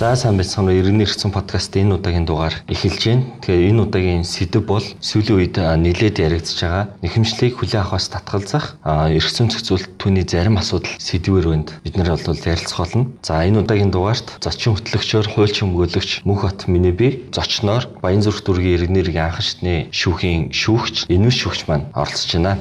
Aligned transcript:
За 0.00 0.16
сайн 0.16 0.40
байцгаана 0.40 0.72
уу. 0.72 0.80
Иргэн 0.80 0.96
нэрсэн 0.96 1.28
подкаст 1.28 1.76
энэ 1.76 2.00
удаагийн 2.00 2.24
дугаар 2.24 2.56
эхэлж 2.72 3.04
байна. 3.04 3.28
Тэгэхээр 3.44 3.68
энэ 3.68 3.82
удаагийн 3.84 4.24
сэдв 4.24 4.64
бол 4.64 4.86
сүүлийн 4.96 5.36
үед 5.36 5.56
нэлээд 5.60 6.24
яригдж 6.24 6.56
байгаа 6.56 6.84
нэхэмжлийг 7.04 7.60
хүлээн 7.60 7.84
авахаас 7.84 8.08
татгалзах 8.08 8.80
эргэцэн 8.80 9.52
зохицуулт 9.52 10.00
түүний 10.00 10.24
зарим 10.24 10.56
асуудал 10.56 10.96
сэдвээр 10.96 11.52
өнд 11.52 11.68
бид 11.84 12.00
нар 12.00 12.16
бол 12.16 12.32
ярилцах 12.32 12.80
болно. 12.80 13.12
За 13.20 13.44
энэ 13.44 13.60
удаагийн 13.60 13.92
дугаарт 13.92 14.40
зочин 14.40 14.72
хөтлөгчөөр 14.72 15.36
хуульч 15.36 15.68
өмгөөлөгч 15.68 16.24
Мөнхбат 16.24 16.64
Минеби 16.64 17.28
зочноор 17.36 17.84
Баянзүрх 18.00 18.40
дүүргийн 18.40 18.88
иргэнэрийн 18.88 19.20
анхан 19.20 19.44
шатны 19.44 19.92
шүүхийн 19.92 20.48
шүүгч 20.48 21.12
Энүс 21.12 21.36
шүүгч 21.36 21.68
маань 21.68 21.92
оролцож 21.92 22.40
байна 22.40 22.56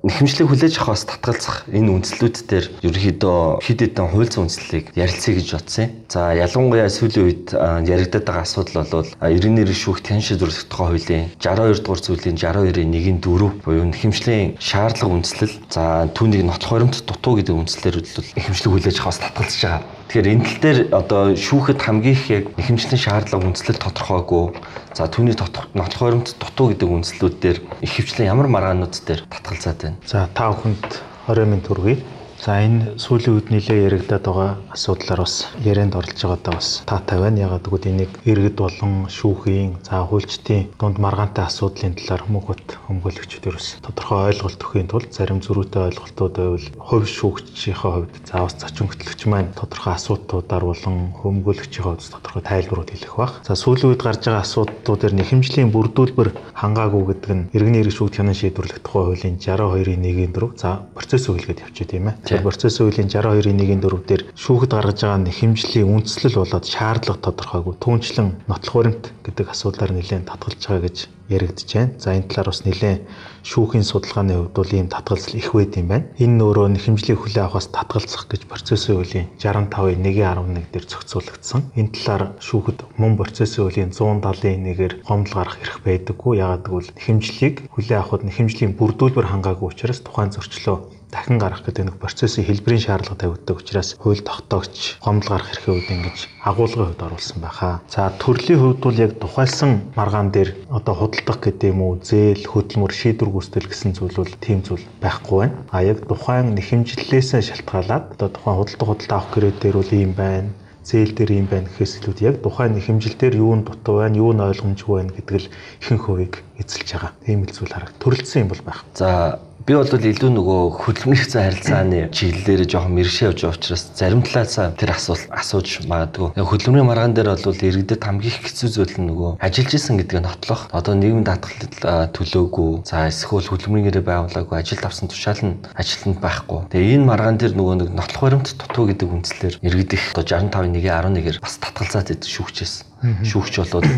нэхэмжлэг 0.00 0.48
хүлээж 0.48 0.74
авахаас 0.80 1.04
татгалзах 1.04 1.68
энэ 1.68 1.92
үндслүүд 1.92 2.36
дээр 2.48 2.66
ерөнхийдөө 2.80 3.60
хэд 3.60 3.78
хэдэн 3.84 4.08
хууль 4.08 4.32
зүйн 4.32 4.48
үндслийг 4.48 4.96
ярилцъя 4.96 5.36
гэж 5.36 5.48
бодсон 5.52 5.84
юм. 5.84 5.92
За 6.08 6.32
ялангуяа 6.32 6.88
сүүлийн 6.88 7.24
үед 7.28 7.44
яригдаад 7.52 8.24
байгаа 8.24 8.44
асуудал 8.48 8.88
бол 8.88 9.08
99 9.20 9.76
шүүх 9.76 10.00
шийдвэрлэх 10.00 10.72
тухай 10.72 10.88
хуулийн 10.96 11.26
62 11.36 11.84
дугаар 11.84 12.00
зүйлийн 12.00 12.36
62-ийн 12.40 12.90
1-ийн 12.96 13.18
4 13.20 13.60
буюу 13.60 13.84
нэхэмжлийн 13.92 14.56
шаардлага 14.56 15.20
үндслэл 15.20 15.54
за 15.68 16.08
түүнийг 16.16 16.48
нотлох 16.48 16.80
баримт 16.80 17.04
дутуу 17.04 17.36
гэдэг 17.36 17.60
үндслэлээр 17.60 18.00
хөдөлөл 18.00 18.32
нэхэмжлэг 18.40 18.72
хүлээж 18.72 18.96
авахаас 19.04 19.20
татгалзаж 19.20 19.60
байгаа. 19.60 19.99
Тэгэхээр 20.10 20.26
энэ 20.26 20.42
тал 20.42 20.58
дээр 20.58 20.78
одоо 20.90 21.22
шүүхэд 21.38 21.78
хамгийн 21.86 22.18
их 22.18 22.26
яг 22.34 22.44
нэхэмжлийн 22.58 22.98
шаардлага 22.98 23.46
үндслэл 23.46 23.78
тодорхойгүй. 23.78 24.58
За 24.90 25.06
түүний 25.06 25.38
нотлох 25.38 25.70
баримт 26.02 26.34
дутуу 26.34 26.74
гэдэг 26.74 26.90
үндслүүд 26.90 27.34
дээр 27.38 27.58
их 27.78 27.92
хвчлэн 27.94 28.26
ямар 28.26 28.50
маргаанууд 28.50 28.90
дээр 28.90 29.22
татгалзаад 29.30 29.78
байна. 29.78 30.02
За 30.02 30.26
та 30.34 30.50
бүхэнд 30.50 30.82
20 31.30 31.46
минут 31.46 31.70
хүргэе. 31.70 32.02
За 32.40 32.56
энэ 32.56 32.96
сүүлийн 32.96 33.36
үед 33.36 33.48
нэлээ 33.52 33.84
яригадаад 33.92 34.24
байгаа 34.24 34.50
асуудлаар 34.72 35.28
бас 35.28 35.44
ярианд 35.60 35.92
оролж 35.92 36.16
байгаадаа 36.16 36.56
бас 36.56 36.80
таатай 36.88 37.20
байна. 37.20 37.44
Ягаад 37.44 37.68
гэвэл 37.68 37.92
энийг 37.92 38.12
иргэд 38.24 38.56
болон 38.56 39.12
шүүхийн, 39.12 39.84
за 39.84 40.08
хуульчдын 40.08 40.72
дунд 40.80 40.96
маргаантай 41.04 41.44
асуудлын 41.44 42.00
талаар 42.00 42.24
хүмүүст 42.24 42.80
хөнгөлөгчдөө 42.88 43.52
бас 43.52 43.66
тодорхой 43.84 44.32
ойлголт 44.32 44.56
өгөхийн 44.56 44.88
тулд 44.88 45.12
зарим 45.12 45.44
зөрүүтэй 45.44 45.82
ойлголтууд 45.92 46.34
байвал 46.40 46.66
хувь 46.80 47.08
шүүгчийн 47.12 47.76
хувьд 47.76 48.14
за 48.24 48.40
бас 48.48 48.56
зочин 48.56 48.88
хөтлөгч 48.88 49.20
маань 49.28 49.52
тодорхой 49.52 49.92
асуудлуудаар 50.00 50.64
болон 50.64 50.96
хөнгөлөгчийн 51.20 51.84
хувьд 51.84 52.08
тодорхой 52.08 52.40
тайлбарууд 52.40 52.88
хэлэх 52.88 53.14
бах. 53.20 53.44
За 53.44 53.52
сүүлийн 53.52 53.92
үед 53.92 54.00
гарч 54.00 54.24
байгаа 54.24 54.48
асуудлуудаар 54.48 55.12
нэхэмжлийн 55.12 55.68
бүрдүүлбэр 55.76 56.32
хангаагүй 56.56 57.04
гэдэг 57.04 57.30
нь 57.36 57.48
иргэний 57.52 57.84
эрх 57.84 57.92
шүүгт 57.92 58.16
хянан 58.16 58.32
шийдвэрлэх 58.32 58.80
тухай 58.80 59.12
хуулийн 59.12 59.36
62-ийн 59.36 60.00
1-ийн 60.08 60.32
4 60.32 60.56
за 60.56 60.88
процесс 60.96 61.28
өгөлгээд 61.28 61.68
явчих 61.68 61.92
тийм 61.92 62.08
ээ. 62.08 62.29
Тэгэхээр 62.30 62.46
процессын 62.46 62.86
хуулийн 62.86 63.10
62-ийн 63.10 63.58
1-ийн 63.58 63.82
4 63.82 64.06
дээр 64.06 64.22
шүүхэд 64.38 64.70
гаргаж 64.70 65.02
байгаа 65.02 65.18
нэхэмжлийн 65.26 65.90
үндслэл 65.90 66.38
болоод 66.38 66.62
шаардлага 66.62 67.26
тодорхойгүй 67.26 67.74
түүнчлэн 67.82 68.28
нотлох 68.46 68.74
баримт 68.78 69.04
гэдэг 69.26 69.46
асуудлаар 69.50 69.90
нэлээд 69.98 70.30
татгалж 70.30 70.62
байгаа 70.62 70.86
гэж 70.86 70.96
яригдж 71.26 71.70
байна. 71.74 71.98
За 71.98 72.14
энэ 72.14 72.30
талаар 72.30 72.54
бас 72.54 72.62
нэлээд 72.62 73.02
шүүхийн 73.42 73.82
судалгааны 73.82 74.34
хувьд 74.46 74.54
бол 74.54 74.70
ийм 74.78 74.86
татгалзал 74.86 75.34
их 75.42 75.50
байд 75.50 75.74
юм 75.74 75.88
байна. 75.90 76.06
Энэ 76.22 76.38
нөөрөө 76.38 76.68
нэхэмжлийг 76.70 77.18
хүлээн 77.18 77.46
авахаас 77.50 77.66
татгалзах 77.74 78.24
гэж 78.30 78.42
процессын 78.46 78.94
хуулийн 78.94 79.26
65-ийн 79.34 79.98
1.11 80.06 80.70
дээр 80.70 80.86
зохицуулагдсан. 80.86 81.60
Энэ 81.74 81.94
талаар 81.98 82.22
шүүхэд 82.38 82.78
мөн 82.94 83.18
процессын 83.18 83.66
хуулийн 83.66 83.90
170-ийн 83.90 84.70
1-ээр 84.70 84.94
гомдол 85.02 85.34
гарах 85.34 85.58
эрх 85.66 85.82
байдаггүй. 85.82 86.38
Яагаад 86.38 86.62
гэвэл 86.62 86.94
нэхэмжлийг 86.94 87.56
хүлээн 87.74 87.98
авахд 87.98 88.22
нэхэмжлийн 88.22 88.78
бүрдүүлбэр 88.78 89.26
хангаагүй 89.34 89.66
учраас 89.74 89.98
тухайн 90.06 90.30
зөрчлөө 90.30 90.99
дахин 91.10 91.38
гарах 91.42 91.66
гэдэг 91.66 91.84
нэг 91.84 91.96
процессын 91.98 92.46
хэлбэрийн 92.46 92.86
шаардлага 92.86 93.20
тавигддаг 93.20 93.56
учраас 93.58 93.98
хууль 93.98 94.22
тогтоогч 94.22 95.02
гомдол 95.02 95.34
гарах 95.34 95.50
эрхийн 95.50 95.74
үед 95.76 95.90
ингэж 95.90 96.18
агуулгын 96.46 96.86
хувьд 96.94 97.02
оруулсан 97.02 97.38
байхаа. 97.42 97.82
За 97.90 98.14
төрлийн 98.22 98.60
хувьд 98.62 98.80
бол 98.80 98.96
яг 98.96 99.12
тухайлсан 99.18 99.92
маргаан 99.98 100.30
дээр 100.30 100.54
одоо 100.70 100.94
худалдах 100.94 101.38
гэдэг 101.42 101.70
юм 101.74 101.82
уу, 101.82 101.98
зээл, 101.98 102.46
хөдөлмөр, 102.46 102.92
шийдвэр 102.94 103.30
гүйцэтгэл 103.34 103.70
гэсэн 103.70 103.92
зүйл 103.98 104.16
бол 104.22 104.34
тийм 104.38 104.62
зүйл 104.62 104.84
байхгүй 105.02 105.38
байна. 105.50 105.56
А 105.74 105.82
яг 105.82 106.06
тухайн 106.06 106.54
нэхэмжлэлээс 106.54 107.42
шалтгаалаад 107.42 108.04
одоо 108.14 108.28
тухайн 108.30 108.56
худалдах 108.56 108.88
худалдаа 108.88 109.18
авах 109.18 109.34
гэрээ 109.34 109.52
дээр 109.58 109.76
бол 109.82 109.92
ийм 109.92 110.12
байна 110.14 110.50
зээл 110.80 111.12
дээр 111.12 111.44
юм 111.44 111.46
байна 111.46 111.68
гэхээс 111.68 112.00
илүүд 112.00 112.18
яг 112.24 112.36
тухайн 112.40 112.72
нэхэмжил 112.74 113.14
дээр 113.14 113.36
юу 113.36 113.52
нь 113.52 113.64
дутуу 113.68 114.00
байна, 114.00 114.16
юу 114.16 114.32
нь 114.32 114.40
ойлгомжгүй 114.40 114.96
байна 114.96 115.12
гэдэг 115.12 115.36
л 115.36 115.48
ихэнх 115.84 116.04
хувийг 116.08 116.34
эзэлж 116.56 116.88
байгаа. 116.88 117.12
Тийм 117.20 117.44
л 117.44 117.52
зүйл 117.52 117.74
харагд. 117.74 118.00
Төрөлдсөн 118.00 118.42
юм 118.42 118.50
бол 118.50 118.64
байх. 118.64 118.80
За 118.96 119.38
Би 119.60 119.76
бол 119.76 119.84
илүү 119.84 120.30
нөгөө 120.32 120.60
хөдөлмөрийн 120.80 121.30
харилцааны 121.36 121.98
чиглэлээр 122.16 122.64
жоохон 122.64 122.96
мэрэгшээ 122.96 123.28
явж 123.28 123.44
байгаа 123.44 123.56
учраас 123.60 123.84
зарим 123.92 124.22
талаасаа 124.24 124.72
тэр 124.72 124.96
асуулт 124.96 125.28
асууж 125.28 125.84
магадгүй. 125.84 126.32
Хөдөлмөрийн 126.32 126.88
маргаан 126.88 127.12
дээр 127.12 127.36
бол 127.36 127.60
иргэдэд 127.68 128.00
хамгийн 128.00 128.32
их 128.32 128.40
хэцүү 128.40 128.68
зүйл 128.72 128.96
нь 128.96 129.08
нөгөө 129.12 129.36
ажиллаж 129.36 129.72
исэн 129.76 130.00
гэдгийг 130.00 130.24
нотлох. 130.24 130.64
Одоо 130.72 130.96
нийгмийн 130.96 131.28
даатгал 131.28 132.08
төлөөгүй. 132.16 132.88
За 132.88 133.12
эсвэл 133.12 133.52
хөдөлмөрийн 133.52 133.86
гэрээ 133.92 134.04
байгуулаагүй 134.08 134.56
ажилд 134.56 134.84
авсан 134.88 135.12
тушаал 135.12 135.44
нь 135.44 135.60
ажилтнанд 135.76 136.24
байхгүй. 136.24 136.60
Тэгээ 136.72 136.96
энэ 136.96 137.04
маргаан 137.04 137.36
дээр 137.36 137.52
нөгөө 137.52 137.76
нэг 137.84 137.88
нотлох 137.92 138.22
баримт 138.24 138.56
дутуу 138.56 138.88
гэдэг 138.88 139.08
үндслээр 139.12 139.54
иргэд 139.60 139.92
их 139.92 140.04
одоо 140.16 140.24
65.1.11-ээр 140.24 141.36
бас 141.44 141.60
татгалзаад 141.60 142.16
идэв 142.16 142.32
шүүгчээс 142.32 142.89
шүүгч 143.00 143.54
болоод 143.64 143.88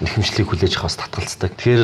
нэхэмжлийг 0.00 0.48
хүлээж 0.48 0.74
авахаас 0.76 0.96
татгалцдаг. 1.00 1.56
Тэгэхээр 1.56 1.82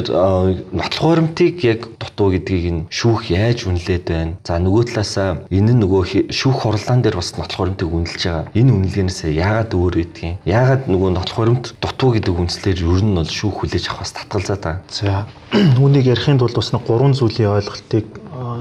нотлох 0.76 1.06
баримтыг 1.09 1.64
яг 1.64 1.81
дутуу 1.97 2.37
гэдгийг 2.37 2.66
нь 2.72 2.87
шүүх 2.92 3.32
яаж 3.32 3.64
үнэлээд 3.64 4.04
байна. 4.06 4.37
За 4.44 4.60
нөгөө 4.60 4.92
талаасаа 4.92 5.48
энэ 5.48 5.72
нь 5.72 5.81
нөгөө 5.81 6.28
шүүх 6.28 6.56
хурлаан 6.69 7.00
дээр 7.00 7.16
бас 7.16 7.32
нотлох 7.41 7.60
баримтыг 7.64 7.88
үнэлж 7.88 8.22
байгаа. 8.22 8.44
Энэ 8.53 8.72
үнэлгээнээс 8.76 9.20
яагаад 9.32 9.72
өөр 9.72 9.94
байдгийг. 9.97 10.37
Яагаад 10.44 10.84
нөгөө 10.92 11.10
нотлох 11.16 11.38
баримт 11.41 11.66
дутуу 11.81 12.10
гэдэг 12.12 12.34
үндслээр 12.37 12.78
ер 12.84 13.03
нь 13.04 13.16
бол 13.16 13.31
шүүх 13.31 13.56
хүлээж 13.64 13.84
авахаас 13.88 14.12
татгалзаад 14.12 14.62
байгаа. 14.62 14.84
За 14.93 15.25
үүнийг 15.81 16.12
ярихын 16.12 16.38
тулд 16.38 16.56
бас 16.58 16.72
нэг 16.75 16.82
гурван 16.84 17.14
зүйлийн 17.16 17.56
ойлголтыг 17.56 18.06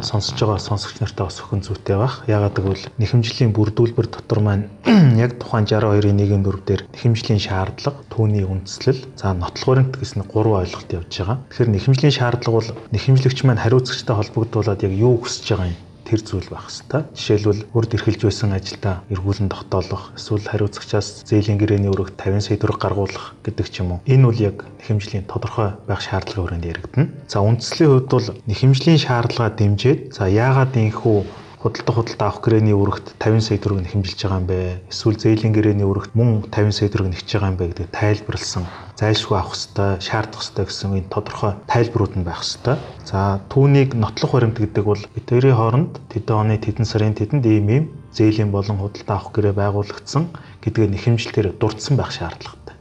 сонсож 0.01 0.39
байгаа 0.39 0.59
сонсогч 0.59 0.97
нартай 1.01 1.25
бас 1.27 1.39
өхөн 1.41 1.61
зүйтэй 1.65 1.97
байх. 1.99 2.23
Ягаад 2.27 2.55
гэвэл 2.55 2.85
нэхэмжлийн 2.99 3.51
бүрдүүлбэр 3.55 4.07
дотор 4.11 4.39
маань 4.39 4.69
яг 5.25 5.35
тухайн 5.41 5.65
62-ийн 5.67 6.43
1-4 6.43 6.59
дээр 6.67 6.81
нэхэмжлийн 6.93 7.41
шаардлага, 7.41 7.99
түүний 8.13 8.45
үндслэл, 8.45 9.01
за 9.19 9.33
нотлох 9.33 9.67
баримт 9.67 9.95
гэсэн 9.99 10.23
гурван 10.29 10.63
ойлголт 10.63 10.89
явж 10.93 11.11
байгаа. 11.11 11.37
Тэгэхээр 11.49 11.73
нэхэмжлийн 11.75 12.15
шаардлага 12.15 12.55
бол 12.55 12.69
нэхэмжлэгч 12.93 13.39
маань 13.43 13.63
хариуцагчтай 13.63 14.15
холбогдуулаад 14.15 14.85
яг 14.87 14.93
юу 14.95 15.19
хүсэж 15.19 15.45
байгаа 15.51 15.71
юм 15.73 15.79
тэр 16.05 16.21
зүйл 16.21 16.47
байх 16.53 16.69
хэвээр. 16.69 17.09
Жишээлбэл 17.17 17.61
урд 17.73 17.91
эрхэлж 17.97 18.21
байсан 18.23 18.53
ажилдаа 18.53 19.01
эргүүлэн 19.09 19.49
тогтоолох, 19.49 20.13
эсвэл 20.13 20.45
хариуцагчаас 20.45 21.25
зээлийн 21.25 21.57
гэрээний 21.57 21.89
өргөх 21.89 22.13
50 22.13 22.45
сая 22.45 22.57
төгрөг 22.61 22.79
гаргуулах 22.79 23.33
гэдэг 23.41 23.67
ч 23.73 23.81
юм 23.81 23.97
уу. 23.97 23.99
Энэ 24.05 24.25
бол 24.29 24.39
яг 24.39 24.57
нэхэмжлийн 24.85 25.25
тодорхой 25.25 25.73
байх 25.89 26.01
шаардлагын 26.05 26.61
хүрээнд 26.61 26.69
яригдана. 26.69 27.09
За 27.25 27.41
үндслийн 27.41 27.89
хувьд 27.89 28.09
бол 28.13 28.27
нэхэмжлийн 28.45 29.01
шаардлага 29.01 29.57
дэмжиж, 29.57 30.13
за 30.13 30.29
яагаад 30.29 30.77
ийхүү 30.77 31.44
худалдаа 31.65 31.95
худалдаа 31.97 32.27
авах 32.29 32.45
гэрээний 32.45 32.77
өргөт 32.77 33.17
50 33.17 33.41
сая 33.41 33.57
төгрөг 33.57 33.81
нэхэмжилж 33.89 34.21
байгаа 34.21 34.37
юм 34.37 34.45
бэ? 34.45 34.85
Эсвэл 34.93 35.17
зээлийн 35.17 35.53
гэрээний 35.57 35.89
өргөт 35.89 36.13
мөн 36.13 36.45
50 36.53 36.77
сая 36.77 36.89
төгрөг 36.93 37.09
нэгж 37.09 37.25
байгаа 37.25 37.49
юм 37.49 37.57
бэ 37.57 37.65
гэдэг 37.73 37.89
тайлбарлсан 37.89 38.63
зайлшгүй 39.01 39.33
авах 39.33 39.57
хэвээр 39.57 39.97
шаардах 39.97 40.45
хэвээр 40.45 40.69
гэсэн 40.69 40.93
энэ 40.93 41.09
тодорхой 41.09 41.51
тайлбарууд 41.65 42.13
нь 42.21 42.27
байх 42.29 42.45
хэвээр. 42.45 42.79
За 43.01 43.41
түүнийг 43.49 43.97
нотлох 43.97 44.31
баримт 44.37 44.61
гэдэг 44.61 44.85
бол 44.85 45.01
хоёрын 45.01 45.57
хооронд 45.57 45.93
тэдэн 46.13 46.37
оны 46.37 46.55
тэдэн 46.61 46.85
сарын 46.85 47.17
тэдэнд 47.17 47.45
ийм 47.49 47.67
ийм 47.73 47.85
зээлийн 48.13 48.53
болон 48.53 48.77
худалдаа 48.77 49.17
авах 49.17 49.33
гэрээ 49.33 49.57
байгуулагдсан 49.57 50.23
гэдгээ 50.61 50.87
нэхэмжилтээр 50.93 51.57
дурдсан 51.57 51.97
байх 51.97 52.13
шаардлагатай. 52.13 52.77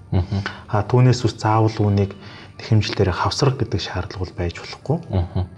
Аа 0.71 0.87
түүнээс 0.87 1.27
ус 1.27 1.35
заавал 1.35 1.75
үүнийг 1.75 2.15
хэмжилтээр 2.65 3.13
хавсрах 3.13 3.61
гэдэг 3.61 3.81
шаардлага 3.81 4.25
бол 4.25 4.35
байж 4.35 4.57
болохгүй. 4.61 4.99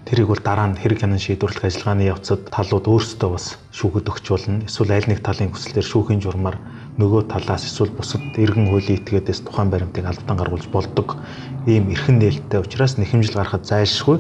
Тэрийг 0.05 0.29
бол 0.29 0.43
дараа 0.43 0.67
нь 0.71 0.79
хэрэг 0.79 1.01
хянан 1.03 1.23
шийдвэрлэх 1.23 1.65
ажиллагааны 1.65 2.05
явцад 2.11 2.51
талууд 2.51 2.87
өөрсдөө 2.91 3.31
бас 3.31 3.59
шүүхэд 3.71 4.11
өгч 4.11 4.27
болно. 4.31 4.67
Эсвэл 4.67 4.95
аль 4.95 5.11
нэг 5.11 5.21
талын 5.23 5.55
хүслээр 5.55 5.87
шүүхийн 5.87 6.21
журмаар 6.21 6.59
нөгөө 6.99 7.29
талаас 7.31 7.69
эсвэл 7.69 7.93
бусад 7.93 8.25
иргэн 8.35 8.73
хуулийн 8.73 8.99
этгээдээс 9.01 9.45
тухайн 9.45 9.71
баримтыг 9.71 10.05
албатан 10.09 10.37
гаргуулж 10.37 10.67
болдог 10.73 11.21
ийм 11.69 11.93
эрхэн 11.93 12.19
нээлттэй 12.19 12.61
учраас 12.61 12.97
нэхэмжил 12.97 13.37
гаргахад 13.37 13.69
зайлшгүй 13.69 14.17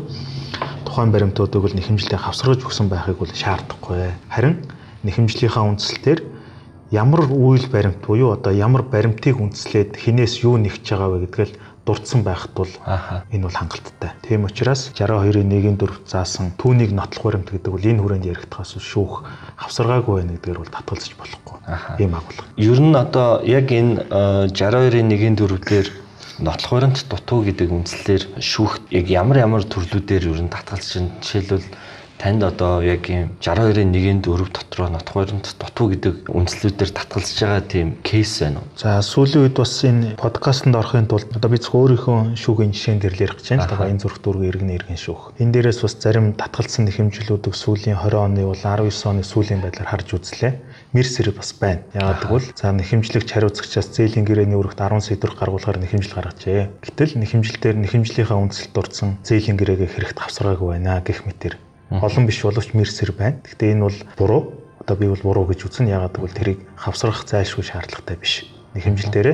тухайн 0.84 1.10
баримтуудыг 1.12 1.60
бол 1.62 1.72
нэхэмжлээ 1.72 2.20
хавсраж 2.20 2.60
өгсөн 2.60 2.92
байхыг 2.92 3.16
бол 3.16 3.32
шаардахгүй. 3.32 4.12
Харин 4.28 4.60
нэхэмжлийнхаа 5.08 5.64
үндслэлээр 5.72 6.20
ямар 6.90 7.26
үйл 7.26 7.66
баримт 7.72 8.00
буюу 8.06 8.32
одоо 8.32 8.52
ямар 8.52 8.82
баримтыг 8.82 9.40
үндслээд 9.40 9.96
хинээс 9.96 10.46
юу 10.46 10.56
нэгж 10.56 10.86
байгаа 10.86 11.08
вэ 11.18 11.18
гэдгээл 11.26 11.54
дурдсан 11.86 12.26
байхад 12.26 12.52
бол 12.54 12.72
энэ 13.30 13.46
бол 13.46 13.54
хангалттай. 13.54 14.10
Тийм 14.26 14.44
учраас 14.44 14.90
62-ийн 14.98 15.46
1-ийн 15.54 15.78
4 15.78 16.02
заасан 16.04 16.50
түүнийг 16.58 16.90
нотлох 16.90 17.30
баримт 17.30 17.54
гэдэг 17.54 17.70
бол 17.70 17.86
энэ 17.86 18.02
хүрээнд 18.02 18.26
яригдахаас 18.26 18.74
шүүх 18.82 19.22
хавсаргаагүй 19.54 20.14
байна 20.18 20.34
гэдгээр 20.34 20.58
бол 20.58 20.74
татгалзаж 20.74 21.14
болохгүй. 21.14 21.56
Ийм 22.02 22.18
агуулга. 22.18 22.50
Ер 22.58 22.80
нь 22.82 22.96
одоо 22.98 23.40
яг 23.46 23.70
энэ 23.70 24.02
62-ийн 24.50 25.14
1-ийн 25.14 25.36
4 25.38 25.62
дээр 25.62 25.88
нотлох 26.42 26.70
баримт 26.74 27.06
дутуу 27.08 27.46
гэдэг 27.46 27.70
үндслэлээр 27.70 28.24
шүүх 28.42 28.90
яг 28.90 29.06
ямар 29.08 29.46
ямар 29.46 29.62
төрлүүдээр 29.64 30.28
ер 30.34 30.40
нь 30.42 30.52
татгалзаж 30.52 30.90
чинь 30.90 31.10
жишээлбэл 31.22 31.64
танд 32.18 32.42
одоо 32.42 32.82
яг 32.82 33.08
юм 33.08 33.36
62-ын 33.40 33.92
1-ийн 33.92 34.20
4 34.24 34.48
дотроо 34.50 34.88
нотхойронд 34.88 35.46
дутуу 35.60 35.86
гэдэг 35.92 36.14
үндслүүдээр 36.32 36.90
татгалзаж 36.96 37.38
байгаа 37.40 37.62
тийм 37.68 37.88
кейс 38.02 38.40
байна 38.40 38.64
уу? 38.64 38.68
За 38.76 39.00
сүүлийн 39.04 39.46
үед 39.46 39.56
бас 39.60 39.72
энэ 39.84 40.16
подкастт 40.16 40.66
орохын 40.66 41.06
тулд 41.06 41.28
одоо 41.36 41.50
би 41.52 41.60
зөв 41.60 41.76
өөрийнхөө 41.76 42.34
шүүгийн 42.40 42.72
жишээн 42.72 43.00
дээр 43.04 43.14
л 43.14 43.24
ярих 43.28 43.36
гэж 43.38 43.46
байна. 43.52 43.68
Тэгээ 43.68 43.92
энэ 43.92 44.02
зүрх 44.02 44.18
дүүрэг 44.24 44.48
иргэн 44.50 44.76
иргэн 44.76 45.00
шүүх. 45.00 45.36
Энэ 45.36 45.52
дээрээс 45.52 45.80
бас 45.84 45.94
зарим 46.00 46.32
татгалзсан 46.32 46.88
нэхэмжлүүдийг 46.88 47.54
сүүлийн 47.54 48.00
20 48.00 48.16
оны 48.16 48.42
бол 48.48 48.56
19 48.56 48.90
оны 49.10 49.22
сүүлийн 49.22 49.60
байдлаар 49.60 49.90
харж 49.92 50.08
үзлээ 50.16 50.52
мерсэр 50.96 51.30
бас 51.36 51.52
байна. 51.52 51.84
Яагаад 51.92 52.22
гэвэл 52.24 52.48
за 52.56 52.72
нэхэмжлэгч 52.72 53.28
хариуцагчаас 53.28 53.92
зээлийн 53.92 54.24
гэрээний 54.24 54.56
өргөт 54.56 54.80
10 54.80 55.04
сая 55.04 55.20
төгрөг 55.20 55.38
гаргуулахаар 55.40 55.82
нэхэмжил 55.82 56.16
гаргажээ. 56.16 56.70
Гэтэл 56.80 57.20
нэхэмжилтээр 57.20 57.76
нэхэмжлийнхаа 57.84 58.38
үндсэлд 58.40 58.72
дурдсан 58.72 59.20
зээлийн 59.26 59.60
гэрээгээ 59.60 59.90
хэрэгт 59.92 60.18
авсраагүй 60.24 60.68
байна 60.78 61.04
гэх 61.04 61.28
мэтэр 61.28 61.65
олон 61.90 62.26
биш 62.26 62.42
боловч 62.42 62.74
мерсэр 62.74 63.12
байна. 63.12 63.38
Гэхдээ 63.46 63.72
энэ 63.74 63.86
бол 63.86 63.98
буруу. 64.18 64.42
Одоо 64.82 64.96
би 64.96 65.06
бол 65.06 65.22
буруу 65.22 65.46
гэж 65.46 65.70
үзнэ. 65.70 65.94
Ягаад 65.94 66.18
гэвэл 66.18 66.38
тэрийг 66.38 66.60
хавсрах 66.74 67.22
зайлшгүй 67.26 67.62
шаардлагатай 67.62 68.16
биш. 68.18 68.46
Нэхэмжил 68.74 69.10
дээр 69.10 69.28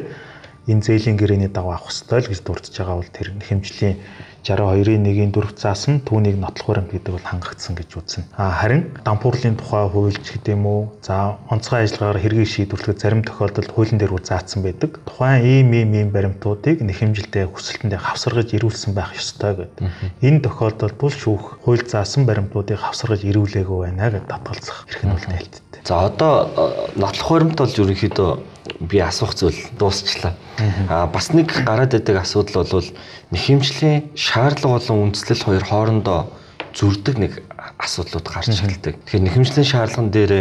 энэ 0.68 0.82
зээлийн 0.84 1.16
гэрээний 1.18 1.50
дагуу 1.50 1.74
авах 1.74 1.90
ёстой 1.90 2.20
л 2.22 2.30
гэж 2.30 2.40
дурдж 2.44 2.70
байгаа 2.76 2.96
бол 3.00 3.10
тэр 3.10 3.34
нэхэмжлийн 3.34 3.96
62-ын 4.42 5.06
1-ийн 5.06 5.32
4 5.32 5.54
заасан 5.54 6.02
түүнийг 6.02 6.36
нотлох 6.36 6.66
баримт 6.74 6.90
гэдэг 6.90 7.14
бол 7.14 7.30
хангагдсан 7.30 7.78
гэж 7.78 7.90
үзнэ. 7.94 8.24
А 8.34 8.50
харин 8.50 8.90
дампуурлын 9.06 9.56
тухай 9.56 9.86
хуульч 9.86 10.18
гэдэг 10.18 10.54
юм 10.58 10.66
уу? 10.66 10.82
За 11.02 11.38
онцгой 11.46 11.86
ажиллагаагаар 11.86 12.22
хэргийг 12.22 12.50
шийдвэрлэхэд 12.50 12.98
зарим 12.98 13.22
тохиолдолд 13.22 13.70
хуулийн 13.70 13.98
дээр 14.02 14.18
заасан 14.18 14.66
байдаг. 14.66 14.98
Тухайн 15.06 15.46
ийм 15.46 15.72
ийм 15.72 15.90
ийм 15.94 16.08
баримтуудыг 16.10 16.82
нэхэмжилтэд 16.82 17.54
хүсэлтэндээ 17.54 18.00
хавсаргаж 18.02 18.50
ирүүлсэн 18.50 18.92
байх 18.98 19.14
ёстой 19.14 19.54
гэдэг. 19.54 19.86
Энэ 20.26 20.42
тохиолдолд 20.42 20.96
бол 20.98 21.14
шүүх 21.14 21.62
хууль 21.62 21.86
заасан 21.86 22.26
баримтуудыг 22.26 22.82
хавсаргаж 22.82 23.22
ирүүлээгүй 23.22 23.78
байна 23.86 24.10
гэдээ 24.10 24.26
татгалзах 24.26 24.86
эрх 24.90 25.02
нь 25.06 25.14
бол 25.14 25.26
нээлттэй. 25.30 25.80
За 25.84 26.06
одоо 26.06 26.34
э, 26.46 26.98
нотлох 26.98 27.28
баримт 27.30 27.58
бол 27.58 27.70
ерөнхийдөө 27.70 28.30
би 28.88 28.98
асуух 28.98 29.34
зүйл 29.34 29.58
дуусчлаа. 29.78 30.34
Аа 30.88 31.06
бас 31.06 31.32
нэг 31.32 31.52
гараад 31.64 31.94
байдаг 31.94 32.16
асуудал 32.22 32.66
бол 32.66 32.88
нэхэмжлийн 33.30 34.10
шаардлага 34.14 34.78
болон 34.78 35.02
үндслэл 35.10 35.46
хоёр 35.46 35.64
хоорондоо 35.64 36.20
зүрдэг 36.74 37.16
нэг 37.18 37.32
асуудлууд 37.82 38.26
гарч 38.30 38.62
ирдэг. 38.62 38.94
Тэгэхээр 39.02 39.26
нэхэмжлийн 39.26 39.66
шаардлаган 39.66 40.10
дээр 40.14 40.32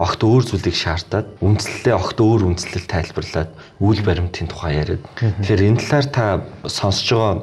огт 0.00 0.20
өөр 0.24 0.42
зүйлийг 0.48 0.76
шаардаад 0.76 1.28
үндслэлээ 1.44 1.92
огт 1.92 2.16
өөр 2.16 2.42
үндслэл 2.48 2.88
тайлбарлаад 2.88 3.50
үйл 3.84 4.00
баримтын 4.00 4.48
тухай 4.48 4.80
яриад. 4.80 5.04
Тэгэхээр 5.20 5.76
энэ 5.76 5.80
талаар 5.84 6.08
та 6.08 6.24
сонсож 6.64 7.08
байгаа 7.12 7.34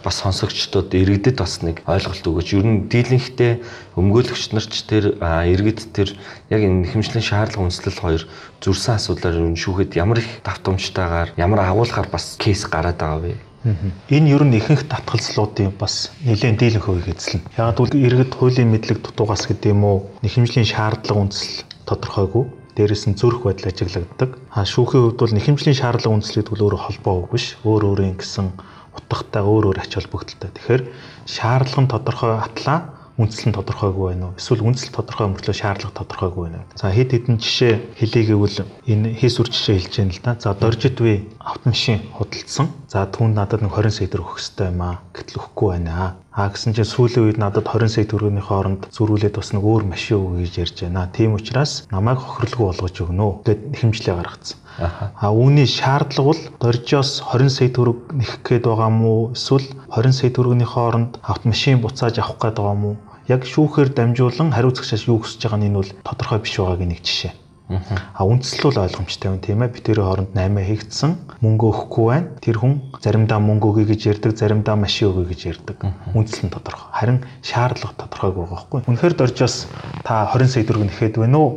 бас 0.00 0.16
сонсогчдод 0.24 0.96
иргэдэд 0.96 1.36
бас 1.38 1.60
нэг 1.60 1.84
ойлголт 1.84 2.24
өгөөч. 2.24 2.48
Ер 2.56 2.66
нь 2.66 2.88
дийлэнхтэй 2.88 3.60
өмгөөлөгч 4.00 4.56
нар 4.56 4.66
ч 4.66 4.80
тэр 4.88 5.20
иргэд 5.20 5.92
тэр 5.92 6.08
яг 6.48 6.60
энэ 6.64 6.88
нэхэмжлийн 6.88 7.22
шаардлага 7.22 7.68
үндслэл 7.68 8.00
хоёр 8.00 8.22
зүрсэн 8.64 8.96
асуудлаар 8.96 9.38
ер 9.38 9.52
нь 9.52 9.60
шүүхэд 9.60 9.94
ямар 10.00 10.24
их 10.24 10.40
давтамжтайгаар 10.42 11.36
ямар 11.36 11.60
агуулгаар 11.60 12.08
бас 12.08 12.40
кейс 12.40 12.64
гараад 12.66 12.98
байгаа 12.98 13.20
вэ? 13.20 13.51
Энэ 13.62 14.30
ер 14.34 14.42
нь 14.42 14.58
ихэнх 14.58 14.90
татгалзлуудын 14.90 15.70
бас 15.78 16.10
нэлээд 16.26 16.58
дийлэнх 16.58 16.86
хувийг 16.86 17.14
эзэлнэ. 17.14 17.46
Яг 17.54 17.78
бол 17.78 17.94
иргэд 17.94 18.34
хуулийн 18.34 18.74
мэдлэг 18.74 18.98
дутуугаас 19.06 19.46
гэдэг 19.46 19.70
юм 19.70 19.86
уу 19.86 19.98
нэхэмжлийн 20.26 20.66
шаардлага 20.66 21.30
үндэслэл 21.30 21.62
тодорхойгүй 21.86 22.44
дээрэс 22.74 23.06
нь 23.06 23.18
зөрөх 23.20 23.46
байдал 23.46 23.70
ажиглагддаг. 23.70 24.30
А 24.50 24.66
шүүхийн 24.66 25.14
хувьд 25.14 25.20
бол 25.22 25.36
нэхэмжлийн 25.38 25.78
шаардлага 25.78 26.14
үндэслэл 26.18 26.42
гэдэг 26.42 26.58
өөрөө 26.58 26.80
холбоо 26.82 27.28
биш. 27.30 27.54
Өөр 27.62 27.82
өөрийн 27.94 28.18
гэсэн 28.18 28.50
утгатай 28.98 29.42
өөр 29.46 29.64
өөр 29.70 29.78
ач 29.78 29.94
холбогдолтой. 29.94 30.50
Тэгэхээр 30.50 30.82
шаардлага 31.30 31.82
нь 31.86 31.92
тодорхой 31.92 32.32
атлаа 32.42 32.78
үндэслэл 33.20 33.52
нь 33.52 33.56
тодорхойгүй 33.56 34.06
байна 34.16 34.24
уу? 34.32 34.38
Эсвэл 34.40 34.64
үндэслэл 34.64 34.96
тодорхой 34.96 35.28
мөртлөө 35.28 35.56
шаардлага 35.56 35.98
тодорхойгүй 36.00 36.42
байна 36.48 36.58
уу? 36.64 36.78
За 36.80 36.88
хэд 36.88 37.10
хэдэн 37.12 37.36
жишээ 37.36 37.74
хэлээгэвэл 38.00 38.58
энэ 38.88 39.12
хийс 39.20 39.36
үр 39.36 39.48
жишээ 39.52 39.76
хэлж 39.76 39.94
яана 40.00 40.14
л 40.16 40.24
да. 40.24 40.32
За 40.40 40.56
доржид 40.56 40.96
би 40.96 41.28
автомашин 41.36 42.00
худалдсан. 42.16 42.72
За 42.88 43.04
түүнд 43.04 43.36
надад 43.36 43.60
нэг 43.60 43.72
20 43.76 43.92
сая 43.92 44.08
төгрөг 44.08 44.32
өгөх 44.32 44.40
хэрэгтэй 44.40 44.68
юм 44.72 44.80
аа. 44.80 45.04
Гэтэл 45.12 45.38
өгөхгүй 45.44 45.68
байна. 45.76 46.16
А 46.32 46.48
гэсэн 46.48 46.72
чинь 46.72 46.88
сүүлийн 46.88 47.24
үед 47.28 47.36
надад 47.36 47.68
20 47.68 47.92
сая 47.92 48.08
төгрөгийн 48.08 48.40
хооронд 48.40 48.88
зөрүүлээд 48.88 49.36
бас 49.36 49.52
нэг 49.52 49.60
өөр 49.60 49.84
машин 49.84 50.16
өгье 50.16 50.48
гэж 50.48 50.54
ярьж 50.64 50.76
байна. 50.88 51.12
Тийм 51.12 51.36
учраас 51.36 51.84
намайг 51.92 52.16
хохирлгүй 52.24 52.72
болгож 52.72 52.96
өгнө. 52.96 53.44
Гэт 53.44 53.60
хэмжлээ 53.76 54.16
гаргацсан. 54.16 54.56
А 54.78 55.28
үүний 55.28 55.68
шаардлага 55.68 56.28
бол 56.32 56.42
доржоос 56.62 57.20
20 57.28 57.50
сая 57.52 57.68
төгрөг 57.68 58.16
нэх 58.16 58.32
гээд 58.46 58.64
байгаа 58.64 58.90
мó 58.90 59.32
эсвэл 59.36 59.68
20 59.92 60.12
сая 60.16 60.30
төгрөгийн 60.32 60.64
хооронд 60.64 61.20
автомашин 61.22 61.82
буцааж 61.84 62.16
авах 62.18 62.40
гээд 62.40 62.56
байгаа 62.56 62.78
мó 62.78 62.90
яг 63.28 63.44
шүүхээр 63.46 63.92
дамжуулан 63.94 64.50
хариуцагчаас 64.56 65.06
юу 65.06 65.20
хүсэж 65.20 65.44
байгаа 65.44 65.60
нь 65.60 65.68
энэ 65.68 65.78
бол 65.78 65.90
тодорхой 66.02 66.40
биш 66.42 66.56
байгаагийн 66.58 66.90
нэг 66.90 67.02
жишээ. 67.04 67.32
А 67.70 68.26
үндсэл 68.26 68.68
бол 68.68 68.84
ойлгомжтой 68.84 69.28
байна 69.30 69.44
тийм 69.46 69.62
ээ. 69.62 69.72
Би 69.72 69.80
тэрийн 69.80 70.04
хооронд 70.04 70.30
8 70.36 70.60
хийгдсэн. 70.60 71.10
Мөнгө 71.40 71.64
өгөхгүй 71.72 72.06
байна. 72.10 72.28
Тэр 72.44 72.56
хүн 72.60 72.74
заримдаа 73.00 73.40
мөнгө 73.40 73.66
өгье 73.72 73.86
гэж 73.88 74.00
ярьдаг, 74.12 74.36
заримдаа 74.36 74.76
машин 74.76 75.08
өгье 75.08 75.32
гэж 75.32 75.40
ярьдаг. 75.56 75.78
Үндсэл 76.12 76.50
нь 76.50 76.52
тодорхой. 76.52 76.92
Харин 76.92 77.18
шаардлага 77.40 77.96
тодорхойгүй 77.96 78.44
байгаа 78.44 78.56
байхгүй. 78.60 78.78
Үнэхээр 78.92 79.14
доржоос 79.16 79.56
та 80.04 80.28
20 80.34 80.52
сая 80.52 80.64
төгрөг 80.68 80.84
нэхэд 80.90 81.16
байна 81.16 81.38
уу? 81.38 81.50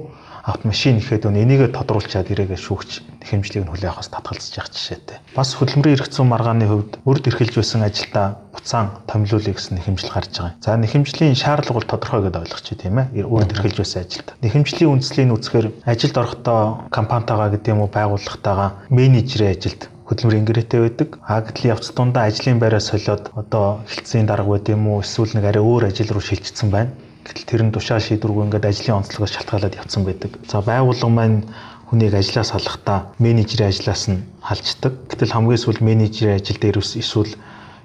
Автомашин 0.45 1.01
ихэд 1.01 1.25
өн 1.25 1.41
энийгээ 1.41 1.73
тодруулчаад 1.73 2.29
ирээгээ 2.29 2.59
шүүгч 2.61 2.89
хэмжлийг 3.25 3.65
нь 3.65 3.71
хүлээх 3.73 3.97
хас 3.97 4.13
татгалзаж 4.13 4.53
явах 4.53 4.69
жишээтэй. 4.69 5.17
Бас 5.33 5.57
хөдөлмөрийн 5.57 6.05
зүйн 6.05 6.29
маргааны 6.29 6.69
хувьд 6.69 6.93
үрд 7.01 7.25
эрхэлж 7.33 7.57
байсан 7.57 7.81
ажилдаа 7.81 8.37
буцаан 8.53 8.93
томилуулъя 9.09 9.57
гэсэн 9.57 9.73
нэхэмжил 9.81 10.13
гарч 10.13 10.37
байгаа. 10.37 10.53
За 10.61 10.77
нэхэмжлийн 10.77 11.33
шаардлага 11.33 11.81
бол 11.81 11.89
тодорхой 11.89 12.21
гэдээ 12.29 12.43
ойлгочих 12.45 12.77
тийм 12.77 13.01
ээ. 13.01 13.25
Үрд 13.25 13.57
эрхэлж 13.57 13.77
байсан 13.81 14.05
ажилд. 14.05 14.27
Нэхэмжлийн 14.45 14.93
үндслийн 14.93 15.33
үзэхээр 15.33 15.67
ажилд 15.89 16.15
орохдоо 16.21 16.59
компанитайгаа 16.93 17.49
гэдэг 17.49 17.73
юм 17.73 17.81
уу 17.81 17.89
байгууллагатайгаа 17.89 18.69
менежерийн 18.93 19.57
ажилд 19.57 19.81
хөдөлмөрийн 20.05 20.45
гэрээтэй 20.45 20.79
байдаг. 20.85 21.09
А 21.25 21.41
гэтэл 21.41 21.73
явц 21.73 21.89
дундаа 21.89 22.29
ажлын 22.29 22.61
байраа 22.61 22.79
солиод 22.79 23.33
одоо 23.33 23.81
хилцээний 23.89 24.29
дарга 24.29 24.53
байд 24.53 24.69
юм 24.69 24.85
уу 24.93 25.01
эсвэл 25.01 25.33
нэг 25.33 25.45
арай 25.49 25.63
өөр 25.65 25.89
ажил 25.89 26.13
руу 26.13 26.21
шилжчихсэн 26.21 26.69
байна. 26.69 26.93
Гэтэл 27.25 27.49
тэр 27.49 27.61
нь 27.65 27.73
тушаал 27.73 28.05
шийдвэргүй 28.05 28.45
ингээд 28.45 28.69
ажлын 28.69 29.01
онцлогоос 29.01 29.33
шалтгаалаад 29.33 29.81
явцсан 29.81 30.05
байдаг. 30.05 30.37
За 30.45 30.61
байгууллага 30.61 31.09
маань 31.09 31.49
хүнийг 31.89 32.13
ажлаас 32.13 32.53
салахдаа 32.53 33.09
менежерийн 33.17 33.73
ажлаас 33.73 34.05
нь 34.13 34.21
халждаг. 34.45 34.93
Гэтэл 35.09 35.33
хамгийн 35.33 35.57
сүүл 35.57 35.81
менежерийн 35.81 36.37
ажил 36.37 36.61
дээр 36.61 36.77
эсвэл 36.77 37.33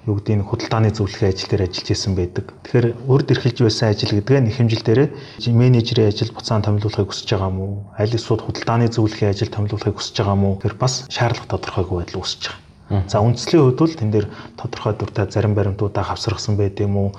юу 0.05 0.15
гэдэг 0.21 0.35
нь 0.37 0.45
худалдааны 0.45 0.93
зөвлөхийн 0.93 1.33
ажил 1.33 1.49
дээр 1.49 1.65
ажиллаж 1.65 1.89
исэн 1.89 2.13
байдаг. 2.13 2.45
Тэгэхээр 2.53 2.87
урд 3.09 3.27
эрхэлж 3.33 3.57
байсан 3.65 3.89
ажил 3.89 4.13
гэдэг 4.13 4.37
нь 4.45 4.49
их 4.53 4.57
хэмжэлдээ 4.61 5.09
менежерийн 5.49 6.09
ажил 6.13 6.31
буцаан 6.37 6.61
томилуулахыг 6.61 7.09
хүсэж 7.09 7.29
байгаа 7.33 7.49
уу? 7.49 7.89
Аль 7.97 8.13
эсвэл 8.13 8.45
худалдааны 8.45 8.93
зөвлөхийн 8.93 9.33
ажил 9.33 9.49
томилуулахыг 9.49 9.97
хүсэж 9.97 10.21
байгаа 10.21 10.37
уу? 10.37 10.61
Тэр 10.61 10.73
бас 10.77 11.09
шаардлага 11.09 11.49
тодорхойгүй 11.49 11.97
байдал 11.97 12.21
үүсэж 12.21 12.41
байгаа. 12.45 13.09
За 13.09 13.21
үндслийн 13.25 13.61
хувьд 13.61 13.79
бол 13.81 13.93
тэн 13.97 14.11
дээр 14.11 14.27
тодорхой 14.57 14.93
дуртай 14.97 15.25
зарим 15.31 15.53
баримтуудаа 15.55 16.03
хавсаргасан 16.03 16.57
байд 16.57 16.77
юм 16.81 16.97
уу? 16.97 17.09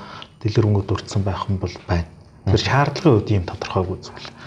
дэлгэр 0.42 0.66
өнгөд 0.66 0.86
дурдсан 0.90 1.22
байх 1.22 1.46
юм 1.46 1.56
бол 1.62 1.70
байна. 1.86 2.06
Тэр 2.46 2.60
шаардлагын 2.60 3.14
үед 3.18 3.28
ийм 3.30 3.44
тодорхойгүй 3.46 3.98
зүйл 4.02 4.26
байгаа. 4.30 4.42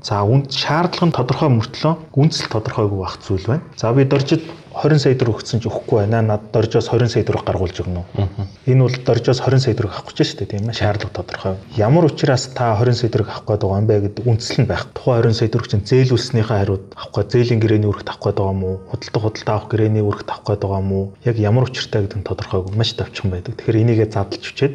За 0.00 0.22
үнд 0.24 0.48
шаардлага 0.48 1.12
нь 1.12 1.16
тодорхой 1.16 1.50
мөртлөө 1.52 1.92
үндэслэл 2.16 2.56
тодорхойгүй 2.56 2.98
байх 3.04 3.16
зүйл 3.20 3.44
байна. 3.44 3.64
За 3.76 3.92
би 3.92 4.08
доржид 4.08 4.40
20 4.76 5.00
сая 5.02 5.16
төгрөг 5.16 5.40
өгсөн 5.40 5.60
ч 5.60 5.68
өгөхгүй 5.68 6.08
байна. 6.08 6.22
Над 6.24 6.52
доржоос 6.56 6.88
20 6.88 7.12
сая 7.12 7.24
төгрөг 7.26 7.44
гаргуулж 7.44 7.76
өгнө 7.84 8.00
үү? 8.00 8.28
Энэ 8.70 8.80
бол 8.86 8.96
доржоос 8.96 9.40
20 9.44 9.60
сая 9.60 9.74
төгрөг 9.76 9.92
авах 9.92 10.12
гэж 10.12 10.24
шүү 10.24 10.38
дээ, 10.40 10.50
тийм 10.56 10.68
ээ. 10.72 10.78
Шаардлага 10.80 11.16
тодорхой. 11.16 11.56
Ямар 11.76 12.04
учраас 12.08 12.48
та 12.56 12.76
20 12.80 12.96
сая 12.96 13.10
төгрөг 13.12 13.28
авах 13.28 13.44
байгаа 13.44 13.80
юм 13.80 13.88
бэ 13.88 13.96
гэдэг 14.08 14.24
үндэслэл 14.24 14.60
нь 14.64 14.70
байх. 14.70 14.84
Тухайн 14.96 15.20
20 15.26 15.36
сая 15.36 15.48
төгрөг 15.52 15.68
чинь 15.68 15.84
зээлүүлснийхээ 15.84 16.56
хариуд 16.56 16.84
авах 16.96 17.12
гээд 17.12 17.32
зээлийн 17.32 17.60
гэрээний 17.60 17.90
өргөт 17.92 18.08
авах 18.08 18.24
байгаа 18.24 18.52
юм 18.52 18.62
уу? 18.64 18.76
Худалдаа 18.88 19.20
худалдаа 19.20 19.54
авах 19.56 19.68
гэрээний 19.72 20.04
өргөт 20.04 20.28
авах 20.32 20.44
байгаа 20.44 20.80
юм 20.80 20.92
уу? 20.92 21.04
Яг 21.24 21.36
ямар 21.40 21.64
учиртай 21.68 22.04
гэдэг 22.04 22.18
нь 22.20 22.28
тодорхойгүй 22.28 22.72
маш 22.76 22.92
давчхан 22.96 23.32
байдаг. 23.32 23.56
Тэгэхээр 23.56 23.80
энийгээ 23.80 24.08
задлж 24.12 24.44
өчөөд 24.44 24.74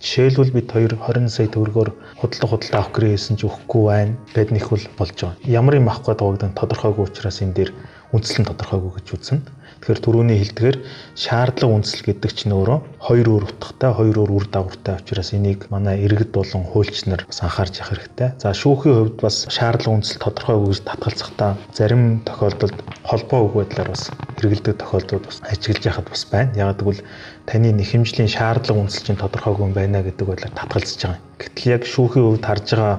Жишээлбэл 0.00 0.56
бид 0.56 0.68
хоёр 0.72 0.92
20 0.96 1.28
сая 1.28 1.44
төгрөгөөр 1.52 1.90
худалдаа 2.24 2.48
худалдаа 2.48 2.80
авах 2.80 2.92
гэрээ 2.96 3.12
хийсэн 3.20 3.36
ч 3.36 3.44
өгөхгүй 3.44 3.82
байна. 3.84 4.16
Гэт 4.32 4.48
нэх 4.48 4.72
бол 4.72 4.86
болж 4.96 5.16
байгаа. 5.20 5.36
Ямар 5.44 5.76
юм 5.76 5.92
авах 5.92 6.08
гээд 6.08 6.20
байгааг 6.24 6.56
тодорхойгүй 6.56 7.04
учраас 7.04 7.44
энэ 7.44 7.52
дээр 7.52 7.70
үндслэн 8.16 8.48
тодорхойгүй 8.48 8.92
гэж 8.96 9.06
үзнэ. 9.12 9.44
Тэгэхээр 9.80 10.04
түрүүний 10.04 10.38
хэлдгээр 10.44 10.76
шаардлага 11.16 11.74
үндэслэл 11.80 12.08
гэдэг 12.12 12.30
чинь 12.36 12.52
өөрөө 12.52 12.78
хоёр 13.00 13.26
өөр 13.32 13.44
утгатай, 13.48 13.90
хоёр 13.96 14.16
өөр 14.20 14.32
үр 14.36 14.46
дагавартай 14.52 14.94
учраас 15.00 15.32
энийг 15.32 15.72
манай 15.72 16.04
иргэд 16.04 16.36
болон 16.36 16.68
хуульч 16.68 17.08
нар 17.08 17.24
бас 17.24 17.40
анхаарч 17.40 17.80
явах 17.80 17.96
хэрэгтэй. 17.96 18.28
За 18.36 18.52
шүүхийн 18.52 18.96
хувьд 19.00 19.16
бас 19.24 19.48
шаардлага 19.48 19.96
үндэслэл 20.04 20.20
тодорхойгүй 20.20 20.68
гэж 20.68 20.80
татгалзахдаа 20.84 21.50
зарим 21.72 22.20
тохиолдолд 22.28 22.76
холбоо 23.08 23.40
үг 23.48 23.54
байдлаар 23.56 23.88
бас 23.88 24.12
хэрэгэлдэг 24.36 24.76
тохиолдлууд 24.84 25.24
бас 25.24 25.40
ажиглаж 25.48 25.84
яхад 25.88 26.08
бас 26.12 26.22
байна. 26.28 26.52
Яг 26.60 26.76
гэвэл 26.76 27.00
таны 27.48 27.72
нэхэмжлийн 27.72 28.28
шаардлага 28.28 28.84
үндэслэл 28.84 29.06
чинь 29.08 29.22
тодорхойгүй 29.24 29.64
юм 29.64 29.72
байна 29.72 30.04
гэдэг 30.04 30.28
байдлаар 30.28 30.54
татгалзаж 30.60 31.00
байгаа 31.00 31.16
юм. 31.16 31.24
Гэтэл 31.40 31.72
яг 31.72 31.82
шүүхийн 31.88 32.24
хувьд 32.28 32.44
харж 32.44 32.66
байгаа 32.76 32.96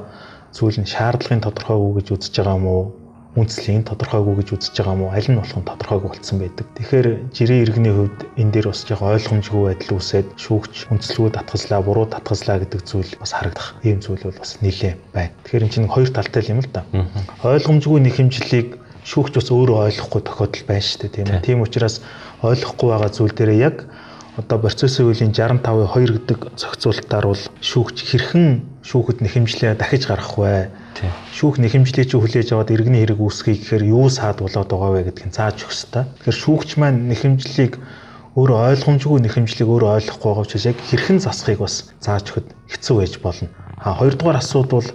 зүйл 0.49 0.77
нь 0.81 0.89
шаардлагын 0.89 1.45
тодорхойгүй 1.45 1.91
гэж 2.01 2.07
үзэж 2.09 2.33
байгаа 2.41 2.57
юм 2.57 2.65
уу? 2.65 2.85
Үндэслэлийн 3.31 3.87
тодорхойгүй 3.87 4.43
гэж 4.43 4.49
үзэж 4.59 4.75
байгаа 4.75 4.95
мó 4.99 5.07
аль 5.15 5.29
нь 5.31 5.39
болох 5.39 5.55
нь 5.55 5.63
тодорхойгүй 5.63 6.09
болцсон 6.11 6.37
байдаг. 6.43 6.67
Тэгэхээр 6.75 7.07
жирийн 7.31 7.63
иргэний 7.63 7.93
хувьд 7.95 8.19
энэ 8.35 8.51
дээр 8.51 8.67
бас 8.67 8.83
яг 8.91 8.99
ойлгомжгүй 8.99 9.61
байдал 9.71 9.95
үүсээд 9.95 10.27
шүүгч 10.35 10.75
үндэслэлгүй 10.91 11.31
татгалзлаа, 11.31 11.79
буруу 11.79 12.05
татгалзлаа 12.11 12.59
гэдэг 12.59 12.81
зүйл 12.83 13.11
бас 13.15 13.31
харагдах. 13.31 13.79
Ийм 13.87 14.03
зүйл 14.03 14.27
бол 14.27 14.35
бас 14.35 14.59
нэлээд 14.59 14.99
байна. 15.15 15.31
Тэгэхээр 15.47 15.63
энэ 15.63 15.73
чинь 15.79 15.87
хоёр 15.87 16.09
талтай 16.11 16.43
юм 16.51 16.59
л 16.59 16.69
да. 16.75 16.83
Ойлгомжгүй 17.47 17.99
нэхэмжлэлийг 18.03 18.69
шүүгч 19.07 19.33
бас 19.39 19.47
өөрөө 19.47 19.77
ойлгохгүй 19.87 20.21
тохиолдол 20.27 20.65
байна 20.67 20.83
шүү 20.83 20.99
дээ 21.07 21.15
тийм 21.15 21.27
үү. 21.31 21.41
Тийм 21.47 21.59
учраас 21.63 22.03
ойлгохгүй 22.43 22.87
байгаа 22.91 23.11
зүйл 23.15 23.31
дээр 23.31 23.51
яг 23.55 23.77
одоо 24.37 24.57
процессын 24.59 25.07
үеийн 25.07 25.31
65% 25.31 25.63
2 25.63 26.19
гэдэг 26.19 26.39
зохицуулалтаар 26.55 27.25
бол 27.31 27.43
шүүгч 27.59 27.97
хэрхэн 28.07 28.47
шүүхэд 28.85 29.19
нэхэмжлээ 29.23 29.75
дахиж 29.75 30.07
гаргах 30.07 30.37
вэ? 30.39 30.71
Шүүх 31.31 31.55
нэхэмжлээ 31.63 32.05
чи 32.05 32.15
хүлээж 32.19 32.49
аваад 32.51 32.73
иргэний 32.75 33.01
хэрэг 33.07 33.19
үүсгэе 33.23 33.55
гэхээр 33.57 33.83
юу 33.95 34.07
саад 34.11 34.43
болоод 34.43 34.69
байгаа 34.69 34.91
вэ 34.91 35.01
гэдгийг 35.09 35.31
зааж 35.31 35.63
өгөх 35.63 35.71
хэрэгтэй. 35.71 36.03
Тэгэхээр 36.19 36.41
шүүгч 36.43 36.69
маань 36.77 36.99
нэхэмжлийг 37.09 37.73
өөрөө 38.35 38.59
ойлгомжгүй 38.71 39.19
нэхэмжлийг 39.23 39.69
өөрөө 39.71 39.91
ойлгохгүй 39.97 40.29
байгаа 40.31 40.45
учраас 40.47 40.69
яг 40.71 40.77
хэрхэн 40.79 41.19
засахыг 41.19 41.59
бас 41.63 41.75
зааж 41.99 42.25
өгөхөд 42.31 42.47
хэцүү 42.71 42.95
байж 42.99 43.13
болно. 43.19 43.49
А 43.81 43.95
хоёрдугаар 43.99 44.39
асуудал 44.39 44.79
бол 44.79 44.89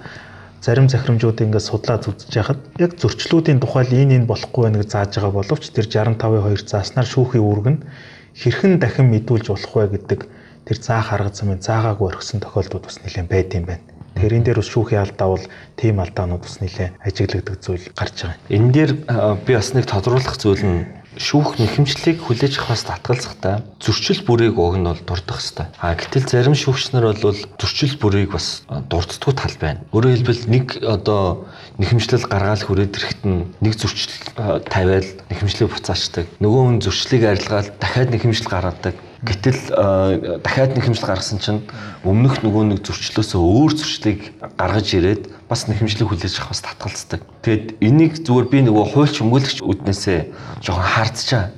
зарим 0.65 0.89
захирамжууд 0.89 1.45
ингээд 1.45 1.69
судлаад 1.69 2.09
үзэж 2.09 2.33
яхад 2.33 2.61
яг 2.81 2.97
зөрчлүүдийн 2.97 3.61
тухайл 3.61 3.93
энэ 3.93 4.25
энэ 4.25 4.31
болохгүй 4.31 4.63
байна 4.65 4.81
гэж 4.81 4.91
зааж 4.93 5.11
байгаа 5.21 5.33
боловч 5.37 5.65
тэр 5.69 5.87
65%-2 5.87 6.71
зааснаар 6.71 7.09
шүүхийн 7.13 7.45
үүрэг 7.45 7.67
нь 7.73 7.81
хэрхэн 8.41 8.81
дахин 8.81 9.13
мэдүүлж 9.13 9.47
болох 9.53 9.73
вэ 9.77 9.87
гэдэг 9.95 10.21
тэр 10.67 10.79
заах 10.81 11.13
арга 11.13 11.31
замын 11.31 11.61
заагаагүй 11.61 12.07
орхисон 12.09 12.41
тохиолдлууд 12.41 12.85
бас 12.89 12.99
нэлээд 13.05 13.29
байд 13.31 13.53
юм 13.55 13.65
байна. 13.69 13.96
Тэгэхээр 14.17 14.37
энэ 14.41 14.47
дээр 14.49 14.61
бас 14.65 14.71
шүүхийн 14.73 15.05
алдаа 15.05 15.29
бол 15.29 15.45
тийм 15.77 16.01
алдаанууд 16.01 16.41
бас 16.41 16.57
нэлээд 16.65 16.97
ажиглагддаг 17.05 17.57
зүйл 17.61 17.87
гарч 17.93 18.17
байгаа. 18.25 18.41
Энэ 18.49 18.73
дээр 18.73 18.93
би 19.45 19.53
бас 19.53 19.77
нэг 19.77 19.85
тодруулах 19.85 20.41
зүйл 20.41 20.65
нь 20.65 20.81
шүүх 21.17 21.57
нэхэмжлийг 21.57 22.21
хүлээж 22.21 22.61
авахаас 22.61 22.85
татгалзахтаа 22.85 23.65
зөрчил 23.81 24.21
бүрийг 24.29 24.61
уг 24.61 24.77
нь 24.77 24.85
бол 24.85 25.01
дурдах 25.01 25.41
хэвээр. 25.41 25.73
А 25.81 25.97
гэтэл 25.97 26.29
зарим 26.29 26.57
шүүгч 26.57 26.93
нар 26.93 27.17
бол 27.17 27.37
зөрчил 27.57 27.97
бүрийг 27.97 28.37
бас 28.37 28.65
дурддаггүй 28.69 29.35
тал 29.37 29.57
байна. 29.57 29.81
Өөрөөр 29.97 30.13
хэлбэл 30.13 30.45
нэг 30.53 30.67
одоо 30.85 31.49
нэхэмжлэл 31.81 32.29
гаргаал 32.29 32.65
хүрээд 32.65 32.97
ирэхэд 32.97 33.21
нэг 33.25 33.73
зөрчил 33.81 34.13
тавиал 34.69 35.09
нэхэмжлийг 35.33 35.73
буцаачдаг. 35.73 36.25
Нөгөө 36.41 36.63
хүн 36.69 36.79
зөрчлийг 36.85 37.25
арилгаал 37.25 37.69
дахиад 37.81 38.13
нэхэмжлэл 38.13 38.53
гаргадаг. 38.53 38.95
Гэтэл 39.25 40.41
дахиад 40.45 40.77
нэхэмжлэл 40.77 41.09
гаргасан 41.09 41.41
чинь 41.41 41.65
өмнөх 42.05 42.45
нөгөө 42.45 42.77
нэг 42.77 42.79
зөрчлөөсөө 42.85 43.41
өөр 43.41 43.73
зөрчлийг 43.73 44.21
гаргаж 44.61 44.89
ирээд 44.93 45.23
бас 45.49 45.65
нэхэмжлэг 45.73 46.05
хүлээж 46.05 46.37
авах 46.37 46.53
бас 46.53 46.61
татгалцдаг. 46.61 47.21
Тэгэд 47.41 47.81
энийг 47.81 48.21
зүгээр 48.21 48.47
би 48.53 48.59
нөгөө 48.69 48.85
хуульч 48.93 49.25
өмгөөлөгч 49.25 49.59
үднээсээ 49.65 50.21
жоохон 50.61 50.85
хардчихаа. 50.85 51.49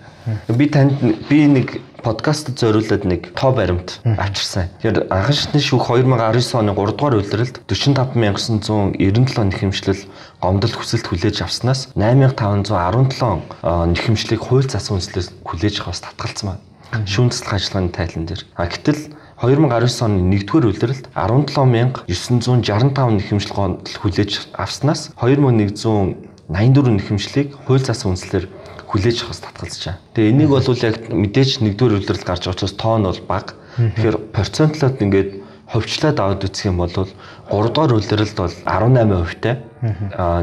Би 0.46 0.66
танд 0.70 1.02
би 1.26 1.50
нэг 1.50 1.82
подкастт 2.02 2.54
зориулаад 2.54 3.04
нэг 3.04 3.34
тоо 3.34 3.52
баримт 3.52 3.98
авчирсан. 4.04 4.70
Тэгэхээр 4.78 5.10
анхан 5.10 5.34
шатны 5.34 5.60
шүүх 5.60 5.88
2019 5.88 6.54
оны 6.54 6.72
3 6.76 6.94
дугаар 6.94 7.18
үйлрэлд 7.18 7.56
45997 7.66 9.50
нэхэмжлэл 9.50 10.02
гомдол 10.38 10.74
хүсэлт 10.78 11.06
хүлээж 11.10 11.42
авснаас 11.42 11.90
8517 11.96 13.42
нэхэмжлийг 13.66 14.40
хууль 14.46 14.68
засан 14.68 15.02
үнслээс 15.02 15.32
хүлээж 15.42 15.82
авахс 15.82 16.04
татгалцсан 16.06 16.54
байна. 16.54 16.62
Шүүн 16.92 17.28
таслах 17.28 17.60
ажиллагааны 17.60 17.92
тайлан 17.92 18.24
дээр. 18.24 18.42
А 18.56 18.64
гэтэл 18.66 19.12
2019 19.38 20.02
оны 20.02 20.40
1-р 20.40 20.64
улиралд 20.66 21.04
17965 21.14 22.96
нэхэмжил 22.96 23.52
гомдол 23.52 23.96
хүлээж 24.02 24.50
авснаас 24.56 25.12
2184 25.20 26.18
нэхэмжлийг 26.48 27.48
хууль 27.68 27.84
зас 27.84 28.02
үнслэр 28.08 28.48
хүлээж 28.88 29.28
авахс 29.28 29.44
татгалзаж 29.44 29.84
байгаа. 29.84 30.00
Тэгээ 30.16 30.32
энийг 30.32 30.48
бол 30.48 30.64
яг 30.64 30.96
мэдээж 31.12 31.60
1-р 31.60 31.92
улиралд 32.00 32.24
гарч 32.24 32.42
байгаа 32.48 32.56
учраас 32.56 32.74
тоон 32.74 33.04
бол 33.04 33.20
бага. 33.28 33.52
Тэгэхээр 33.76 34.16
процентлоод 34.32 34.96
ингээд 35.04 35.30
ховчлаад 35.68 36.18
аваад 36.18 36.48
үзэх 36.48 36.72
юм 36.72 36.80
бол 36.80 36.90
3 36.90 37.06
дугаар 37.52 37.92
улиралд 37.92 38.36
бол 38.40 38.54
18% 38.64 39.44
тай 39.44 39.60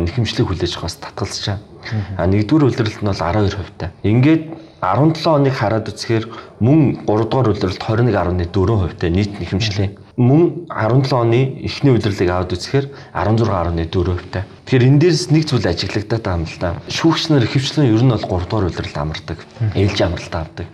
нэхэмжлийг 0.05 0.47
хүлээж 0.47 0.77
авахс 0.77 1.01
татгалзаж 1.01 1.57
байгаа. 1.57 2.21
А 2.21 2.29
1-р 2.29 2.63
улиралд 2.63 3.01
нь 3.01 3.09
бол 3.09 3.17
12% 3.17 3.81
тай. 3.81 3.89
Ингээд 4.05 4.43
17 4.85 5.25
оныг 5.25 5.53
хараад 5.57 5.89
үзэхээр 5.89 6.25
мөн 6.61 7.05
3 7.09 7.25
дугаар 7.25 7.49
улиралд 7.49 7.81
21.4% 7.81 9.01
тай 9.01 9.09
нийт 9.09 9.33
нэхэмжлээ. 9.41 9.89
Мөн 10.21 10.69
17 10.69 11.09
оны 11.11 11.41
эхний 11.65 11.91
улирлыг 11.91 12.29
аваад 12.29 12.53
үзэхээр 12.53 12.85
16.4% 13.17 14.29
тай. 14.29 14.43
Тэгэхээр 14.69 14.87
энэ 14.87 14.99
дээрс 15.01 15.25
нэг 15.33 15.43
зүйл 15.49 15.65
ажиглагдаад 15.65 16.23
байгаа 16.23 16.37
юм 16.37 16.45
л 16.45 16.57
да. 16.61 16.69
Шүүгч 16.87 17.23
нар 17.33 17.43
ихэвчлэн 17.49 17.89
ер 17.89 18.03
нь 18.05 18.13
бол 18.13 18.21
3 18.21 18.45
дугаар 18.45 18.69
улиралд 18.69 18.97
амардаг. 19.01 19.39
Ээлж 19.73 19.99
амралт 20.05 20.35
авдаг. 20.37 20.67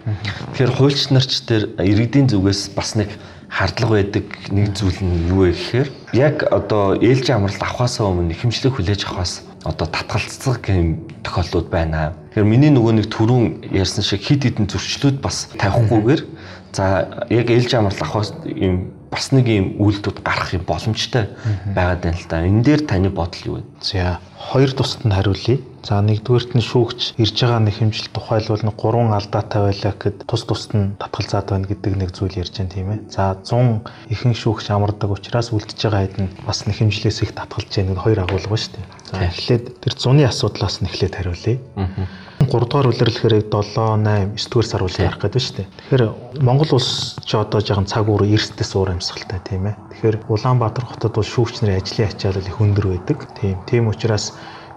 Тэгэхээр 0.53 0.75
хуульч 0.75 1.01
нарч 1.15 1.32
дээр 1.48 1.63
иргэдийн 1.80 2.27
зүгээс 2.27 2.75
бас 2.75 3.00
нэг 3.00 3.10
хардлага 3.51 4.00
байдаг 4.00 4.25
нэг 4.51 4.75
зүйл 4.75 5.00
нь 5.03 5.27
юу 5.32 5.48
вэ 5.48 5.51
гэхээр 5.51 5.89
яг 6.15 6.36
одоо 6.51 6.96
ээлж 6.96 7.27
амралт 7.36 7.60
авахаас 7.60 8.00
өмнө 8.00 8.32
нэхэмжлэг 8.32 8.80
хүлээж 8.80 9.03
авахаас 9.12 9.44
одоо 9.63 9.88
татгалцдаг 9.88 10.70
юм 10.70 11.06
тохиолдлууд 11.24 11.70
байна. 11.70 12.13
Тэгэхээр 12.34 12.50
миний 12.50 12.72
нөгөө 12.74 12.94
нэг 12.98 13.08
түрүүн 13.13 13.46
ярьсан 13.75 14.03
шиг 14.03 14.25
хид 14.25 14.46
хідэн 14.46 14.65
зөрчлүүд 14.65 15.22
бас 15.22 15.51
тавихгүйгээр 15.58 16.22
за 16.74 16.86
яг 17.30 17.48
ээлж 17.51 17.72
амрал 17.77 18.01
авах 18.01 18.32
юм 18.46 18.96
бас 19.12 19.30
нэг 19.36 19.46
юм 19.51 19.65
үйлдэлүүд 19.77 20.24
гарах 20.24 20.56
юм 20.56 20.63
боломжтой 20.65 21.30
байгаад 21.75 22.01
байна 22.01 22.18
л 22.18 22.27
да. 22.32 22.46
Энэ 22.48 22.63
дээр 22.63 22.82
таны 22.88 23.10
бодол 23.12 23.44
юу 23.46 23.56
вэ? 23.60 23.63
За 23.84 24.20
хоёр 24.39 24.72
тусад 24.72 25.06
нь 25.06 25.13
хариулъя. 25.13 25.60
За 25.82 25.98
нэгдүгээрт 26.06 26.54
нь 26.54 26.62
шүүгч 26.62 27.18
ирж 27.18 27.36
байгаа 27.42 27.62
нэг 27.66 27.76
хэмжил 27.82 28.14
тухайлбал 28.14 28.62
нэг 28.62 28.76
гурван 28.78 29.18
алдаатай 29.18 29.62
байлаа 29.66 29.94
гэхэд 29.98 30.30
тус 30.30 30.46
тусад 30.46 30.74
нь 30.78 30.94
татгалзаад 31.02 31.48
байна 31.50 31.66
гэдэг 31.66 31.94
нэг 31.98 32.10
зүйл 32.14 32.38
ярьж 32.38 32.54
байна 32.54 32.70
тийм 32.70 32.90
ээ. 32.94 33.00
За 33.10 33.34
100 33.42 33.82
ихэнх 34.14 34.38
шүүгч 34.38 34.70
амардаг 34.70 35.10
учраас 35.10 35.50
үлдчихэж 35.50 35.82
байгаа 35.90 36.06
хэд 36.06 36.18
нь 36.22 36.30
бас 36.46 36.70
нэг 36.70 36.78
хэмжлээс 36.78 37.26
их 37.26 37.34
татгалж 37.34 37.74
яах 37.74 37.90
нэг 37.90 37.98
хоёр 37.98 38.20
агуулга 38.22 38.54
ба 38.54 38.62
шүү 38.62 38.78
дээ. 38.78 38.86
За 39.10 39.26
эхлээд 39.26 39.66
тэр 39.82 39.94
зуны 39.98 40.22
асуудлаас 40.30 40.86
нь 40.86 40.90
эхлээд 40.90 41.18
хариулъя. 41.18 41.58
3 42.46 42.50
дугаар 42.50 42.90
үлрэрлэхээр 42.90 43.36
7, 43.50 43.50
8, 43.50 44.38
9 44.38 44.50
дугаар 44.50 44.68
сар 44.70 44.82
үл 44.86 44.98
ярих 45.02 45.18
гэдэг 45.18 45.42
шүү 45.42 45.56
дээ. 45.62 45.68
Тэгэхээр 45.90 46.04
Монгол 46.46 46.72
улс 46.78 47.18
ч 47.26 47.32
одоо 47.38 47.62
жоохон 47.62 47.86
цаг 47.86 48.10
үр 48.10 48.26
эрсдэс 48.26 48.74
уур 48.78 48.94
амьсгалтай 48.94 49.42
тийм 49.46 49.70
ээ. 49.70 49.76
Тэгэхээр 49.98 50.18
Улаанбаатар 50.26 50.86
хотод 50.90 51.22
бол 51.22 51.26
шүүгч 51.26 51.62
нарын 51.62 51.82
ажлын 51.82 52.10
ачаал 52.10 52.42
их 52.42 52.58
өндөр 52.58 52.86
байдаг. 52.98 53.18
Тийм. 53.38 53.62
Тийм 53.70 53.94
учраас 53.94 54.34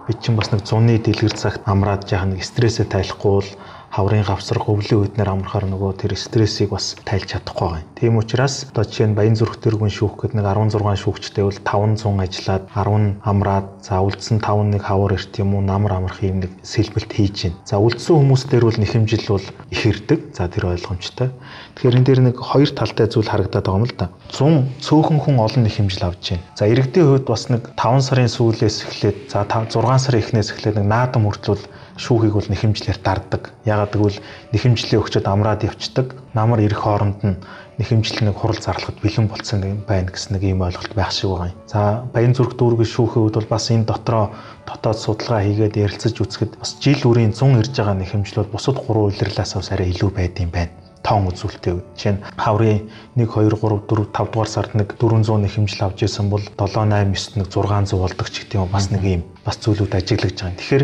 бид 0.07 0.21
чинь 0.21 0.37
бас 0.37 0.51
нэг 0.53 0.61
зуны 0.65 0.97
дэлгэр 1.01 1.33
цагт 1.33 1.61
амраад 1.65 2.05
жаахан 2.05 2.37
нэг 2.37 2.45
стрессээ 2.45 2.85
тайлахгүй 2.85 3.31
бол 3.31 3.49
хаврын 3.95 4.27
гавсрах 4.27 4.67
өвлийн 4.67 5.07
үеднэр 5.07 5.31
амрахаар 5.31 5.71
нөгөө 5.71 5.91
тэр 6.03 6.19
стрессийг 6.19 6.75
бас 6.75 6.99
тайлж 7.07 7.31
чадахгүй 7.31 7.63
байгаа 7.63 7.79
юм. 7.79 7.95
Тийм 7.95 8.19
учраас 8.19 8.67
одоо 8.67 8.83
жишээ 8.83 9.07
нь 9.07 9.15
Баян 9.15 9.39
зүрх 9.39 9.55
тэргүүн 9.63 9.87
шүүх 9.87 10.19
гэдэг 10.19 10.35
нэг 10.35 10.47
16 10.51 10.99
шүүгчтэй 10.99 11.43
бол 11.47 11.59
500 11.63 12.27
ажиллаад 12.27 12.63
10 12.75 13.23
амраад 13.23 13.67
за 13.79 14.03
үлдсэн 14.03 14.43
5 14.43 14.75
нэг 14.75 14.83
хавар 14.83 15.15
эрт 15.15 15.39
юм 15.39 15.55
уу 15.55 15.63
намар 15.63 15.95
амрах 15.95 16.19
юм 16.27 16.43
нэг 16.43 16.51
сэлбэлт 16.59 17.07
хийж 17.15 17.37
байна. 17.47 17.55
За 17.63 17.79
үлдсэн 17.79 18.19
хүмүүс 18.19 18.43
дээр 18.51 18.67
бол 18.67 18.79
нэхэмжил 18.83 19.27
бол 19.31 19.47
их 19.71 19.81
ирдэг. 19.87 20.19
За 20.35 20.51
тэр 20.51 20.75
ойлгомжтой. 20.75 21.31
Тэгэхээр 21.79 21.95
энэ 21.95 22.07
дээр 22.11 22.21
нэг 22.27 22.35
хоёр 22.35 22.69
талтай 22.75 23.07
зүйл 23.07 23.31
харагдаад 23.31 23.63
байгаа 23.63 23.79
юм 23.79 23.87
л 23.87 23.95
да. 23.95 24.11
100 24.27 24.83
цөөхөн 24.83 25.23
хүн 25.23 25.39
олон 25.39 25.63
нэхэмжил 25.63 26.03
авч 26.03 26.35
байна. 26.35 26.43
За 26.59 26.67
иргэдийн 26.67 27.07
хувьд 27.15 27.31
бас 27.31 27.47
нэг 27.47 27.71
5 27.79 28.11
сарын 28.11 28.27
сүүлээс 28.27 28.77
эхлээд 28.83 29.17
за 29.31 29.47
6 29.47 29.71
сарын 29.71 30.19
эхнээс 30.19 30.51
эхлээд 30.51 30.83
нэг 30.83 30.87
наадам 30.91 31.31
хүртэл 31.31 31.63
шүүхийг 31.95 32.35
бол 32.35 32.49
нэхэмжлэр 32.51 32.99
дарддаг. 32.99 33.55
Ягаад 33.63 33.95
гэвэл 33.95 34.19
нэхэмжлээ 34.51 34.99
өгчөд 34.99 35.25
амраад 35.25 35.63
явцдаг. 35.63 36.19
Намар 36.35 36.59
ирэх 36.59 36.83
хооронд 36.83 37.19
нь 37.23 37.39
нэхэмжлэл 37.79 38.31
нэг 38.31 38.35
хурал 38.39 38.59
зарлахад 38.59 38.99
бэлэн 38.99 39.27
болцсон 39.27 39.83
байна 39.87 40.11
гэсэн 40.11 40.35
нэг 40.35 40.43
ийм 40.43 40.63
ойлголт 40.63 40.95
байх 40.95 41.11
шиг 41.11 41.31
байгаа 41.31 41.51
юм. 41.51 41.59
За 41.67 42.03
Баян 42.11 42.35
зүрх 42.35 42.55
дүүргийн 42.55 42.87
шүүхийн 42.87 43.23
үед 43.27 43.35
бол 43.35 43.51
бас 43.51 43.71
энэ 43.71 43.87
дотроо 43.87 44.31
дотоод 44.67 44.99
судалгаа 44.99 45.43
хийгээд 45.43 45.79
ярилцаж 45.79 46.15
үзэхэд 46.15 46.59
бас 46.59 46.75
жил 46.79 47.03
үрийн 47.03 47.35
100 47.35 47.59
ирж 47.63 47.73
байгаа 47.75 47.95
нэхэмжлүүд 47.99 48.51
бусад 48.51 48.79
гурван 48.79 49.11
улирлаас 49.11 49.55
бас 49.55 49.71
арай 49.71 49.91
илүү 49.91 50.11
байд 50.15 50.39
юм 50.39 50.51
байна 50.55 50.71
тоон 51.05 51.29
үзүүлэлттэй. 51.29 51.85
Жишээ 51.93 52.13
нь 52.17 52.23
хаврын 52.33 52.89
1 53.13 53.29
2 53.29 53.53
3 53.53 53.85
4 53.85 54.09
5 54.09 54.33
дугаар 54.33 54.49
сард 54.49 54.73
нэг 54.73 54.97
400 54.97 55.37
нэг 55.37 55.51
хэмжил 55.53 55.85
авч 55.85 56.01
исэн 56.09 56.33
бол 56.33 56.41
7 56.41 56.81
8 56.81 57.13
9 57.13 57.37
нэг 57.37 57.47
600 57.53 57.93
болдог 58.01 58.27
ч 58.33 58.41
гэдэг 58.41 58.57
юм 58.57 58.73
бас 58.73 58.89
нэг 58.89 59.03
юм 59.05 59.21
бас 59.45 59.61
зүйлүүд 59.61 59.93
ажиглаж 59.93 60.33
байгаа. 60.33 60.57
Тэгэхээр 60.57 60.83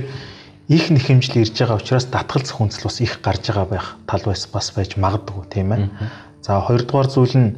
их 0.71 0.87
нэхэмжил 0.87 1.43
ирж 1.43 1.55
байгаа 1.59 1.77
учраас 1.83 2.07
татгалзах 2.07 2.55
хүнсэл 2.55 2.87
бас 2.87 2.97
их 3.03 3.19
гарч 3.19 3.43
байгаа 3.51 3.67
байх 3.67 3.87
тал 4.07 4.23
байс 4.23 4.47
бас 4.47 4.71
байж 4.71 4.95
магадгүй 4.95 5.43
тийм 5.51 5.75
ээ. 5.75 5.91
За 6.39 6.63
хоёрдугаар 6.63 7.11
зүйл 7.11 7.35
нь 7.35 7.49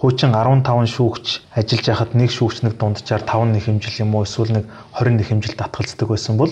хуучин 0.00 0.32
15 0.32 0.64
шүүгч 0.90 1.26
ажиллаж 1.54 1.86
байхад 1.86 2.12
нэг 2.16 2.30
шүүгч 2.32 2.64
нэг 2.64 2.74
дунджаар 2.80 3.22
5 3.22 3.52
нэхэмжил 3.54 4.00
юм 4.00 4.16
уу 4.16 4.24
эсвэл 4.24 4.50
нэг 4.56 4.64
20 4.96 5.20
нэхэмжил 5.20 5.60
татгалздаг 5.60 6.08
байсан 6.08 6.40
бол 6.40 6.50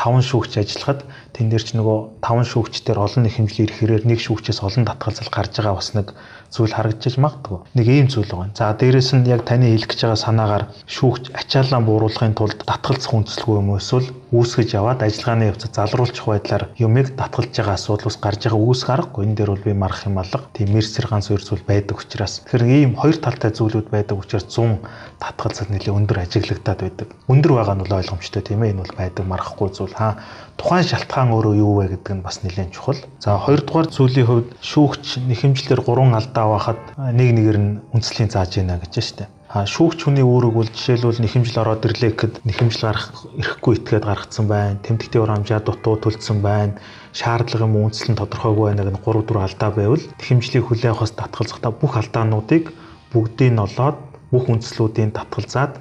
5 0.00 0.24
шүүгч 0.24 0.52
ажиллахад 0.64 1.04
тэн 1.36 1.52
дээр 1.52 1.60
ч 1.60 1.76
нөгөө 1.76 2.24
5 2.24 2.48
шүүгчдэр 2.50 2.96
олон 2.96 3.22
нэхэмжил 3.28 3.68
ирэхээр 3.68 4.08
нэг 4.08 4.18
шүүгчээс 4.24 4.64
олон 4.64 4.88
татгалзал 4.88 5.28
гарч 5.28 5.52
байгаа 5.60 5.76
бас 5.76 5.92
нэг 5.92 6.16
зүйл 6.50 6.72
харагдчих 6.72 7.18
магадгүй. 7.18 7.58
Нэг 7.74 7.86
ийм 7.86 8.06
зүйл 8.08 8.30
байгаа. 8.30 8.54
За 8.54 8.72
дээрэс 8.72 9.10
нь 9.16 9.28
яг 9.28 9.42
таны 9.48 9.72
хэлэх 9.72 9.90
гэж 9.90 10.00
байгаа 10.06 10.20
санаагаар 10.24 10.64
шүүгч 10.86 11.24
ачааллаа 11.34 11.80
бууруулахын 11.84 12.34
тулд 12.38 12.58
татгалзах 12.66 13.10
хүндэслэгүй 13.10 13.56
юм 13.60 13.76
эсвэл 13.76 14.08
үүсгэж 14.34 14.68
яваад 14.74 15.00
ажиллагааны 15.06 15.48
явцад 15.50 15.72
залруулчих 15.78 16.26
байдлаар 16.26 16.64
юмыг 16.76 17.14
татгалж 17.14 17.52
байгаа 17.54 17.76
асуудал 17.78 18.10
ус 18.10 18.18
гарч 18.18 18.40
байгаа 18.46 18.60
үүсэх 18.60 18.90
аргагүй. 18.90 19.22
Энэ 19.26 19.36
дээр 19.38 19.50
бол 19.54 19.66
би 19.66 19.72
марах 19.72 20.02
юм 20.06 20.18
алга. 20.18 20.50
Тийм 20.52 20.74
мерсэр 20.74 21.06
ганц 21.06 21.30
хоёр 21.30 21.42
зүйл 21.46 21.62
байдаг 21.62 21.96
учраас. 22.02 22.42
Тэгэхээр 22.42 22.64
ийм 22.66 22.92
хоёр 22.98 23.16
талтай 23.22 23.50
зүйлүүд 23.54 23.88
байдаг 23.94 24.18
учраас 24.18 24.46
100 24.50 24.82
татгалзал 25.20 25.72
нэлээ 25.72 25.96
өндөр 25.96 26.18
ажиглагдаад 26.24 26.80
байдаг. 26.84 27.08
Өндөр 27.28 27.52
байгаа 27.56 27.74
нь 27.76 27.82
бол 27.84 27.98
ойлгомжтой 27.98 28.42
тийм 28.44 28.62
ээ. 28.62 28.72
Энэ 28.76 28.82
бол 28.84 28.94
байдаг 28.96 29.24
марахгүй 29.24 29.68
зүйл. 29.72 29.96
Хаа 29.96 30.20
тухайн 30.60 30.84
шалтгаан 30.84 31.32
өөрөө 31.32 31.54
юу 31.56 31.72
вэ 31.80 31.96
гэдэг 31.96 32.14
нь 32.20 32.24
бас 32.26 32.44
нэлээд 32.44 32.76
чухал. 32.76 33.00
За 33.20 33.40
хоёрдугаар 33.40 33.88
зүйлийн 33.88 34.28
хувьд 34.28 34.48
шүүгч 34.60 35.24
нэхэмжлэр 35.24 35.80
3 35.80 36.20
алдаа 36.20 36.46
байхад 36.52 36.80
нэг 36.96 37.28
нэгээр 37.32 37.58
нь 37.58 37.70
үндэслэлийн 37.96 38.32
зааж 38.32 38.52
байна 38.60 38.76
гэж 38.76 38.94
дээ. 39.16 39.28
А 39.56 39.64
шүүгч 39.64 40.04
хүний 40.04 40.26
үүрэг 40.26 40.52
бол 40.52 40.68
жишээлбэл 40.68 41.22
нэхэмжил 41.22 41.62
ороод 41.62 41.86
ирлээ 41.86 42.12
гэхэд 42.12 42.34
нэхэмжил 42.44 42.92
гарах 42.92 43.08
ирэхгүй 43.40 43.72
итгээд 43.78 44.04
гаргацсан 44.04 44.46
байна. 44.50 44.82
Тэмдэгтийн 44.84 45.22
ур 45.22 45.32
хамжаа 45.32 45.60
дутуу 45.62 45.96
төлсөн 46.02 46.42
байна. 46.42 46.76
Шаардлага 47.14 47.64
юм 47.64 47.78
үндэслэн 47.88 48.18
тодорхойгүй 48.20 48.74
байна 48.74 48.84
гэдэг 48.84 49.06
3 49.06 49.22
4 49.32 49.46
алдаа 49.46 49.70
байвал 49.70 50.04
нэхэмжлийг 50.18 50.64
хүлээн 50.66 50.92
авахаас 50.92 51.14
татгалзахдаа 51.14 51.72
бүх 51.72 51.94
алдаануудыг 51.94 52.74
бүгдийг 53.14 53.54
нь 53.54 53.62
олоод 53.62 53.96
бүх 54.30 54.50
үндслүүдийн 54.50 55.14
татгалзаад 55.14 55.78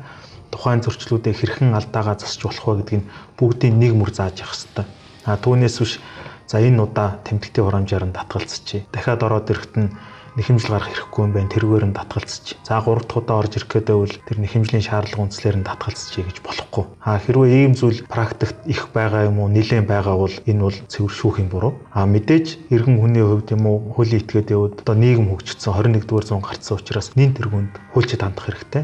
тухайн 0.53 0.81
зөрчлүүдээ 0.85 1.33
хэрхэн 1.35 1.75
алдаагаа 1.75 2.15
засч 2.19 2.45
болох 2.45 2.65
вэ 2.65 2.75
гэдгийг 2.81 3.03
бүгдийг 3.35 3.73
нэг 3.75 3.91
мөр 3.97 4.11
зааж 4.13 4.39
явах 4.39 4.55
хэрэгтэй. 4.55 4.85
А 5.25 5.35
түүнээс 5.41 5.77
биш 5.81 5.93
за 6.47 6.61
энэ 6.61 6.79
удаа 6.85 7.19
тэмдэгтийн 7.25 7.65
хурамжаар 7.65 8.05
нь 8.05 8.15
татгалзчихъя. 8.15 8.85
Дахиад 8.93 9.21
ороод 9.25 9.49
ирэхэд 9.49 9.75
нь 9.75 9.89
нэхэмжил 10.35 10.75
гарах 10.75 10.91
хэрэггүй 10.91 11.21
юм 11.23 11.31
байна. 11.31 11.51
Тэргээр 11.51 11.85
нь 11.89 11.95
татгалцчих. 11.95 12.59
За 12.67 12.83
3 12.83 13.07
дахь 13.07 13.17
удаа 13.17 13.37
орж 13.39 13.55
ирэх 13.55 13.71
гэдэг 13.71 13.95
бол 13.95 14.15
тэр 14.27 14.37
нэхэмжлийн 14.43 14.83
шаардлага 14.83 15.23
үндслээр 15.23 15.57
нь 15.59 15.67
татгалцчихъя 15.67 16.27
гэж 16.27 16.37
болохгүй. 16.43 16.83
А 16.99 17.19
хэрвээ 17.19 17.51
ийм 17.55 17.73
зүйл 17.75 18.03
практикт 18.03 18.59
их 18.67 18.91
байгаа 18.91 19.31
юм 19.31 19.39
уу, 19.39 19.47
нэлээд 19.47 19.87
байгаа 19.87 20.15
бол 20.19 20.35
энэ 20.43 20.61
бол 20.61 20.77
цэвэр 20.91 21.13
шүүхийн 21.15 21.47
буруу. 21.47 21.73
А 21.95 22.03
мэдээж 22.03 22.67
иргэн 22.67 22.99
хүний 22.99 23.23
хувьд 23.23 23.55
юм 23.55 23.63
уу, 23.65 23.95
хуулийн 23.95 24.21
этгээд 24.23 24.51
явууд 24.51 24.83
одоо 24.83 24.95
нийгэм 24.95 25.31
хөгжсөн 25.31 25.71
21-р 25.71 26.25
зуун 26.27 26.43
гарцсан 26.43 26.75
учраас 26.77 27.15
нин 27.15 27.31
тэргуунд 27.31 27.73
хуульчид 27.95 28.21
хандах 28.21 28.51
хэрэгтэй. 28.51 28.83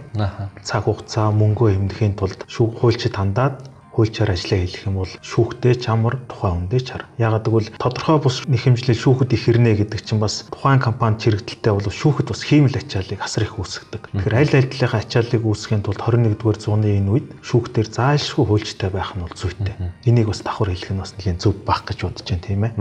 Цаг 0.64 0.88
хугацаа 0.88 1.36
мөнгөө 1.36 1.76
хэмнэхийн 1.76 2.16
тулд 2.16 2.48
шүүх 2.48 2.80
хуульчид 2.80 3.16
хандаад 3.16 3.71
хуульчаар 3.92 4.32
ажиллаа 4.32 4.60
хийх 4.64 4.88
юм 4.88 4.96
бол 5.04 5.12
шүүхтэй 5.20 5.76
чамар 5.76 6.16
тухайн 6.32 6.72
хүндээ 6.72 6.82
чар. 6.82 7.04
Ягаад 7.20 7.46
гэвэл 7.46 7.76
тодорхой 7.76 8.18
бус 8.24 8.48
нэхэмжлэл 8.48 8.96
шүүхэд 8.96 9.36
их 9.36 9.44
хэрнэ 9.44 9.76
гэдэг 9.84 10.00
чинь 10.00 10.24
бас 10.24 10.48
тухайн 10.48 10.80
компанид 10.80 11.20
чирэгдэлтэй 11.20 11.74
бол 11.76 11.92
шүүхэд 11.92 12.28
бас 12.32 12.42
хиймэл 12.48 12.80
ачааллыг 12.80 13.20
асар 13.20 13.44
их 13.44 13.60
үүсгдэг. 13.60 14.16
Тэгэхээр 14.16 14.40
аль 14.40 14.56
аль 14.56 14.72
талынхаа 14.72 15.04
ачааллыг 15.04 15.44
үүсгэхийн 15.44 15.84
тулд 15.84 16.00
21-р 16.00 16.58
зууны 16.58 16.88
энэ 17.04 17.12
үед 17.12 17.28
шүүхтэр 17.44 17.88
заашгүй 17.92 18.46
хуульчтай 18.48 18.90
байх 18.96 19.12
нь 19.20 19.24
бол 19.28 19.36
зүйтэй. 19.36 19.76
Энийг 20.08 20.32
бас 20.32 20.40
давхар 20.40 20.72
хэлэх 20.72 20.92
нь 20.96 21.02
бас 21.04 21.12
нэлийн 21.20 21.36
зөв 21.36 21.60
байх 21.68 21.84
гэж 21.84 22.00
бодож 22.08 22.24
байна 22.32 22.48
тийм 22.48 22.64
ээ. 22.64 22.74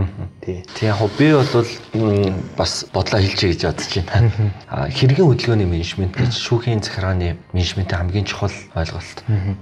Тий. 0.46 0.58
Тийм 0.78 0.94
яг 0.94 1.10
би 1.18 1.26
бол 1.34 1.66
бас 2.54 2.86
бодлоо 2.94 3.18
хэлчихье 3.18 3.50
гэж 3.58 3.62
бодож 3.66 3.90
байна. 3.98 4.30
Хэрэгэн 4.94 5.26
хөдөлгөөний 5.26 5.66
менежмент 5.66 6.14
гэж 6.14 6.38
шүүхийн 6.38 6.84
захиргааны 6.86 7.34
менежментийн 7.50 7.98
хамгийн 7.98 8.26
чухал 8.28 8.54
ойлголт 8.78 9.18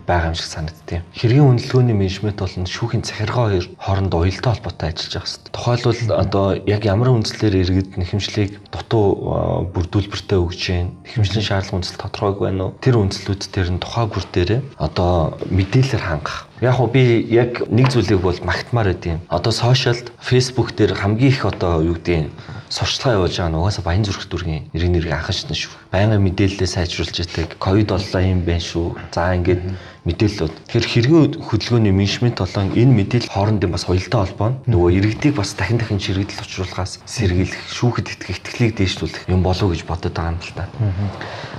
байгаа 0.06 0.30
юм 0.32 0.36
шиг 0.36 0.50
санагдтыг. 0.52 1.02
Хэрэг 1.14 1.37
цэгийн 1.38 1.54
үнэлгээний 1.54 1.94
менежмент 1.94 2.42
бол 2.42 2.50
шүүхийн 2.50 3.06
захиргаа 3.06 3.46
хоёр 3.46 3.66
хооронд 3.78 4.10
уялдаа 4.10 4.58
холбоотой 4.58 4.90
ажиллаж 4.90 5.14
байгаа 5.14 5.30
хэвээр. 5.30 5.54
Тухайлбал 5.54 6.02
одоо 6.18 6.46
яг 6.66 6.82
ямар 6.82 7.14
үндслээр 7.14 7.54
иргэд 7.62 7.94
нэхэмжлийг 7.94 8.58
дутуу 8.74 9.70
бүрдүүлбэртэй 9.70 10.34
өгч 10.34 10.58
जैन, 10.58 10.98
нэхэмжлийн 11.06 11.46
шаардлага 11.46 11.78
үндэслэл 11.78 12.02
тодорхойг 12.02 12.38
байна 12.42 12.62
уу? 12.66 12.74
Тэр 12.82 12.98
үндслүүд 12.98 13.42
дээр 13.54 13.70
нь 13.70 13.78
тухай 13.78 14.06
бүр 14.10 14.24
дээрээ 14.34 14.60
одоо 14.82 15.38
мэдээлэлээр 15.46 16.02
хангах 16.10 16.50
Яг 16.58 16.82
уу 16.82 16.90
би 16.90 17.22
яг 17.30 17.70
нэг 17.70 17.94
зүйлийг 17.94 18.18
бол 18.18 18.34
магтмаар 18.42 18.90
байд 18.90 19.06
юм. 19.06 19.22
Одоо 19.30 19.54
сошиалд, 19.54 20.10
фейсбુક 20.18 20.74
дээр 20.74 20.98
хамгийн 20.98 21.30
их 21.30 21.46
одоо 21.46 21.86
юу 21.86 21.94
гэдэг 21.94 22.34
сурчлага 22.68 23.16
явуулж 23.18 23.36
байгаа 23.36 23.52
нь 23.52 23.58
угаасаа 23.58 23.84
баян 23.84 24.04
зүрх 24.04 24.28
дүргийн 24.28 24.68
нэрийг 24.72 24.92
нэрийг 24.92 25.12
анхаарч 25.16 25.48
шүү. 25.48 25.72
Байнгын 25.92 26.24
мэдээлэлээ 26.24 26.68
сайжруулж 26.68 27.16
яадаг. 27.16 27.56
Ковид 27.56 27.88
боллоо 27.88 28.20
юм 28.20 28.44
байна 28.44 28.60
шүү. 28.60 28.86
За 29.12 29.32
ингээд 29.32 29.62
мэдээлэлүүд. 30.08 30.54
Тэгэхээр 30.68 30.86
хэрэгэн 30.88 31.40
хөдөлгөөний 31.48 31.92
менежмент 31.92 32.38
болон 32.40 32.72
энэ 32.72 32.92
мэдээлэл 32.96 33.32
хоорондын 33.32 33.72
бас 33.72 33.84
уялдаа 33.88 34.20
холбоо 34.24 34.48
нь 34.52 34.58
нөгөө 34.72 34.90
иргэдийг 35.00 35.34
бас 35.36 35.52
дахин 35.52 35.80
дахин 35.80 36.00
чирэгдэл 36.00 36.44
учруулахаас 36.44 37.00
сэргийлэх, 37.04 37.60
шүүхэд 37.72 38.06
итгэх 38.16 38.40
итгэлийг 38.40 38.72
дээшлүүлэх 38.76 39.28
юм 39.28 39.44
болов 39.44 39.68
уу 39.68 39.72
гэж 39.76 39.84
бодод 39.84 40.16
байгаа 40.16 40.32
юм 40.32 40.40
л 40.40 40.56
та. 40.56 40.64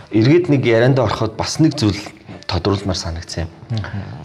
Иргэд 0.09 0.49
нэг 0.49 0.61
ярианд 0.65 0.97
ороход 0.97 1.37
бас 1.37 1.61
нэг 1.61 1.77
зүйл 1.77 2.01
тодруулмаар 2.49 2.97
санагдсан 2.97 3.45
юм. 3.45 3.51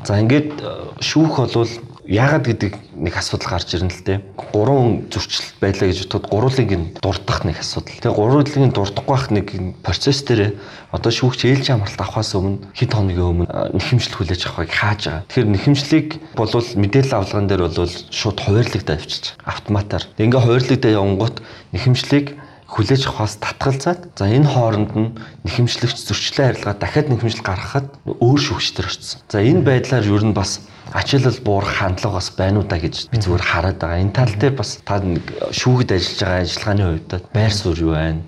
За 0.09 0.17
ингээд 0.17 0.65
шүүх 1.05 1.37
болвол 1.37 1.69
яагаад 2.05 2.45
гэдэг 2.45 2.73
нэг 3.01 3.15
асуудал 3.17 3.57
гарч 3.57 3.73
ирнэ 3.75 3.89
л 3.89 4.05
дээ. 4.05 4.19
Гурван 4.37 5.09
зөрчил 5.09 5.49
байлаа 5.61 5.89
гэж 5.89 6.05
бодоход 6.05 6.29
гурвлыг 6.29 6.71
нь 6.77 6.87
дурдах 7.01 7.45
нэг 7.49 7.59
асуудал. 7.65 7.97
Тэгээ 7.97 8.13
гурвлыг 8.13 8.57
нь 8.61 8.77
дурдахгүй 8.77 9.15
байх 9.17 9.29
нэг 9.33 9.47
процесс 9.81 10.21
дээр 10.21 10.61
одоо 10.93 11.11
шүүгч 11.11 11.41
ээлж 11.49 11.67
амралт 11.73 11.97
авахаас 11.97 12.37
өмнө 12.37 12.61
хэд 12.77 12.93
хоногийн 12.93 13.49
өмнө 13.49 13.73
нэхэмжлэл 13.73 14.17
хүлээж 14.21 14.43
авахыг 14.53 14.73
хааж 14.73 15.01
байгаа. 15.09 15.25
Тэгэхээр 15.33 15.53
нэхэмжлэлийг 15.57 16.09
болвол 16.37 16.69
мэдээлэл 16.77 17.17
авлаган 17.17 17.49
дээр 17.49 17.63
бол 17.73 17.97
шууд 18.13 18.39
хуваарлагдаа 18.39 18.97
авчиж 19.01 19.25
автоматар. 19.49 20.05
Ингээ 20.21 20.45
хуваарлагдаа 20.45 20.93
явангууд 20.93 21.37
нэхэмжлэлийг 21.73 22.27
хүлээж 22.75 23.07
авахаас 23.07 23.39
татгалзаад 23.39 24.19
за 24.19 24.27
энэ 24.27 24.51
хооронд 24.51 24.93
нь 24.99 25.15
нэхэмжлэгч 25.47 25.99
зөрчлөө 26.11 26.45
харилцаа 26.59 26.75
дахиад 26.75 27.07
нэхэмжил 27.07 27.47
гаргахад 27.47 27.87
өөр 28.03 28.41
шүүгчдэр 28.43 28.87
очсон. 28.91 29.23
За 29.31 29.39
энэ 29.39 29.63
байдлаар 29.63 30.03
ер 30.03 30.25
нь 30.27 30.35
бас 30.35 30.67
ачаалал 30.91 31.39
буурах 31.47 31.71
хандлага 31.71 32.19
бас 32.19 32.35
байна 32.35 32.59
уу 32.59 32.67
та 32.67 32.83
гэж 32.83 33.15
би 33.15 33.19
зүгээр 33.23 33.45
хараад 33.47 33.79
байгаа. 33.79 34.03
Энэ 34.03 34.17
тал 34.19 34.35
дээр 34.35 34.59
бас 34.59 34.83
та 34.83 34.99
нэг 34.99 35.23
шүүхэд 35.55 35.95
ажиллаж 35.95 36.19
байгаа 36.19 36.43
ажиллагааны 36.43 36.85
хувьд 36.91 37.11
байр 37.31 37.53
суурь 37.55 37.83
юу 37.87 37.95
байна? 37.95 38.23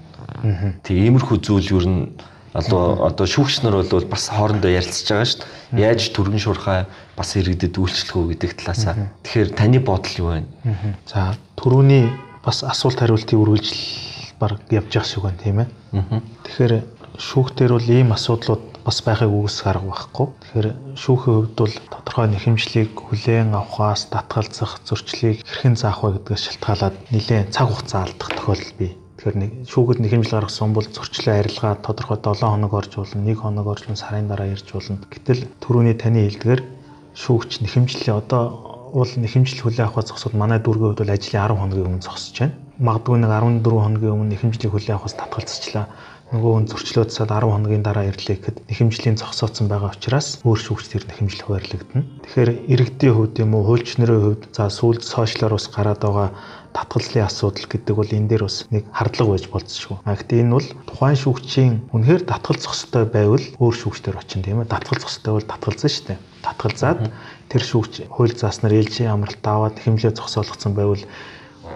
Тэг 0.86 0.94
иймэрхүү 0.94 1.36
зүйл 1.42 1.70
ер 1.82 1.86
нь 1.90 2.00
одоо 2.54 3.02
одоо 3.02 3.26
шүүгч 3.26 3.66
нар 3.66 3.82
бол 3.82 4.06
бас 4.06 4.30
хоорондоо 4.30 4.70
ярилцж 4.70 5.10
байгаа 5.10 5.26
шүү 5.26 5.42
дээ. 5.74 5.84
Яаж 5.90 6.02
түргэн 6.14 6.40
шуурхаа 6.40 6.86
бас 7.18 7.28
иргэдэд 7.36 7.76
үйлчлэх 7.76 8.16
үү 8.16 8.26
гэдэг 8.32 8.50
талаасаа. 8.62 9.10
Тэгэхээр 9.26 9.50
таны 9.58 9.78
бодол 9.82 10.14
юу 10.16 10.28
байна? 10.32 10.48
За 11.04 11.36
түрүүний 11.60 12.08
бас 12.40 12.64
асуулт 12.64 12.96
хариултыг 12.96 13.36
үргэлжл 13.36 14.15
баг 14.40 14.60
явж 14.70 14.90
явах 14.94 15.08
шиг 15.08 15.22
байна 15.24 15.42
тийм 15.42 15.58
ээ. 15.62 15.68
Тэгэхээр 16.44 16.74
шүүхтэр 17.16 17.72
бол 17.72 17.88
ийм 17.88 18.12
асуудлууд 18.12 18.64
бас 18.86 19.02
байхыг 19.02 19.32
үгүйсэх 19.32 19.66
арга 19.66 19.88
байхгүй. 19.90 20.26
Тэгэхээр 20.40 20.68
шүүхийн 21.00 21.34
хувьд 21.36 21.54
бол 21.58 21.74
тодорхой 21.90 22.26
нэхэмжлийг 22.30 22.92
хүлээн 22.94 23.50
авахаас 23.56 24.06
татгалзах 24.12 24.78
зөрчлийг 24.86 25.42
хэрхэн 25.42 25.74
заах 25.80 26.04
вэ 26.04 26.20
гэдгээс 26.20 26.42
шалтгаалаад 26.46 26.96
нэлээд 27.10 27.50
цаг 27.50 27.66
хугацаа 27.66 28.00
алдах 28.06 28.30
тохиолдол 28.36 28.74
бий. 28.78 28.92
Тэгэхээр 29.16 29.36
нэг 29.40 29.52
шүүхэд 29.66 29.98
нэхэмжил 30.04 30.36
гаргасан 30.36 30.70
бол 30.76 30.86
зөрчлөө 30.86 31.34
арилгаа 31.40 31.74
тодорхой 31.80 32.18
7 32.20 32.46
хоног 32.46 32.72
орж 32.76 32.92
болно, 33.00 33.24
1 33.24 33.40
хоног 33.40 33.66
орж 33.66 33.82
сарын 33.96 34.28
дараа 34.28 34.52
ирж 34.52 34.68
болно. 34.70 35.00
Гэтэл 35.08 35.48
түрүүний 35.64 35.96
таны 35.96 36.28
хэлдгээр 36.28 36.62
шүүгч 37.16 37.64
нэхэмжлээ 37.64 38.12
одоо 38.12 38.44
уул 38.92 39.12
нэхэмжил 39.16 39.64
хүлээн 39.64 39.88
авах 39.88 40.04
зогсоод 40.04 40.36
манай 40.36 40.60
дүүргийн 40.60 40.92
хувьд 40.92 41.00
бол 41.00 41.16
ажлын 41.16 41.42
10 41.48 41.58
хоногийн 41.58 41.88
өмнө 41.88 42.06
зогсож 42.06 42.36
байна. 42.38 42.54
Магадгүй 42.76 43.16
нэг 43.24 43.30
14 43.32 43.64
хоногийн 43.64 44.12
өмнө 44.12 44.30
нэхэмжлийг 44.36 44.72
хүлээн 44.72 44.96
авахаас 45.00 45.16
татгалзчихлаа 45.16 45.86
нөгөө 46.34 46.52
хүн 46.58 46.66
зөрчлөө 46.66 47.06
цаад 47.06 47.30
10 47.30 47.54
хоногийн 47.54 47.86
дараа 47.86 48.10
ирлээ 48.10 48.36
гэхэд 48.42 48.66
нэхэмжлийн 48.66 49.14
зогсооцсон 49.14 49.70
байгаа 49.70 49.94
учраас 49.94 50.42
өөр 50.42 50.58
шүүгч 50.58 50.86
тэр 50.90 51.04
нэхэмжил 51.06 51.46
хуваарлагдана. 51.46 52.02
Тэгэхээр 52.26 52.50
иргэдийн 52.66 53.14
хувьд 53.14 53.34
юм 53.38 53.54
уу 53.54 53.62
хуульч 53.62 54.02
нарын 54.02 54.22
хувьд 54.26 54.42
за 54.50 54.66
сүүлд 54.66 55.06
сошиалар 55.06 55.54
ус 55.54 55.70
гараад 55.70 56.02
байгаа 56.02 56.28
татгалзлын 56.74 57.30
асуудал 57.30 57.66
гэдэг 57.70 57.94
бол 57.94 58.10
энэ 58.10 58.28
дээр 58.28 58.42
бас 58.42 58.66
нэг 58.74 58.84
хардлага 58.90 59.32
байж 59.38 59.46
болцсохгүй. 59.54 59.96
А 60.02 60.18
гэхдээ 60.18 60.42
энэ 60.42 60.56
бол 60.58 60.68
тухайн 60.90 61.18
шүүгчийн 61.22 61.74
үнэхээр 61.94 62.22
татгалзах 62.26 62.74
ёстой 62.74 63.04
байвал 63.06 63.46
өөр 63.62 63.74
шүүгчдэр 63.80 64.18
очин 64.18 64.42
тийм 64.42 64.60
ээ. 64.60 64.68
Татгалзах 64.74 65.08
ёстой 65.14 65.32
бол 65.38 65.46
татгалзсан 65.46 65.90
шүү 65.94 66.04
дээ. 66.10 66.18
Татгалзаад 66.42 67.00
тэр 67.48 67.62
шүүгч 67.62 68.10
хууль 68.12 68.34
зааснаар 68.34 68.76
ээлжийн 68.76 69.14
амралт 69.14 69.46
аваад 69.46 69.78
нэхэмжлээ 69.78 70.12
зогсоолгосон 70.18 70.74
байвал 70.74 71.00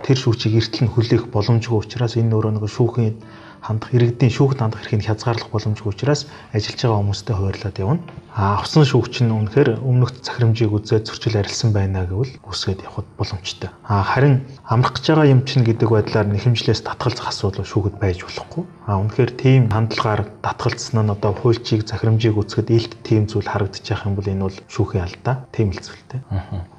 тэр 0.05 0.19
шүүгчийг 0.19 0.55
эртэл 0.61 0.83
нь 0.87 0.93
хүлээх 0.93 1.25
боломжгүй 1.35 1.79
учраас 1.81 2.15
энэ 2.17 2.35
өөрөө 2.35 2.53
нэг 2.57 2.65
шүүхийн 2.67 3.15
хандах 3.61 3.93
иргэдийн 3.93 4.33
шүүхэд 4.33 4.61
хандах 4.61 4.81
эрхийг 4.81 5.05
хязгаарлах 5.05 5.53
боломжгүй 5.53 5.93
учраас 5.93 6.25
ажиллаж 6.57 6.81
байгаа 6.81 7.01
хүмүүстэй 7.01 7.35
хуваарлаад 7.37 7.77
явна. 7.77 8.01
А 8.33 8.57
авсан 8.57 8.89
шүүгч 8.89 9.21
нь 9.21 9.35
үнэхээр 9.37 9.85
өмнөх 9.85 10.17
захирамжийг 10.25 10.73
үзээд 10.73 11.05
зөрчил 11.05 11.37
арилсан 11.37 11.71
байна 11.77 12.09
гэвэл 12.09 12.41
үсгээд 12.41 12.81
явхад 12.89 13.09
боломжтой. 13.21 13.69
А 13.85 14.01
харин 14.01 14.49
амрах 14.65 14.97
гэж 14.97 15.05
байгаа 15.13 15.29
юм 15.29 15.45
чинь 15.45 15.67
гэдэг 15.69 15.89
байдлаар 15.93 16.29
нэхэмжлээс 16.33 16.81
татгалзах 16.89 17.29
асуудал 17.29 17.69
шүүхэд 17.69 18.01
байж 18.01 18.25
болохгүй. 18.25 18.65
А 18.91 18.99
үнэхээр 18.99 19.33
тийм 19.39 19.63
хандлагаар 19.71 20.27
татгалцсан 20.43 21.07
нь 21.07 21.15
одоо 21.15 21.31
хуульчийг 21.31 21.87
захирамжийг 21.87 22.35
үзэхэд 22.35 22.75
илт 22.75 22.93
тийм 23.07 23.31
зүйл 23.31 23.47
байгаа 23.47 23.71
юм 24.11 24.19
бол 24.19 24.27
энэ 24.27 24.43
бол 24.51 24.59
шүүхийн 24.67 25.07
алдаа. 25.07 25.47
Тийм 25.55 25.71
л 25.71 25.79
зүйлтэй. 25.79 26.19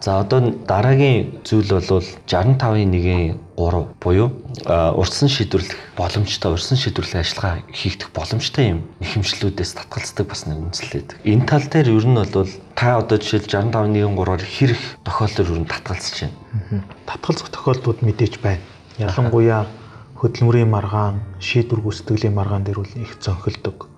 За 0.04 0.20
одоо 0.20 0.52
дараагийн 0.68 1.40
зүйл 1.48 1.72
бол 1.72 2.04
65-ын 2.28 2.92
1-ийн 2.92 3.40
3 3.56 3.96
буюу 4.04 4.28
урьдсан 4.68 5.32
шийдвэрлэх 5.32 5.96
боломжтой 5.96 6.52
урьдсан 6.52 6.76
шийдвэрлэх 6.84 7.24
ажиллагаа 7.24 7.64
хийгдэх 7.72 8.12
боломжтой 8.12 8.76
юм 8.76 8.80
нэхэмжлүүдээс 9.00 9.72
татгалздаг 9.80 10.28
бас 10.28 10.44
нэг 10.52 10.60
үндэслээд. 10.68 11.16
Энэ 11.24 11.48
тал 11.48 11.64
дээр 11.64 11.96
ер 11.96 12.08
нь 12.12 12.20
бол 12.20 12.52
та 12.76 13.00
одоо 13.00 13.24
жишээл 13.24 13.72
65.1-3-оор 13.72 14.44
хэрэг 14.44 14.82
тохиолдол 15.08 15.52
ер 15.56 15.60
нь 15.64 15.72
татгалзаж 15.72 16.28
байна. 16.28 16.84
Татгалзах 17.08 17.56
тохиолдлууд 17.56 18.04
мэдээж 18.04 18.44
байна. 18.44 18.60
Ялангуяа 19.00 19.64
хөдөлмөрийн 20.22 20.70
маргаан, 20.70 21.18
шийдвэр 21.42 21.82
гүйцэтгэлийн 21.82 22.38
маргаан 22.38 22.62
дээр 22.62 22.86
бол 22.86 22.94
их 22.94 23.18
зөнхөлдөг. 23.26 23.90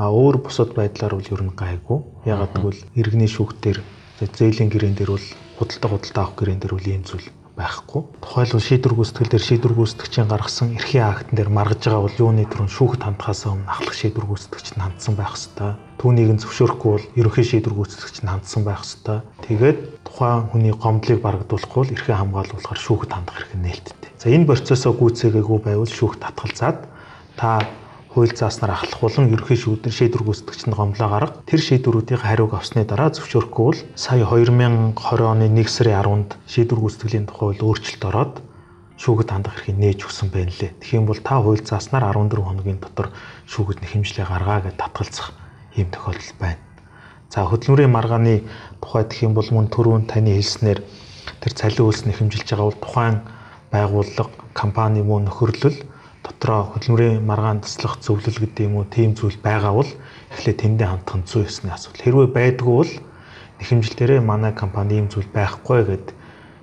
А 0.00 0.08
өөр 0.08 0.40
бусад 0.40 0.72
байдлаар 0.72 1.12
бол 1.20 1.28
ер 1.28 1.42
нь 1.44 1.52
гайгүй. 1.52 1.98
Ягаад 2.24 2.56
гэвэл 2.56 2.80
иргэний 2.96 3.28
шүүхтэр 3.28 3.84
зээлийн 4.16 4.72
гэрээн 4.72 4.96
дээр 4.96 5.12
бол 5.12 5.26
худалдаа 5.60 5.90
худалдаа 5.92 6.22
авах 6.24 6.36
гэрээн 6.40 6.60
дээр 6.64 6.72
бол 6.72 6.88
ийм 6.88 7.04
зүйл 7.04 7.28
байхгүй. 7.58 8.06
Тухайлбал 8.22 8.62
шийдвэр 8.62 8.94
гүйцэтгэл 8.94 9.32
дээр 9.34 9.44
шийдвэр 9.44 9.74
гүйцэтгэгчийн 9.74 10.30
гаргасан 10.30 10.78
эрхийн 10.78 11.10
актан 11.10 11.34
дээр 11.34 11.50
маргаж 11.50 11.82
байгаа 11.82 12.06
бол 12.06 12.22
юуны 12.22 12.46
төрөн 12.46 12.70
шүүхт 12.70 13.02
хандхаас 13.02 13.42
өмнө 13.50 13.66
ахлах 13.66 13.96
шийдвэр 13.98 14.26
гүйцэтгэгч 14.30 14.66
нь 14.78 14.84
хандсан 14.86 15.14
байх 15.18 15.34
ёстой. 15.34 15.74
Түүнийг 15.98 16.30
нь 16.30 16.42
зөвшөөрөхгүй 16.46 16.90
бол 16.94 17.06
ерөнхий 17.18 17.46
шийдвэр 17.50 17.74
гүйцэтгэгч 17.74 18.16
нь 18.22 18.30
хандсан 18.30 18.62
байх 18.62 18.86
ёстой. 18.86 19.18
Тэгээд 19.42 19.78
тухайн 20.06 20.46
хүний 20.54 20.72
гомдлыг 20.72 21.18
барагдуулахгүй 21.18 21.80
бол 21.82 21.94
эрхээ 21.98 22.16
хамгаалуулахар 22.22 22.78
шүүхт 22.78 23.10
хандах 23.10 23.34
хэрэг 23.42 23.58
нээлттэй. 23.58 24.10
За 24.22 24.30
энэ 24.30 24.46
процессоо 24.46 24.94
гүйцээгээгүй 24.94 25.58
байвал 25.66 25.90
шүүхт 25.90 26.22
татгалзаад 26.22 26.86
та 27.34 27.66
хууль 28.08 28.32
зааснаар 28.32 28.72
ахлах 28.72 29.00
болон 29.00 29.28
ерөнхий 29.28 29.56
шийдвэр 29.56 29.92
шийдвэр 29.92 30.24
гүйцэтгэгчэнд 30.24 30.74
гомдлоо 30.76 31.08
гарга 31.12 31.36
тэр 31.44 31.60
шийдвэрүүдийн 31.60 32.24
хариуг 32.24 32.56
авсны 32.56 32.84
дараа 32.88 33.12
зөвшөөрөхгүй 33.12 33.64
бол 33.68 33.80
сая 33.94 34.24
2020 34.24 34.96
оны 35.28 35.46
1 35.52 35.68
сарын 35.68 36.00
10-нд 36.00 36.30
шийдвэр 36.48 36.80
гүйцэтгэлийн 36.80 37.26
тухай 37.28 37.52
хууль 37.52 37.64
өөрчлөлт 37.68 38.04
ороод 38.08 38.34
шүүхэд 38.98 39.30
хандах 39.30 39.54
эрхийг 39.60 39.78
нээж 39.78 39.98
өгсөн 40.10 40.28
байна 40.34 40.50
лээ. 40.58 40.74
Тэгэх 40.82 40.98
юм 40.98 41.06
бол 41.06 41.20
та 41.22 41.38
хууль 41.38 41.62
зааснаар 41.62 42.10
14 42.10 42.42
хоногийн 42.42 42.82
дотор 42.82 43.14
шүүхэд 43.46 43.78
нэхэмжлээ 43.84 44.26
гаргаа 44.26 44.58
гэж 44.66 44.74
татгалзах 44.74 45.30
ийм 45.78 45.88
тохиолдол 45.94 46.34
байна. 46.42 46.58
За 47.30 47.46
хөдөлмөрийн 47.46 47.94
маргааны 47.94 48.42
тухай 48.82 49.04
гэх 49.06 49.22
юм 49.22 49.38
бол 49.38 49.46
мөн 49.54 49.70
түрүүн 49.70 50.10
таны 50.10 50.34
хэлснээр 50.34 50.82
тэр 51.44 51.52
цалин 51.54 51.86
үйлс 51.86 52.10
нэхэмжилж 52.10 52.48
байгаа 52.50 52.66
бол 52.66 52.82
тухайн 52.82 53.16
байгууллага 53.70 54.32
компани 54.56 55.04
мөн 55.06 55.30
нөхөрлөл 55.30 55.78
дотроо 56.28 56.76
хөдөлмөрийн 56.76 57.24
маргаан 57.24 57.64
таслах 57.64 57.96
зөвлөл 58.04 58.38
гэдэг 58.38 58.68
юм 58.68 58.76
уу 58.78 58.86
тийм 58.86 59.16
зүйл 59.16 59.40
байгаа 59.40 59.72
бол 59.72 59.90
эхлээд 60.32 60.60
тэндээ 60.60 60.88
хамтах 60.88 61.16
нь 61.16 61.28
зүй 61.28 61.48
ёсны 61.48 61.72
асуудал. 61.72 62.04
Хэрвээ 62.04 62.28
байдгүй 62.36 62.74
бол 62.76 62.92
нэхэмжлэлээрээ 63.58 64.20
манай 64.20 64.52
компани 64.52 65.00
ийм 65.00 65.08
зүйл 65.08 65.28
байхгүй 65.32 65.80
гэд 65.88 66.06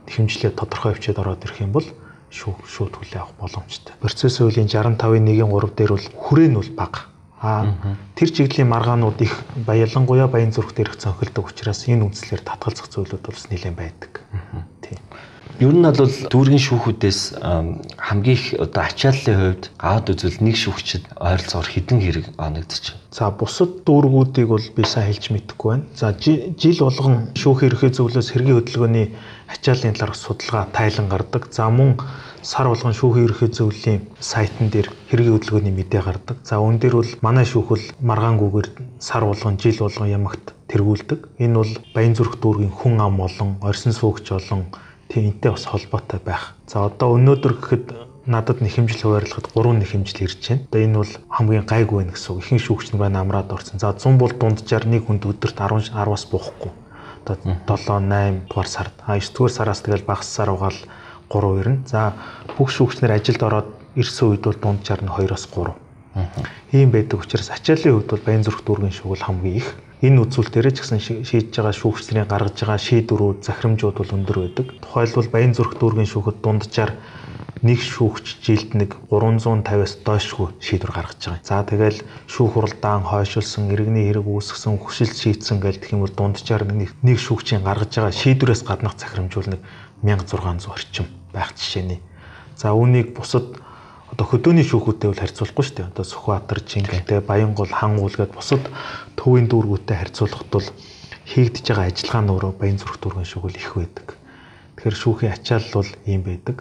нэхэмжлээ 0.05 0.51
тодорхой 0.53 0.93
хвчээд 0.93 1.19
ороод 1.19 1.43
ирэх 1.43 1.65
юм 1.65 1.73
бол 1.73 1.87
шүүх 2.29 2.67
шууд 2.67 2.93
хүлээн 2.95 3.21
авах 3.21 3.35
боломжтой. 3.41 3.93
Процесс 3.99 4.37
хуулийн 4.37 4.69
65-ийн 4.69 5.25
1-3 5.25 5.75
дээр 5.75 5.91
бол 5.95 6.07
хүрээ 6.13 6.49
нь 6.51 6.59
бол 6.59 6.71
бага. 6.77 6.99
Аа 7.41 7.73
тэр 8.15 8.29
чиглийн 8.31 8.69
маргаанууд 8.71 9.19
их 9.21 9.33
баялангуяа 9.55 10.27
баян 10.27 10.51
зүрх 10.51 10.73
дээрх 10.73 10.97
цонхилдог 10.97 11.51
учраас 11.51 11.85
энэ 11.87 12.05
үндслээр 12.07 12.41
татгалзах 12.41 12.89
зүйлүүд 12.89 13.23
бол 13.23 13.45
нэлээд 13.51 13.75
байдаг. 13.75 14.11
Тийм. 14.81 14.99
Ер 15.55 15.71
нь 15.71 15.87
бол 15.87 16.11
дүүргийн 16.27 16.59
шүүхүүдээс 16.59 17.19
хамгийн 17.39 18.35
их 18.35 18.45
одоо 18.59 18.83
ачааллын 18.83 19.39
хувьд 19.39 19.63
гавд 19.79 20.11
үзвэл 20.11 20.43
нэг 20.43 20.55
шүүгчд 20.59 21.15
ойролцоогоор 21.15 21.69
хэдэн 21.71 21.99
хэрэг 22.03 22.25
байна. 22.35 22.59
За 23.07 23.31
бусад 23.31 23.87
дүүргүүдийг 23.87 24.51
бол 24.51 24.67
би 24.75 24.83
сайн 24.83 25.07
хэлж 25.15 25.31
мэдэхгүй 25.31 25.69
байна. 25.71 25.87
За 25.95 26.11
жил 26.11 26.79
болгон 26.83 27.31
шүүх 27.39 27.71
эрхээ 27.71 27.95
зөвлөөс 27.95 28.35
хэргийн 28.35 28.59
хөдөлгөөний 28.59 29.15
ачааллын 29.47 29.95
талаар 29.95 30.19
судалгаа 30.19 30.67
тайлан 30.75 31.07
гардаг. 31.07 31.47
За 31.55 31.71
мөн 31.71 32.03
сар 32.43 32.67
болгон 32.67 32.91
шүүхийн 32.91 33.25
ерхий 33.31 33.47
зөвлөлийн 33.47 34.01
сайтн 34.19 34.67
дээр 34.67 34.91
хэргийн 35.07 35.39
хөдөлгөөний 35.39 35.71
мэдээ 35.71 36.03
гардаг. 36.03 36.35
За 36.43 36.59
үүн 36.59 36.83
дээр 36.83 36.99
бол 36.99 37.11
манай 37.23 37.47
шүүх 37.47 37.71
бол 37.71 37.85
маргаангүйгээр 38.03 38.99
сар 38.99 39.23
болгон 39.23 39.55
жил 39.55 39.79
болгон 39.79 40.11
ямагт 40.11 40.51
тэргүүлдэг. 40.67 41.39
Энэ 41.39 41.55
бол 41.55 41.71
Баян 41.95 42.11
зүрх 42.11 42.43
дүүргийн 42.43 42.75
хүн 42.75 42.99
ам 42.99 43.23
болон 43.23 43.55
орьсон 43.63 43.95
суугч 43.95 44.35
болон 44.35 44.67
Тэнтэй 45.09 45.51
бас 45.51 45.65
холбоотой 45.65 46.19
байх. 46.19 46.55
За 46.67 46.85
одоо 46.85 47.15
өнөөдөр 47.15 47.53
гэхэд 47.61 47.85
надад 48.25 48.61
нэхэмжил 48.61 49.05
хуваарлахад 49.05 49.53
3 49.53 49.77
нэхэмжил 49.77 50.25
ирж 50.25 50.41
байна. 50.49 50.65
Одоо 50.65 50.81
энэ 50.81 50.97
бол 50.97 51.13
хамгийн 51.29 51.65
гайгүй 51.65 51.97
байх 52.03 52.17
гэсэн 52.17 52.29
үг. 52.33 52.41
Ихэнх 52.41 52.65
шүүгч 52.65 52.87
нь 52.93 53.01
байна 53.01 53.21
амраад 53.21 53.53
орсон. 53.53 53.77
За 53.77 53.93
100 53.93 54.17
бол 54.17 54.33
дунджаар 54.33 54.85
нэг 54.89 55.05
хүнд 55.05 55.29
өдөрт 55.29 55.57
10 55.61 55.93
10-аас 55.93 56.25
буухгүй. 56.33 56.71
Одоо 57.21 57.37
7 57.77 58.01
8 58.09 58.49
дугаар 58.49 58.69
сард. 58.69 58.93
А 59.05 59.13
9 59.17 59.33
дугаар 59.33 59.53
сараас 59.53 59.81
тэгэл 59.85 60.09
багассаар 60.09 60.49
угаал 60.49 60.79
3 61.29 61.59
ирнэ. 61.61 61.85
За 61.85 62.17
бүх 62.57 62.73
шүүгчнэр 62.73 63.13
ажилд 63.13 63.41
ороод 63.45 63.69
ирсэн 63.93 64.33
үед 64.33 64.41
бол 64.41 64.57
дунджаар 64.57 65.05
нь 65.05 65.13
2-оос 65.13 65.45
3. 65.53 65.73
Ийм 66.73 66.89
байдаг 66.89 67.21
учраас 67.21 67.53
ачааллын 67.53 68.01
хувьд 68.01 68.09
бол 68.09 68.25
Баян 68.25 68.43
зүрх 68.43 68.63
дүүргийн 68.65 68.95
шүүгэл 68.95 69.27
хамгийн 69.27 69.59
их 69.61 69.67
энэ 70.05 70.21
үзүүлэлтээр 70.21 70.69
ч 70.69 70.77
гэсэн 70.85 71.01
шийдэж 71.25 71.53
байгаа 71.57 71.73
шүүгчдийн 71.73 72.29
гаргаж 72.29 72.57
байгаа 72.61 72.77
шийдвэрүүд 72.77 73.39
захирамжууд 73.41 73.97
бол 73.97 74.15
өндөр 74.15 74.37
байдаг. 74.45 74.67
Тухайлбал 74.85 75.29
Баян 75.33 75.53
зүрх 75.57 75.73
дүүргийн 75.81 76.11
шүүхэд 76.13 76.37
дунджаар 76.45 76.91
нэг 77.65 77.79
шүүгч 77.81 78.45
жилд 78.45 78.71
нэг 78.77 78.91
350-аас 79.09 80.05
доошгүй 80.05 80.53
шийдвэр 80.61 80.93
гаргаж 80.93 81.21
байгаа. 81.25 81.41
За 81.41 81.65
тэгэл 81.65 81.99
шүүх 82.29 82.53
хуралдаан 82.53 83.01
хойшилсан, 83.09 83.73
иргэний 83.73 84.05
хэрэг 84.05 84.27
үүсгэсэн, 84.29 84.77
хүсэл 84.77 85.09
шийдсэн 85.09 85.57
гэл 85.57 85.81
гэх 85.81 85.97
юм 85.97 86.05
бол 86.05 86.13
дунджаар 86.13 86.69
нэг 86.69 86.93
нэг 87.01 87.17
шүүгчийн 87.17 87.65
гаргаж 87.65 87.89
байгаа 87.97 88.13
шийдвэрээс 88.13 88.61
гаднах 88.69 88.93
захирамжуул 89.01 89.57
нэг 89.57 89.61
1600 90.05 90.69
орчим 90.69 91.09
байх 91.33 91.57
жишээний. 91.57 91.99
За 92.53 92.77
үүнийг 92.77 93.17
бусад 93.17 93.57
одоо 94.15 94.31
хөдөөний 94.31 94.63
шүүхүүтэй 94.63 95.11
бол 95.11 95.19
харьцуулахгүй 95.19 95.65
шүү 95.67 95.75
дээ. 95.75 95.91
Одоо 95.91 96.05
Сүхбаатар, 96.07 96.63
Чингэлтэй, 96.63 97.19
Баянгол, 97.19 97.67
Хангуул 97.67 98.15
гээд 98.15 98.31
бусад 98.31 98.63
төвийн 99.19 99.51
дүүргүүтэй 99.51 99.91
харьцуулахад 99.91 100.49
бол 100.55 100.67
хийгдэж 101.27 101.65
байгаа 101.67 101.91
ажиллагаа 101.91 102.23
нь 102.23 102.31
өөрөө 102.31 102.53
Баян 102.55 102.79
зүрх 102.79 102.95
дүүргийн 103.03 103.27
шүүгэл 103.27 103.59
их 103.59 103.71
байдаг. 103.75 104.07
Тэгэхээр 104.79 104.95
шүүхийн 105.03 105.35
ачаал 105.35 105.67
бол 105.75 105.91
ийм 106.07 106.21
байдаг. 106.23 106.57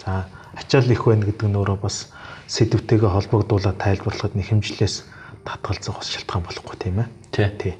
За 0.00 0.24
ачаал 0.56 0.88
их 0.88 1.04
байна 1.04 1.28
гэдэг 1.28 1.48
нь 1.52 1.58
өөрөө 1.60 1.78
бас 1.84 2.08
сэдвтэйгээ 2.48 3.12
холбогдуулаад 3.12 3.76
тайлбарлахад 3.76 4.32
нэг 4.32 4.48
хэмжлээс 4.48 5.04
татгалзах 5.44 6.00
бас 6.00 6.08
шалтгаан 6.08 6.48
болохгүй 6.48 6.76
тийм 6.80 7.04
ээ. 7.04 7.08
Тий. 7.28 7.48
Тий. 7.60 7.74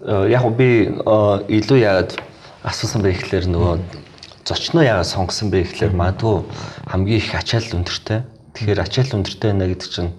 Э, 0.00 0.24
яг 0.32 0.48
би 0.56 0.88
э, 0.88 0.96
илүү 1.52 1.78
яагаад 1.84 2.16
асуусан 2.64 3.04
бэ 3.04 3.12
гэхлээр 3.12 3.44
нөгөө 3.52 3.76
зочноо 4.48 4.80
яагаад 4.88 5.12
сонгосон 5.12 5.52
бэ 5.52 5.68
гэхлээр 5.68 5.92
магадгүй 5.92 6.48
хамгийн 6.88 7.20
их 7.20 7.34
ачаал 7.36 7.76
өндөртэй 7.76 8.37
Тэгэхээр 8.58 8.82
ачаал 8.82 9.14
өндөртэй 9.22 9.50
байна 9.54 9.70
гэдэг 9.70 9.90
чинь 9.94 10.12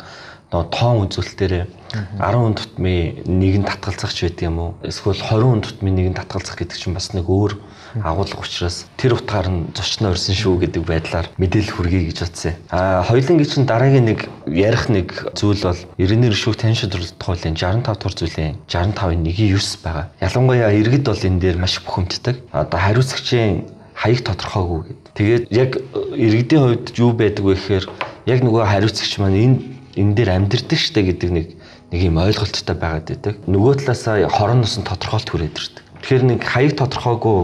нөө 0.49 0.63
тоон 0.71 1.11
үзүүлэлтээр 1.11 1.53
10 1.59 2.23
хүн 2.23 2.55
тутмын 2.55 3.21
нэг 3.27 3.53
нь 3.59 3.67
татгалзах 3.67 4.15
ч 4.15 4.31
байдаг 4.31 4.47
юм 4.47 4.57
уу? 4.57 4.71
Эсвэл 4.81 5.19
20 5.19 5.43
хүн 5.43 5.61
тутмын 5.61 5.93
нэг 5.99 6.07
нь 6.09 6.17
татгалзах 6.17 6.55
гэдэг 6.55 6.77
чинь 6.79 6.95
бас 6.95 7.11
нэг 7.11 7.27
өөр 7.27 7.59
агуулга 8.01 8.41
учраас 8.41 8.87
тэр 8.97 9.19
утгаар 9.19 9.49
нь 9.51 9.69
зочноо 9.75 10.15
өрсөн 10.15 10.33
шүү 10.39 10.55
гэдэг 10.65 10.83
байдлаар 10.87 11.27
мэдээлэл 11.37 11.73
хүргэе 11.75 12.03
гэж 12.09 12.17
утсан. 12.25 12.53
Аа 12.73 13.05
хоёулангийн 13.05 13.49
чинь 13.49 13.69
дараагийн 13.69 14.07
нэг 14.09 14.25
ярих 14.49 14.89
нэг 14.89 15.13
зүйл 15.37 15.61
бол 15.61 15.81
99 15.99 16.33
шүүх 16.33 16.57
тань 16.57 16.77
шийдвэрлэлт 16.79 17.21
хуулийн 17.21 17.59
65 17.59 17.85
дугаар 17.85 18.15
зүйлийн 18.17 18.55
65-ын 18.65 19.21
1-9 19.27 19.85
байгаа. 19.85 20.05
Ялангуяа 20.21 20.73
иргэд 20.73 21.05
бол 21.05 21.27
энэ 21.27 21.41
дээр 21.41 21.57
маш 21.61 21.77
бухимддаг. 21.81 22.41
Одоо 22.53 22.79
хариуцагчийн 22.79 23.69
хаяг 23.93 24.21
тодорхойгүй 24.23 24.79
гэдэг. 24.85 25.13
Тэгээд 25.17 25.43
яг 25.51 25.71
иргэдийн 26.15 26.61
хувьд 26.63 26.87
юу 26.95 27.11
байдаг 27.11 27.43
вэ 27.43 27.53
гэхээр 27.57 27.85
яг 28.25 28.39
нөгөө 28.43 28.63
хариуцагч 28.65 29.19
маань 29.19 29.39
энэ 29.39 29.57
энэ 29.99 30.13
дээр 30.15 30.29
амьдрдаг 30.35 30.79
штэ 30.79 31.01
гэдэг 31.03 31.29
нэг 31.31 31.47
нэг 31.91 32.01
юм 32.05 32.17
ойлголттой 32.21 32.75
байгаад 32.75 33.07
байдаг. 33.09 33.35
Нөгөө 33.49 33.83
талаасаа 33.83 34.29
хорон 34.29 34.61
носон 34.61 34.85
тодорхойлт 34.85 35.29
хүрээд 35.29 35.57
ирдэг. 35.57 35.83
Тэгэхээр 36.03 36.23
нэг 36.23 36.39
хаяг 36.45 36.73
тодорхойгүй 36.77 37.37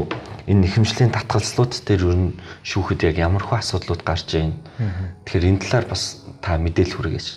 энэ 0.45 0.61
нэхэмжлийн 0.69 1.11
татгалзлууд 1.11 1.73
дээр 1.73 2.03
ер 2.05 2.15
нь 2.15 2.37
шүүхэд 2.61 3.01
яг 3.09 3.17
ямар 3.17 3.41
хөө 3.41 3.57
асуудлууд 3.59 4.05
гарч 4.05 4.29
байна. 4.37 4.55
Тэгэхээр 5.25 5.49
энэ 5.49 5.61
талаар 5.65 5.85
бас 5.89 6.21
та 6.45 6.61
мэдээлэл 6.61 6.95
хүргэж. 6.95 7.27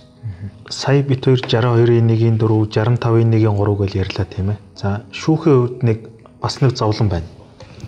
Сая 0.69 1.01
бит 1.01 1.25
2 1.25 1.49
62-ийн 1.49 2.13
1-ийн 2.13 2.37
4, 2.37 2.69
65-ийн 2.69 3.33
1-ийн 3.33 3.57
3 3.57 3.81
гэж 3.81 3.93
ярьлаа 3.97 4.27
тийм 4.29 4.53
ээ. 4.53 4.59
За 4.77 5.01
шүүхийн 5.17 5.57
хувьд 5.57 5.79
нэг 5.83 5.99
бас 6.45 6.61
нэг 6.61 6.77
зовлон 6.77 7.09
байна. 7.09 7.29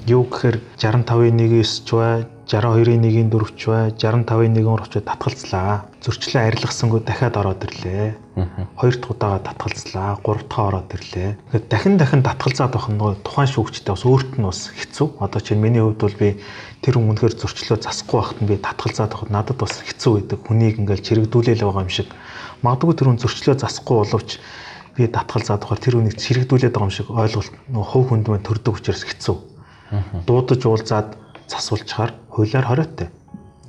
юу 0.07 0.25
гэхээр 0.25 0.57
65-ийн 0.81 1.37
1.9 1.37 1.85
ч 1.85 1.89
бай, 1.93 2.25
62-ийн 2.51 3.07
1-ийн 3.07 3.31
4 3.31 3.55
ч 3.55 3.71
бай, 3.71 3.95
65-ийн 3.95 4.59
1-ийн 4.59 4.67
3 4.67 4.91
ч 4.91 4.99
татгалцлаа. 5.07 5.87
Зөрчлөө 6.03 6.51
арилгасангүй 6.51 7.01
дахиад 7.07 7.39
ороод 7.39 7.63
ирлээ. 7.63 8.19
Хоёр 8.75 8.95
дахь 8.99 9.11
удаага 9.15 9.39
татгалцлаа, 9.47 10.19
гурав 10.19 10.43
дахь 10.51 10.59
ороод 10.59 10.91
ирлээ. 10.91 11.39
Тэгэхээр 11.39 11.65
дахин 11.71 11.95
дахин 11.95 12.27
татгалзаад 12.27 12.75
байх 12.75 12.91
нь 12.91 12.99
тухайн 13.23 13.51
шүүгчтэй 13.55 13.95
бас 13.95 14.03
өөрт 14.03 14.33
нь 14.35 14.47
бас 14.51 14.61
хэцүү. 14.75 15.09
Одоо 15.23 15.39
чинь 15.39 15.63
миний 15.63 15.79
хувьд 15.79 16.03
бол 16.03 16.19
би 16.19 16.43
тэр 16.83 16.99
өмнөхөр 16.99 17.39
зөрчлөө 17.39 17.79
засахгүй 17.87 18.19
байхад 18.19 18.39
нь 18.43 18.51
би 18.51 18.55
татгалзаад 18.59 19.11
байхад 19.15 19.31
надад 19.31 19.59
бас 19.63 19.75
хэцүү 19.87 20.13
байдаг. 20.19 20.39
Хүнийг 20.43 20.83
ингээл 20.83 21.07
чирэгдүүлээл 21.07 21.63
байгаа 21.71 21.87
юм 21.87 21.95
шиг. 21.95 22.11
Магадгүй 22.67 22.95
тэр 22.99 23.09
хүн 23.15 23.23
зөрчлөө 23.23 23.57
засахгүй 23.63 23.97
боловч 24.03 24.31
би 24.99 25.07
татгалзаад 25.07 25.63
байхад 25.63 25.83
тэр 25.87 25.95
хүнийг 26.03 26.19
чирэгдүүлээд 26.19 26.75
байгаа 26.75 26.91
юм 26.91 26.97
шиг 26.99 27.09
ойлголт 27.15 27.55
нөх 27.71 27.95
хөв 27.95 28.11
хүнд 28.11 28.27
мань 28.27 28.43
төрдөг 28.43 28.75
учраас 28.75 29.07
хэцүү. 29.07 29.37
Дуудаж 30.27 30.61
уулзаад 30.67 31.15
засуулчихаар 31.51 32.15
хуулиар 32.31 32.67
хориотой. 32.67 33.09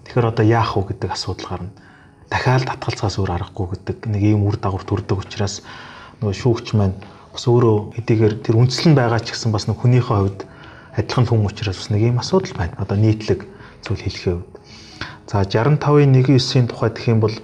Тэгэхээр 0.05 0.29
одоо 0.29 0.45
яах 0.45 0.77
вэ 0.77 0.93
гэдэг 0.93 1.09
асуудал 1.11 1.49
гарна. 1.49 1.71
Дахиад 2.29 2.69
татгалцаас 2.69 3.17
өөр 3.17 3.31
аргагүй 3.33 3.67
гэдэг 3.73 3.97
нэг 4.05 4.21
ийм 4.21 4.45
үр 4.45 4.55
дагавар 4.61 4.85
төрдөг 4.85 5.17
учраас 5.25 5.65
нөгөө 6.21 6.35
шүүгч 6.37 6.67
маань 6.77 6.95
бас 7.33 7.43
өөрөө 7.49 7.97
хэдийгээр 7.97 8.35
тэр 8.45 8.55
үндслэн 8.61 8.93
байгаа 8.93 9.19
ч 9.19 9.33
гэсэн 9.33 9.51
бас 9.51 9.65
нэг 9.65 9.81
хүнийхээ 9.81 10.17
хувьд 10.21 10.41
адилхан 10.95 11.25
хүн 11.25 11.47
учраас 11.49 11.77
бас 11.81 11.89
нэг 11.89 12.01
ийм 12.05 12.21
асуудал 12.21 12.53
байна. 12.55 12.77
Одоо 12.77 12.97
нийтлэг 13.01 13.49
зүйл 13.81 14.03
хэлэхээ 14.05 14.35
хувьд. 14.37 14.53
За 15.27 15.43
65-ын 15.43 16.11
1.9-ийн 16.11 16.67
тухай 16.67 16.89
гэх 16.91 17.07
юм 17.07 17.19
бол 17.23 17.35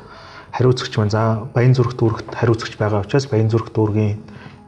хариуцагч 0.52 0.94
маань 0.98 1.12
за 1.12 1.48
Баян 1.54 1.74
зүрх 1.74 1.96
дүүрэгт 1.96 2.36
хариуцагч 2.36 2.76
байгаа 2.78 3.04
учраас 3.04 3.28
Баян 3.32 3.50
зүрх 3.50 3.72
дүүргийн 3.72 4.20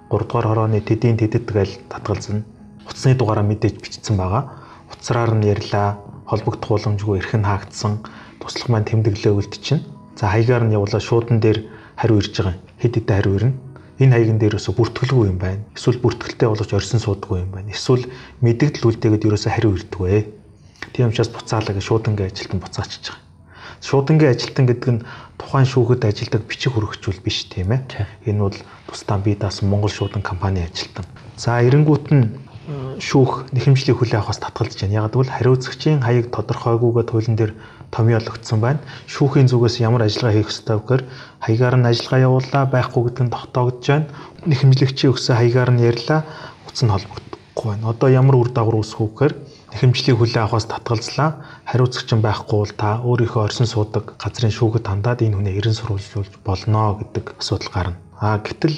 3 0.10 0.26
дугаар 0.26 0.48
хорооны 0.48 0.82
тэдийн 0.82 1.20
тэдэд 1.20 1.46
гээл 1.46 1.76
татгалзна. 1.92 2.44
Утасны 2.88 3.16
дугаараа 3.16 3.44
мэдээж 3.44 3.76
бичсэн 3.82 4.18
байгаа. 4.18 4.59
Утсараар 4.94 5.34
нь 5.38 5.46
ярьлаа, 5.46 5.98
холбогдох 6.26 6.70
боломжгүй 6.70 7.20
эрхэн 7.20 7.46
хаагдсан, 7.46 8.04
туслах 8.42 8.70
маань 8.70 8.90
тэмдэглээ 8.90 9.34
үлдчихнэ. 9.34 9.86
За 10.20 10.28
хаягаар 10.30 10.66
нь 10.66 10.76
явуулаа 10.78 11.02
шуудан 11.02 11.40
дээр 11.40 11.70
хариу 11.96 12.20
ирж 12.20 12.34
байгаа. 12.38 12.56
Хэд 12.82 12.94
хэдэн 12.98 13.16
хариу 13.16 13.36
ирнэ 13.38 13.54
энэ 14.00 14.16
хаягн 14.16 14.40
дээр 14.40 14.56
өсө 14.56 14.72
бүртгэлгүй 14.80 15.28
юм 15.28 15.40
байна. 15.44 15.68
Эсвэл 15.76 16.00
бүртгэлтэй 16.00 16.48
боловч 16.48 16.72
орьсон 16.72 17.04
суудаггүй 17.04 17.44
юм 17.44 17.52
байна. 17.52 17.76
Эсвэл 17.76 18.08
мэддэгдэл 18.40 18.88
үлдээгээд 18.88 19.28
ерөөсө 19.28 19.52
хариу 19.52 19.76
ирдэг 19.76 20.00
вэ. 20.00 20.24
Тийм 20.96 21.12
учраас 21.12 21.28
буцаалаа 21.28 21.76
гэж 21.76 21.84
шуудангийн 21.84 22.32
ажилтан 22.32 22.64
буцаачиж 22.64 23.12
байгаа. 23.12 23.28
Шуудангийн 23.84 24.32
ажилтан 24.32 24.66
гэдэг 24.72 24.90
нь 24.96 25.04
тухайн 25.36 25.68
шүүхэд 25.68 26.08
ажилдаг 26.08 26.42
бичиг 26.48 26.72
хөрөгчүүл 26.80 27.20
биш 27.20 27.52
тийм 27.52 27.76
ээ. 27.76 28.08
Энэ 28.24 28.40
бол 28.40 28.60
тусдаа 28.88 29.20
бие 29.20 29.36
даасан 29.36 29.68
Монгол 29.68 29.92
шуудан 29.92 30.24
компани 30.24 30.64
ажилтан. 30.64 31.04
За 31.36 31.60
эренгүүт 31.60 32.08
нь 32.16 32.40
шүүх 33.00 33.50
нэхэмжлийг 33.50 33.98
хүлээх 33.98 34.22
авахаас 34.22 34.40
татгалзаж 34.46 34.86
байна. 34.86 34.98
Яг 35.02 35.14
гэвэл 35.14 35.34
хариуцагчийн 35.34 36.06
хаяг 36.06 36.30
тодорхойгүйгээ 36.30 37.06
туйлан 37.10 37.36
дээр 37.38 37.54
томьёологдсон 37.90 38.60
байна. 38.62 38.80
Шүүхийн 39.10 39.50
зүгээс 39.50 39.82
ямар 39.82 40.06
ажиллагаа 40.06 40.38
хийх 40.38 40.54
ёстой 40.54 40.78
вэхээр 40.78 41.04
хаягаар 41.42 41.76
нь 41.82 41.90
ажиллагаа 41.90 42.26
явууллаа 42.30 42.64
байхгүй 42.70 43.02
гэдэг 43.10 43.24
нь 43.26 43.34
тогтоогдож 43.34 43.88
байна. 43.90 44.08
Нэхэмжлэгчийн 44.46 45.12
өгсөн 45.14 45.36
хаягаар 45.42 45.72
нь 45.74 45.82
ярьлаа. 45.82 46.22
Утас 46.70 46.84
нь 46.86 46.94
холбогдохгүй 46.94 47.68
байна. 47.74 47.90
Одоо 47.90 48.10
ямар 48.14 48.36
үр 48.38 48.50
дагавар 48.54 48.78
үүсэх 48.86 49.02
вэ 49.02 49.10
гэхээр 49.10 49.34
нэхэмжлийг 49.74 50.18
хүлээх 50.22 50.46
авахаас 50.46 50.70
татгалзлаа. 50.70 51.30
Хариуцагч 51.66 52.10
нь 52.14 52.22
байхгүй 52.22 52.58
бол 52.62 52.74
та 52.78 53.02
өөрийнхөө 53.02 53.42
орсон 53.50 53.66
суудаг 53.66 54.14
газрын 54.22 54.54
шүүхэд 54.54 54.86
хандаад 54.86 55.26
энэ 55.26 55.38
хүнээ 55.42 55.58
эрен 55.58 55.74
сурвалжуулж 55.74 56.34
болно 56.46 57.02
гэдэг 57.02 57.42
асуудал 57.42 57.74
гарна. 57.74 57.98
А 58.22 58.38
гэтэл 58.38 58.78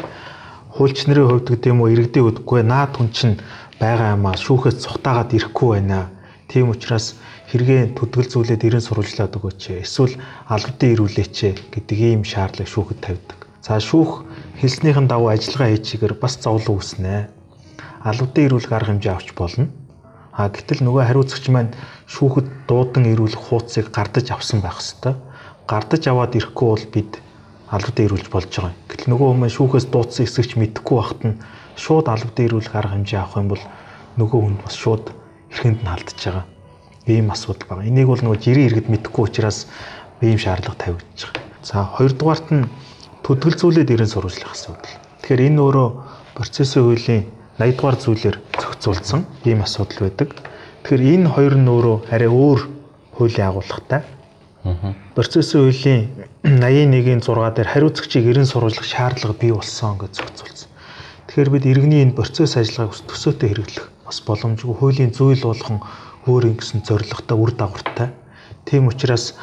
хуульч 0.71 1.07
нарын 1.07 1.27
хувьд 1.27 1.47
гэдэг 1.51 1.71
юм 1.71 1.83
уу 1.83 1.91
иргэдийн 1.91 2.27
үдггүй 2.31 2.63
наад 2.63 2.95
хүн 2.95 3.11
чинь 3.11 3.35
байгаа 3.81 4.13
юм 4.13 4.29
а 4.29 4.37
шүүхээс 4.37 4.77
цухтаагаад 4.85 5.33
ирэхгүй 5.33 5.69
байна. 5.81 6.13
Тийм 6.45 6.69
учраас 6.69 7.17
хэрэгээ 7.49 7.97
төдгөл 7.97 8.29
зүйлээд 8.29 8.61
ирэн 8.69 8.85
сурвалжлаад 8.85 9.33
өгөөч. 9.41 9.81
Эсвэл 9.81 10.21
албадын 10.45 10.93
ирүүлээч 10.93 11.37
гэдэг 11.73 11.97
ийм 11.97 12.21
шаардлага 12.21 12.69
шүүхэд 12.69 12.99
тавьдаг. 13.01 13.39
За 13.65 13.81
шүүх 13.81 14.21
хэлснийхэн 14.61 15.09
дагуу 15.09 15.33
ажиллагаа 15.33 15.73
хийчихээр 15.73 16.13
бас 16.21 16.37
зовлон 16.37 16.77
үүснэ. 16.77 17.25
Албадын 18.05 18.45
ирүүлэх 18.45 18.69
арга 18.69 18.93
хэмжээ 18.93 19.13
авч 19.17 19.33
болно. 19.33 19.73
А 20.31 20.47
гэтэл 20.47 20.85
нөгөө 20.85 21.01
хариуцагч 21.01 21.45
маань 21.49 21.73
шүүхэд 22.05 22.47
дуудан 22.69 23.09
ирүүлэх 23.09 23.41
хууцыг 23.49 23.89
гардаж 23.89 24.29
авсан 24.29 24.61
байх 24.61 24.77
хэвээр. 24.77 25.17
Гардаж 25.65 26.03
аваад 26.05 26.37
ирэхгүй 26.37 26.67
бол 26.69 26.85
бид 26.93 27.11
албадаа 27.67 28.03
ирүүлж 28.05 28.27
болж 28.29 28.51
байгаа. 28.51 28.73
Гэтэл 28.89 29.09
нөгөө 29.11 29.27
хүмүүс 29.31 29.53
шүүхээс 29.57 29.87
дуудсан 29.91 30.23
эсэгч 30.27 30.51
мэдэхгүй 30.59 30.97
байхад 30.97 31.21
нь 31.25 31.35
шууд 31.75 32.07
албадаа 32.07 32.45
ирүүлэх 32.45 32.75
арга 32.75 32.95
хэмжээ 32.95 33.19
авах 33.21 33.37
юм 33.37 33.49
бол 33.51 33.63
нөгөө 34.17 34.39
хүнд 34.41 34.59
бас 34.63 34.75
шууд 34.75 35.05
эрхэнд 35.51 35.79
нь 35.83 35.91
алдчихж 35.91 36.21
байгаа. 36.27 36.45
Ийм 37.07 37.31
асуудал 37.31 37.67
байна. 37.69 37.87
Энийг 37.87 38.07
бол 38.07 38.21
нөгөө 38.21 38.39
жирийн 38.39 38.67
иргэд 38.69 38.87
мэдэхгүй 38.91 39.23
учраас 39.27 39.67
ийм 40.21 40.37
шаардлага 40.37 40.77
тавигдчих. 40.77 41.31
За 41.63 41.85
хоёрдугаарт 41.97 42.47
нь 42.51 42.69
төдөлзүүлээд 43.25 43.93
ирэн 43.93 44.09
сурвалжлах 44.09 44.53
асуудал. 44.53 44.95
Тэгэхээр 45.21 45.45
энэ 45.53 45.61
өөрөө 45.61 45.89
процессын 46.35 46.83
хуулийн 46.85 47.23
80 47.61 47.77
дугаар 47.77 47.97
зүйлээр 48.01 48.37
зохицуулсан 48.57 49.21
ийм 49.45 49.61
асуудал 49.61 50.09
байдаг. 50.09 50.29
Тэгэхээр 50.81 51.03
энэ 51.13 51.29
хоёр 51.29 51.53
нь 51.57 51.69
өөрөө 51.69 51.97
арай 52.09 52.29
өөр 52.29 52.59
хуулийн 53.13 53.47
агуулгатай. 53.49 54.01
Процессын 55.13 55.61
хуулийн 55.69 56.01
81-ийн 56.43 57.21
6 57.21 57.53
дээр 57.53 57.69
хариуцагчийг 57.69 58.25
эрен 58.25 58.49
сурвалжлах 58.49 58.85
шаардлага 58.85 59.37
бий 59.37 59.53
болсон 59.53 59.97
гэж 60.01 60.11
зохицуулсан. 60.17 60.69
Тэгэхээр 61.31 61.47
бид 61.47 61.63
иргэний 61.63 62.03
энэ 62.03 62.19
процесс 62.19 62.59
ажиллагааг 62.59 63.07
төсөөтэй 63.07 63.55
хэрэглэх 63.55 63.87
бас 64.03 64.19
боломжгүй 64.19 64.75
хуулийн 64.75 65.15
зүйл 65.15 65.39
болгон 65.47 65.79
өөр 66.27 66.43
ингэсэн 66.51 66.83
зорилготой 66.83 67.39
үр 67.39 67.55
дагавартай. 67.55 68.11
Тийм 68.67 68.91
учраас 68.91 69.39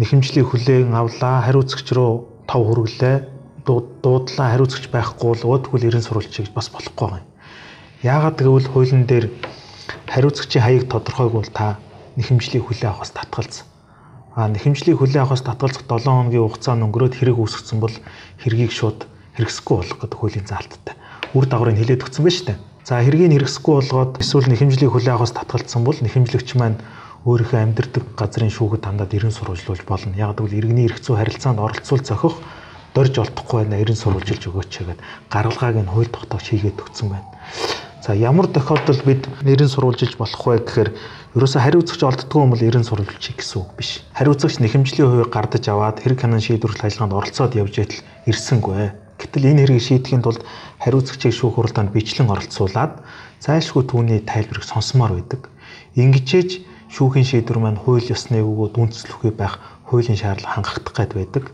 нэхэмжлийг 0.00 0.48
хүлээн 0.48 0.96
авлаа, 0.96 1.44
хариуцагч 1.44 1.92
руу 1.92 2.32
тав 2.48 2.64
хүргэлээ, 2.64 3.28
дуудлаа 3.60 4.56
хариуцагч 4.56 4.88
байхгүй 4.88 5.28
бол 5.36 5.44
өөдгөл 5.52 5.84
эрен 5.84 6.00
сурвалжчих 6.00 6.48
гэж 6.48 6.56
бас 6.56 6.72
болохгүй 6.72 7.20
юм. 7.20 7.28
Яагаад 8.00 8.40
гэвэл 8.40 8.72
хуулийн 8.72 9.04
дээр 9.04 9.28
хариуцагчийн 10.08 10.64
хаяг 10.64 10.88
тодорхойгүй 10.88 11.44
бол 11.44 11.52
та 11.52 11.76
нэхэмжлийг 12.16 12.64
хүлээн 12.64 12.88
авахаас 12.88 13.12
татгалзсан 13.12 13.68
а 14.32 14.48
нэхэмжлийг 14.48 14.96
хүлээн 14.96 15.28
авахаас 15.28 15.44
татгалзах 15.44 15.84
7 15.84 16.08
хоногийн 16.08 16.46
хугацаанд 16.48 16.88
өнгөрөөд 16.88 17.14
хэрэг 17.20 17.36
үүсгэсэн 17.36 17.84
бол 17.84 17.92
хэргийг 18.40 18.72
шууд 18.72 19.04
хэрэгсэхгүй 19.36 19.76
болох 19.76 19.98
гэдэг 20.00 20.18
хуулийн 20.18 20.48
заалттай. 20.48 20.96
Үр 21.36 21.44
дагаврыг 21.44 21.76
хилээд 21.76 22.04
өгсөн 22.08 22.24
байна 22.24 22.36
шүү 22.36 22.46
дээ. 22.48 22.58
За 22.88 23.04
хэргийг 23.04 23.32
хэрэгсэхгүй 23.36 23.74
болгоод 23.84 24.12
эсвэл 24.16 24.48
нэхэмжлийг 24.48 24.92
хүлээн 24.96 25.12
авахаас 25.12 25.36
татгалзсан 25.36 25.84
бол 25.84 25.98
нэхэмжлэгч 26.00 26.56
маань 26.56 26.80
өөрийнхөө 27.28 27.60
амьдардаг 27.60 28.04
газрын 28.16 28.48
шүүхэд 28.48 28.88
хандаад 28.88 29.12
эрен 29.12 29.34
сурвалжлуулж 29.36 29.84
болно. 29.84 30.16
Яг 30.16 30.40
гэвэл 30.40 30.56
иргэний 30.56 30.88
эрх 30.88 31.04
зүй 31.04 31.20
харилцаанд 31.20 31.60
оролцуул 31.60 32.00
зохих 32.00 32.40
дорж 32.96 33.14
олдохгүй 33.20 33.68
байна 33.68 33.76
эрен 33.76 33.98
сурвалжилж 33.98 34.42
өгөөч 34.48 34.72
гэдэг 34.72 34.98
гаргалгааг 35.28 35.76
нь 35.84 35.92
хууль 35.92 36.08
тогтоогч 36.08 36.46
хийгээд 36.48 36.80
өгсөн 36.80 37.12
байна. 37.12 37.28
За 38.00 38.16
ямар 38.16 38.48
тохиолдолд 38.48 39.04
бид 39.04 39.28
эрен 39.44 39.68
сурвалжилж 39.68 40.16
болох 40.16 40.40
вэ 40.40 40.64
гэхээр 40.64 40.90
ерөөсө 41.36 41.60
хариуцагч 41.60 42.00
олддгүй 42.08 42.40
юм 42.40 42.56
бол 42.56 42.64
эрен 42.64 42.88
сурвалжчих 42.88 43.36
гэсэн 43.36 43.60
үг 43.60 43.76
биш. 43.76 44.00
Хариуцагч 44.16 44.64
нэхэмжлийн 44.64 45.12
хувийг 45.12 45.28
гардаж 45.28 45.68
аваад 45.68 46.00
хэрэг 46.00 46.24
ханан 46.24 46.40
шийдвэрлэх 46.40 46.88
ажиллагаанд 46.88 47.18
оролцоод 47.20 47.52
явж 47.52 47.74
байтал 47.76 48.00
ирсэнгүй. 48.24 49.07
Гэтэл 49.18 49.50
энэ 49.50 49.66
хэргийг 49.66 49.82
шийдэхин 49.82 50.22
тулд 50.22 50.46
хариуцагчийг 50.78 51.34
шүүх 51.34 51.58
хуралдаанд 51.58 51.90
бичлэн 51.90 52.30
оролцуулаад 52.30 53.02
зайлшгүй 53.42 53.82
түүний 53.90 54.22
тайлбарыг 54.22 54.62
сонсомоор 54.62 55.18
байдаг. 55.18 55.50
Ингэжээж 55.98 56.62
шүүхийн 56.94 57.26
шийдвэр 57.26 57.58
маань 57.58 57.82
хууль 57.82 58.06
ёсны 58.06 58.38
өгөөд 58.40 58.78
үндэслэхгүй 58.78 59.32
байх 59.34 59.58
хуулийн 59.90 60.16
шаардлага 60.16 60.54
хангагдах 60.54 60.94
гад 60.94 61.12
байдаг. 61.18 61.44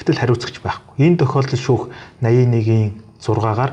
Гэтэл 0.00 0.20
хариуцагч 0.24 0.56
байхгүй. 0.64 1.04
Энэ 1.04 1.20
тохиолдолд 1.20 1.60
шүүх 1.60 1.82
81-ийн 2.24 3.04
6-гаар 3.20 3.72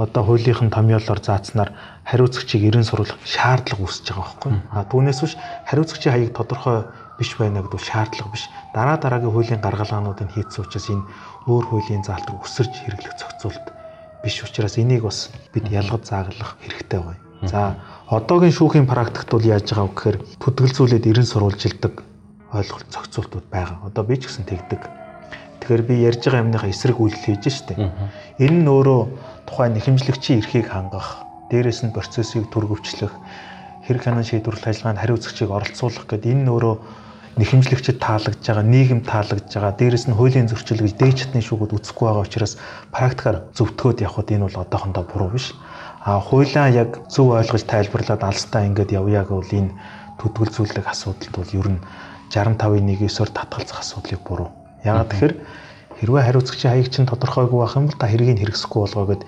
одоо 0.00 0.22
хуулийнхан 0.24 0.72
томьёолоор 0.72 1.20
заацнаар 1.20 1.76
хариуцагчийг 2.08 2.72
ерэн 2.72 2.88
суруулах 2.88 3.20
шаардлага 3.28 3.84
үүсэж 3.84 4.06
байгаа 4.08 4.24
байхгүй. 4.24 4.52
А 4.72 4.88
түүнээс 4.88 5.20
биш 5.20 5.34
хариуцагчийн 5.68 6.14
хаяг 6.16 6.32
тодорхой 6.32 6.88
биш 7.20 7.36
байна 7.36 7.60
гэдэг 7.60 7.80
шаардлага 7.84 8.32
биш. 8.32 8.48
Дараа 8.72 8.96
дараагийн 8.96 9.30
хуулийн 9.36 9.60
гаргалгаануудыг 9.60 10.32
хийцсэн 10.32 10.64
учраас 10.64 10.88
энэ 10.88 11.04
өөр 11.44 11.64
хуулийн 11.68 12.00
заалт 12.00 12.24
руу 12.32 12.40
өсөрж 12.40 12.72
хэрэглэх 12.72 13.14
зохицуулт 13.20 13.66
биш 14.24 14.40
учраас 14.40 14.80
энийг 14.80 15.04
бас 15.04 15.28
бид 15.52 15.68
ялгаж 15.68 16.08
зааглах 16.08 16.56
хэрэгтэй 16.64 17.00
байна. 17.04 17.20
За 17.44 17.76
одоогийн 18.08 18.52
шүүхийн 18.56 18.88
практикт 18.88 19.28
бол 19.32 19.44
яаж 19.44 19.68
байгаа 19.68 19.88
вэ 19.88 19.94
гэхээр 19.96 20.18
төдөлзүүлээд 20.44 21.08
ерэн 21.08 21.28
сурвалжилдаг 21.28 21.94
ойлголт 22.52 22.88
зохицуултууд 22.92 23.46
байгаа. 23.48 23.84
Одоо 23.88 24.04
би 24.04 24.16
ч 24.20 24.28
гэсэн 24.28 24.44
тэгдэг. 24.44 24.80
Тэгэхээр 25.60 25.82
би 25.88 25.94
ярьж 26.04 26.20
байгаа 26.24 26.44
юмныхаа 26.44 26.68
эсрэг 26.68 27.00
үйлдэл 27.00 27.36
хийж 27.36 27.44
штэ. 27.48 27.76
Энэ 28.40 28.58
нь 28.64 28.68
өөрөө 28.68 29.00
тухайн 29.48 29.72
нэхэмжлэгчийн 29.76 30.40
эрхийг 30.40 30.68
хангах, 30.68 31.24
дээрээс 31.48 31.80
нь 31.84 31.94
процессыг 31.96 32.50
түргөвчлөх, 32.52 33.12
хэрэг 33.86 34.02
ханан 34.04 34.26
шийдвэрлэх 34.26 34.66
ажиллагаанд 34.66 35.00
хариуцагчийг 35.00 35.50
оролцуулах 35.50 36.04
гэдэг 36.10 36.32
энэ 36.32 36.50
өөрөө 36.50 36.74
нэхэмжлэгчд 37.38 38.02
таалагдж 38.02 38.42
байгаа, 38.42 38.66
нийгэм 38.66 39.00
таалагдж 39.06 39.50
байгаа, 39.54 39.74
дээрээс 39.78 40.06
нь 40.10 40.16
хуулийн 40.18 40.50
зөрчил 40.50 40.82
гэж 40.82 40.94
дээд 40.98 41.16
чатны 41.20 41.40
шүүгүүд 41.44 41.74
үүсэхгүй 41.78 42.06
байгаа 42.10 42.26
учраас 42.26 42.58
практикаар 42.90 43.38
зөвтгөөд 43.54 44.02
явхад 44.02 44.34
энэ 44.34 44.44
бол 44.50 44.62
одоохондоо 44.66 45.04
буруу 45.06 45.30
биш. 45.34 45.54
А 46.02 46.18
хуулиа 46.18 46.66
яг 46.72 47.06
зөв 47.12 47.30
ойлгож 47.36 47.62
тайлбарлаад 47.68 48.22
алстаа 48.26 48.66
ингээд 48.66 48.96
явъя 48.96 49.22
гэвэл 49.22 49.52
энэ 49.52 49.74
төдөлзүүлэх 50.18 50.86
асуудалд 50.90 51.34
бол 51.36 51.52
ер 51.54 51.68
нь 51.76 51.80
65-ийн 52.34 52.86
1-9-оор 52.98 53.30
татгалзах 53.30 53.78
асуудлыг 53.82 54.20
буруу. 54.26 54.50
Яагаад 54.84 55.10
тэгэхээр 55.10 55.34
хэрвээ 56.00 56.22
хариуцагчийн 56.24 56.72
хаяг 56.72 56.88
чинь 56.88 57.10
тодорхойгүй 57.10 57.58
байх 57.60 57.76
юм 57.76 57.86
бол 57.90 58.00
та 58.00 58.06
хэргийг 58.08 58.38
хэрэгсэхгүй 58.40 58.80
болгоо 58.80 59.06
гэд 59.12 59.22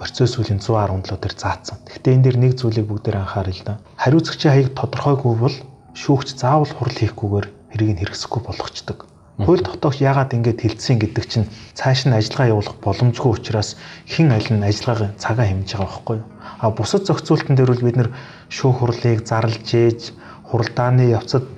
процесс 0.00 0.34
үлийн 0.40 0.60
117 0.60 1.16
дээр 1.20 1.34
заасан. 1.36 1.78
Гэхдээ 1.88 2.14
энэ 2.14 2.24
дээр 2.24 2.38
нэг 2.40 2.52
зүйлийг 2.56 2.86
бүгдээр 2.88 3.20
анхаарал 3.20 3.56
л 3.56 3.64
да. 3.64 3.80
Хариуцагчийн 3.96 4.52
хаяг 4.52 4.68
тодорхойгүй 4.76 5.34
бол 5.36 5.56
шүүгч 5.94 6.38
заавал 6.38 6.70
хурал 6.70 6.98
хийхгүйгээр 6.98 7.46
хэргийг 7.70 7.98
хэрэгсэхгүй 7.98 8.42
болгочдөг. 8.46 8.98
Хууль 9.40 9.64
тогтоогч 9.64 10.04
яагаад 10.04 10.36
ингэж 10.36 10.58
хилцсэн 10.60 11.00
гэдэг 11.00 11.24
чинь 11.24 11.48
цааш 11.72 12.04
нь 12.04 12.12
ажиллагаа 12.12 12.52
явуулах 12.52 12.76
боломжгүй 12.84 13.30
учраас 13.40 13.80
хэн 14.04 14.36
аль 14.36 14.50
нь 14.52 14.66
ажиллагаа 14.68 15.16
цагаа 15.16 15.48
хэмжиж 15.48 15.80
байгаа 15.80 15.88
байхгүй 15.88 16.16
юу? 16.20 16.28
А 16.60 16.68
бусад 16.68 17.08
зохицуултан 17.08 17.56
дээр 17.56 17.72
бол 17.72 17.86
бид 17.88 17.96
нэр 17.96 18.10
шүүх 18.52 18.84
хурлыг 18.84 19.24
зарлж 19.24 19.64
ээж 19.64 20.00
хуралдааны 20.44 21.08
явцад 21.08 21.48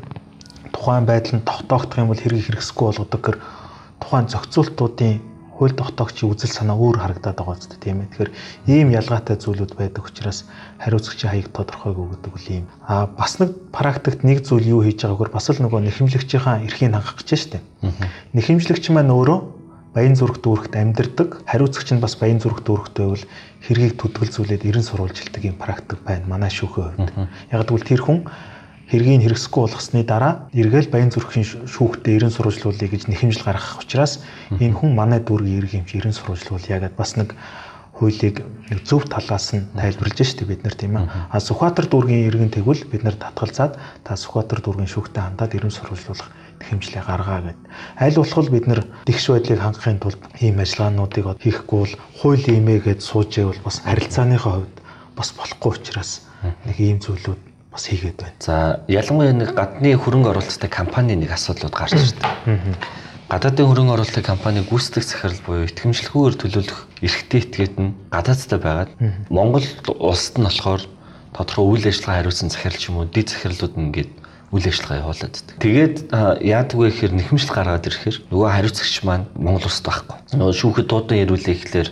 тухайн 0.71 1.05
байдал 1.11 1.43
нь 1.43 1.47
тогтоогдох 1.49 1.99
юм 1.99 2.15
бол 2.15 2.23
хэрэг 2.23 2.47
хэрэгсэхгүй 2.47 2.87
болгодог 2.87 3.21
гэр 3.27 3.37
тухайн 3.99 4.31
зохицуултуудын 4.31 5.32
хууль 5.63 5.79
тогтоогчийн 5.79 6.27
үзэл 6.35 6.51
санаа 6.51 6.75
өөр 6.75 6.99
харагдаад 6.99 7.39
байгаа 7.39 7.55
үстэй 7.55 7.79
тийм 7.79 8.03
ээ. 8.03 8.11
Тэгэхээр 8.11 8.31
ийм 8.67 8.89
ялгаатай 8.91 9.39
зүйлүүд 9.39 9.79
байдаг 9.79 10.03
учраас 10.03 10.51
хариуцагчийн 10.83 11.31
хаяг 11.31 11.49
тодорхойгүй 11.55 12.07
гэдэг 12.19 12.33
үл 12.35 12.49
ийм. 12.51 12.67
А 12.83 13.07
бас 13.07 13.39
нэг 13.39 13.55
практикт 13.71 14.27
нэг 14.27 14.43
зүйл 14.43 14.67
юу 14.75 14.83
хийж 14.83 15.07
байгаагаар 15.07 15.31
бас 15.31 15.47
л 15.55 15.63
нөгөө 15.63 15.87
нэхэмжлэгчийн 15.87 16.67
эрхийг 16.67 16.91
хангах 16.91 17.15
гэж 17.15 17.31
штэ. 17.39 17.63
Нэхэмжлэгч 18.35 18.91
маань 18.91 19.15
өөрөө 19.15 19.39
баян 19.95 20.19
зүрх 20.19 20.43
дүүрэгт 20.43 20.75
амьдардаг. 20.75 21.47
Хариуцагч 21.47 21.95
нь 21.95 22.03
бас 22.03 22.19
баян 22.19 22.43
зүрх 22.43 22.67
дүүрэгтэй 22.67 23.07
байвал 23.07 23.25
хэргийг 23.63 23.95
төдөлзүүлээд 24.03 24.67
ерэн 24.67 24.83
сурвалжилдаг 24.83 25.43
юм 25.47 25.57
практик 25.63 26.03
байна 26.03 26.27
манай 26.27 26.51
шүүхийн 26.51 27.07
хувьд. 27.07 27.15
Яг 27.55 27.71
гэвэл 27.71 27.87
тэр 27.87 28.03
хүн 28.03 28.19
хэргийг 28.93 29.25
хэрэгсэхгүй 29.25 29.63
болгосны 29.65 30.05
дараа 30.05 30.53
эргээл 30.53 30.93
баян 30.93 31.09
зүрхийн 31.09 31.65
шүүхтээ 31.65 32.21
ерэн 32.21 32.33
сурвалжлуулъя 32.37 32.93
гэж 32.93 33.09
нэхэмжил 33.09 33.49
гаргах 33.49 33.81
учраас 33.81 34.21
энэ 34.53 34.77
хүн 34.77 34.93
манай 34.93 35.25
дүүргийн 35.25 35.65
эрг 35.65 35.73
юмч 35.81 35.97
ерэн 35.97 36.13
сурвалжлуулъя 36.13 36.77
гэдэг 36.77 37.01
бас 37.01 37.17
нэг 37.17 37.33
хуулийг 37.97 38.45
зөв 38.85 39.09
талаас 39.09 39.57
нь 39.57 39.65
тайлбарлаж 39.73 40.21
штеп 40.21 40.49
бид 40.53 40.65
нар 40.65 40.77
тийм 40.77 40.97
ээ. 41.01 41.09
А 41.31 41.41
Сүхбаатар 41.41 41.87
дүүргийн 41.89 42.29
иргэн 42.29 42.53
тэгвэл 42.53 42.85
бид 42.93 43.05
нар 43.05 43.17
татгалзаад 43.17 43.81
та 44.05 44.13
Сүхбаатар 44.17 44.61
дүүргийн 44.61 44.93
шүүхтээ 44.93 45.23
хандаад 45.23 45.57
ерэн 45.57 45.73
сурвалжлуулах 45.73 46.29
хэмжлээ 46.67 47.05
гаргаа 47.05 47.41
гэд. 47.53 47.61
Аль 47.97 48.17
болох 48.17 48.51
бид 48.51 48.67
нар 48.67 48.81
тэгш 49.07 49.25
байдлыг 49.31 49.61
хангахын 49.61 50.01
тулд 50.01 50.21
ийм 50.41 50.61
ажиллагаануудыг 50.61 51.27
хийхгүй 51.41 51.79
бол 51.81 51.95
хууль 52.19 52.47
имээгээд 52.49 53.01
сууж 53.01 53.31
байвал 53.39 53.61
бас 53.65 53.77
харилцааныхаа 53.85 54.53
хувьд 54.61 54.77
бас 55.17 55.29
болохгүй 55.37 55.71
учраас 55.77 56.11
нэг 56.67 56.77
ийм 56.81 56.99
зүйлүүд 57.03 57.52
бас 57.73 57.89
хийгээд 57.89 58.19
байна. 58.21 58.37
За 58.39 58.85
ялангуяа 58.87 59.33
нэг 59.33 59.57
гадны 59.57 59.97
хөрөнгө 59.97 60.31
оруулалттай 60.37 60.71
компани 60.71 61.17
нэг 61.17 61.33
асуудлууд 61.33 61.73
гарч 61.73 61.97
ирдэг. 61.97 62.77
Гадаадын 63.33 63.65
хөрөнгө 63.65 63.97
оруулалтын 63.97 64.29
компани 64.29 64.61
гүйцэтгэх 64.61 65.09
захирал 65.09 65.41
буюу 65.49 65.65
итгэмжлэхүүгээр 65.65 66.37
төлөвлөх 66.37 66.81
эрхтэй 67.01 67.41
этгээд 67.41 67.75
нь 67.81 67.97
гадаадтай 68.13 68.61
байгаад 68.61 68.93
Монгол 69.33 69.65
улсад 69.89 70.37
нь 70.37 70.45
болохоор 70.45 70.85
тодорхой 71.33 71.65
үйл 71.65 71.89
ажиллагаа 71.89 72.29
хариуцсан 72.29 72.53
захирал 72.53 72.77
ч 72.77 72.93
юм 72.93 73.01
уу 73.01 73.09
дэд 73.09 73.33
захирлууд 73.33 73.73
нь 73.81 73.85
ингээд 73.89 74.13
үйл 74.53 74.69
ажиллагаа 74.69 75.01
явуулаад 75.01 75.33
байдаг. 75.33 75.57
Тэгээд 75.65 75.97
яадаг 76.45 76.77
вэ 76.77 76.93
гэхээр 76.93 77.13
нэхэмжил 77.17 77.53
гаргаад 77.57 77.89
ирэхээр 77.89 78.17
нөгөө 78.29 78.49
хариуцагч 78.53 78.95
маань 79.01 79.27
Монгол 79.33 79.65
улсад 79.65 79.89
байхгүй. 79.89 80.17
Нөгөө 80.37 80.57
шүүхэд 80.61 80.87
дуудан 80.93 81.23
ярүүлээ 81.25 81.57
гэхлээр 81.57 81.89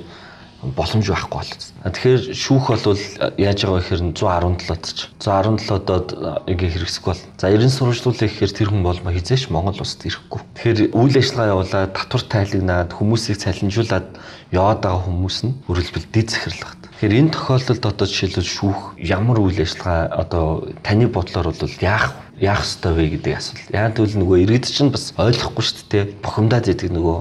боломж 0.60 1.08
байхгүй 1.08 1.40
болсон. 1.40 1.72
Тэгэхээр 1.88 2.22
шүүх 2.36 2.64
бол 2.68 3.00
яаж 3.40 3.58
байгаа 3.64 3.80
вэ 3.80 3.82
гэхээр 3.82 4.02
117-д 4.12 4.84
ч 4.92 5.08
117-дод 5.24 6.08
ингээ 6.52 6.70
хэрэгсэх 6.76 7.04
бол 7.08 7.20
за 7.40 7.48
90 7.48 7.72
сурвалжлуулах 7.72 8.20
гэхээр 8.28 8.52
тэр 8.52 8.68
хүн 8.68 8.84
болмо 8.84 9.08
хизээш 9.08 9.48
Монгол 9.48 9.80
улсад 9.80 10.04
ирэхгүй. 10.04 10.40
Тэгэхээр 10.60 10.78
үйл 10.92 11.16
ажиллагаа 11.16 11.52
явуулаад 11.56 11.96
татвар 11.96 12.24
тайлагнаад 12.28 12.90
хүмүүсийг 12.92 13.40
цалинжуулаад 13.40 14.06
яваад 14.52 14.80
байгаа 14.84 15.02
хүмүүс 15.08 15.36
нь 15.48 15.56
үргэлжлэл 15.64 16.12
дэд 16.12 16.28
захирлах. 16.28 16.76
Тэгэхээр 17.00 17.18
энэ 17.24 17.32
тохиолдолд 17.32 17.84
одоо 17.88 18.06
жишээлбэл 18.06 18.44
шүүх 18.44 18.80
ямар 19.00 19.40
үйл 19.40 19.56
ажиллагаа 19.56 20.12
одоо 20.12 20.68
таны 20.84 21.08
бодлоор 21.08 21.56
бол 21.56 21.76
яах 21.80 22.12
яах 22.40 22.64
ёстой 22.64 22.92
вэ 22.96 23.20
гэдэг 23.20 23.36
асуудал. 23.36 23.72
Яг 23.72 23.94
тэгвэл 23.96 24.20
нөгөө 24.24 24.38
иргэд 24.48 24.64
чинь 24.64 24.88
бас 24.92 25.12
ойлгохгүй 25.20 25.64
шүү 25.64 25.84
дээ. 25.92 26.04
Бухимдаад 26.24 26.72
идэг 26.72 26.88
нөгөө 26.88 27.18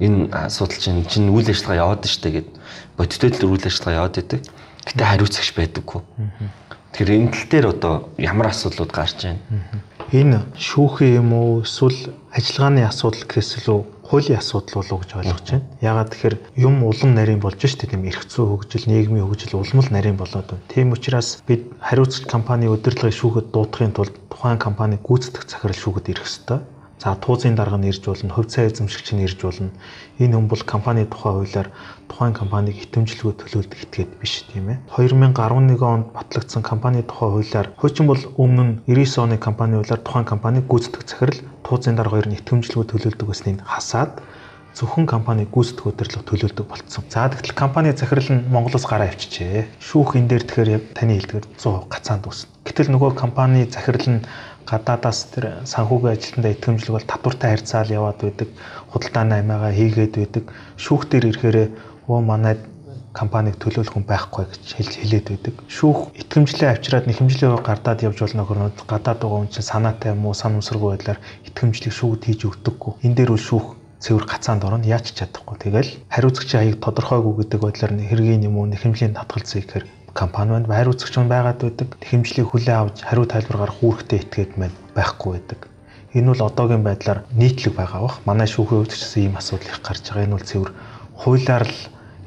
энэ 0.00 0.32
асуудал 0.32 0.80
чинь 0.80 1.04
чинь 1.04 1.28
үйл 1.28 1.44
ажиллагаа 1.44 1.80
яваад 1.80 2.08
штэ 2.08 2.28
гэд 2.32 2.48
бодиттой 2.96 3.30
л 3.32 3.52
үйл 3.52 3.66
ажиллагаа 3.66 3.98
яваад 4.06 4.20
идэг. 4.20 4.40
Гэтэ 4.86 5.02
хариуцагч 5.04 5.50
байдаггүй. 5.56 6.00
Тэгэхээр 6.92 7.10
энэ 7.16 7.32
тал 7.32 7.48
дээр 7.48 7.66
одоо 7.72 7.94
ямар 8.18 8.52
асуудлууд 8.52 8.92
гарч 8.92 9.24
байна? 9.24 9.40
Энэ 10.12 10.44
шүүхийн 10.60 11.24
юм 11.24 11.32
уу 11.32 11.64
эсвэл 11.64 12.12
ажиллагааны 12.36 12.84
асуудал 12.84 13.24
гэхээс 13.24 13.64
илүү 13.64 13.80
хуулийн 14.04 14.36
асуудал 14.44 14.84
болов 14.84 15.00
гэж 15.00 15.10
ойлгож 15.24 15.48
байна. 15.48 15.64
Ягаад 15.80 16.10
тэгэхээр 16.12 16.36
юм 16.60 16.84
улам 16.84 17.10
нарийн 17.16 17.40
болж 17.40 17.56
штэ 17.64 17.88
тийм 17.88 18.04
эрх 18.04 18.28
зүй 18.28 18.44
хөгжил, 18.44 18.84
нийгмийн 18.92 19.24
хөгжил 19.24 19.56
улам 19.56 19.80
л 19.80 19.88
нарийн 19.88 20.20
болоод 20.20 20.52
байна. 20.52 20.68
Тийм 20.68 20.92
учраас 20.92 21.40
бид 21.48 21.72
хариуцагч 21.80 22.28
компани 22.28 22.68
удирдлагыг 22.68 23.16
шүүхэд 23.16 23.48
дуудахын 23.56 23.96
тулд 23.96 24.12
тухайн 24.28 24.60
компани 24.60 25.00
гүйцэтгэх 25.00 25.48
захирал 25.48 25.80
шүүхэд 25.80 26.12
ирэх 26.12 26.28
ёстой. 26.28 26.60
За 27.02 27.16
туузын 27.18 27.58
дарга 27.58 27.82
нь 27.82 27.90
ирж 27.90 28.06
болно, 28.06 28.30
хувь 28.30 28.46
цай 28.46 28.70
эзэмшигч 28.70 29.18
нь 29.18 29.26
ирж 29.26 29.42
болно. 29.42 29.74
Энэ 30.22 30.38
хүн 30.38 30.46
бол 30.46 30.62
компани 30.62 31.02
тухай 31.02 31.34
хуулиар 31.34 31.68
тухайн 32.06 32.30
компаниг 32.30 32.78
итгэмжлэгөө 32.78 33.42
төлөөлдөг 33.42 33.78
этгээд 33.90 34.10
биш 34.22 34.46
тийм 34.46 34.70
ээ. 34.70 34.78
2011 34.94 35.82
онд 35.82 36.14
батлагдсан 36.14 36.62
компани 36.62 37.02
тухай 37.02 37.30
хуулиар 37.34 37.74
хуучин 37.74 38.06
бол 38.06 38.22
өмнө 38.38 38.62
нь 38.62 38.74
99 38.86 39.18
оны 39.18 39.36
компани 39.42 39.82
хуулиар 39.82 39.98
тухайн 39.98 40.30
компаниг 40.30 40.70
гүйцэтгэх 40.70 41.10
захирал 41.10 41.42
туузын 41.66 41.98
дарга 41.98 42.14
хоёр 42.22 42.30
нь 42.30 42.38
итгэмжлэгөө 42.38 42.86
төлөөлдөг 42.86 43.28
гэснийг 43.34 43.58
хасаад 43.66 44.22
зөвхөн 44.78 45.10
компани 45.10 45.44
гүйцэтгэх 45.50 45.90
удирдлага 45.90 46.28
төлөөлдөг 46.30 46.66
болцсон. 46.70 47.04
За 47.10 47.28
тэгтэл 47.28 47.52
компани 47.52 47.92
захирал 47.92 48.30
нь 48.30 48.46
Монголоос 48.48 48.86
гараа 48.88 49.10
авчижээ. 49.12 49.68
Шүүх 49.82 50.16
энэ 50.16 50.28
дээр 50.32 50.44
тэгэхээр 50.48 50.70
яг 50.72 50.84
таны 50.96 51.20
хэлдгээр 51.20 51.44
100% 51.60 51.92
гацаанд 51.92 52.24
үүснэ. 52.24 52.48
Гэтэл 52.64 52.94
нөгөө 52.94 53.12
компани 53.12 53.68
захирал 53.68 54.08
нь 54.08 54.24
гадаадаас 54.70 55.20
тэр 55.32 55.44
санхүүгийн 55.68 56.14
ажилтнаа 56.16 56.52
итгэмжлэг 56.54 56.94
бол 56.94 57.10
татвартай 57.10 57.48
харьцаал 57.52 57.90
яваад 57.98 58.18
байдаг 58.22 58.48
худалдааны 58.92 59.34
амиагаа 59.40 59.72
хийгээд 59.72 60.14
байдаг 60.18 60.44
шүүх 60.76 61.02
дээр 61.10 61.24
ирэхээр 61.30 61.58
өө 62.08 62.20
манай 62.20 62.54
компаниг 63.12 63.60
төлөөлөх 63.60 63.92
хүн 63.92 64.08
байхгүй 64.08 64.44
гэж 64.48 64.62
хэлж 64.72 64.92
хэлээд 64.96 65.26
байдаг. 65.28 65.54
Шүүх 65.68 66.16
итгэмжлээ 66.16 66.68
авчираад 66.72 67.06
нэхэмжлээ 67.06 67.60
гардаад 67.60 68.00
явж 68.08 68.18
болно 68.24 68.44
гөрнөд 68.48 68.76
гадаад 68.88 69.20
байгаа 69.20 69.38
хүн 69.44 69.52
чинь 69.52 69.68
санаатай 69.68 70.16
юм 70.16 70.24
уу 70.24 70.34
сан 70.34 70.56
усргүй 70.56 70.96
байдлаар 70.96 71.20
итгэмжлэг 71.44 71.92
шүүгд 71.92 72.22
хийж 72.24 72.40
өгдөггүй. 72.48 72.92
Энэ 73.04 73.16
дээр 73.20 73.36
үл 73.36 73.44
шүүх 73.48 73.76
цэвэр 74.00 74.24
гацаанд 74.26 74.64
орно 74.64 74.88
яач 74.88 75.12
чадахгүй. 75.12 75.56
Тэгэл 75.60 75.90
хариуцагчийн 76.08 76.60
хаяг 76.60 76.78
тодорхойгүй 76.80 77.34
гэдэг 77.44 77.60
байдлаар 77.60 77.92
хэргийн 78.00 78.48
юм 78.48 78.56
уу 78.58 78.66
нэхэмжлийн 78.72 79.14
татгалзах 80.12 80.66
гэхээр 80.66 80.66
компаниуд 80.66 80.66
хариуцагч 80.68 81.14
нь 81.18 81.28
байгаад 81.28 81.60
байдаг. 81.62 81.88
Тэхэмжлийг 82.00 82.48
хүлээн 82.52 82.80
авч 82.80 82.96
хариу 83.02 83.26
тайлбар 83.26 83.58
гаргах 83.58 83.82
үүрэгтэй 83.82 84.18
этгээд 84.20 84.52
маань 84.58 84.76
байхгүй 84.94 85.32
байдаг. 85.32 85.60
Энэ 86.12 86.28
бол 86.28 86.46
одоогийн 86.46 86.84
байдлаар 86.84 87.24
нийтлэг 87.32 87.74
байгаа 87.74 88.00
бах. 88.02 88.20
Манай 88.24 88.46
шүүхийн 88.46 88.84
гэсэн 88.84 89.22
ийм 89.22 89.36
асуудал 89.36 89.68
их 89.68 89.80
гарч 89.80 90.04
байгаа. 90.08 90.24
Энэ 90.24 90.36
бол 90.36 90.48
цэвэр 90.50 90.70
хуулиар 91.16 91.64
л 91.64 91.78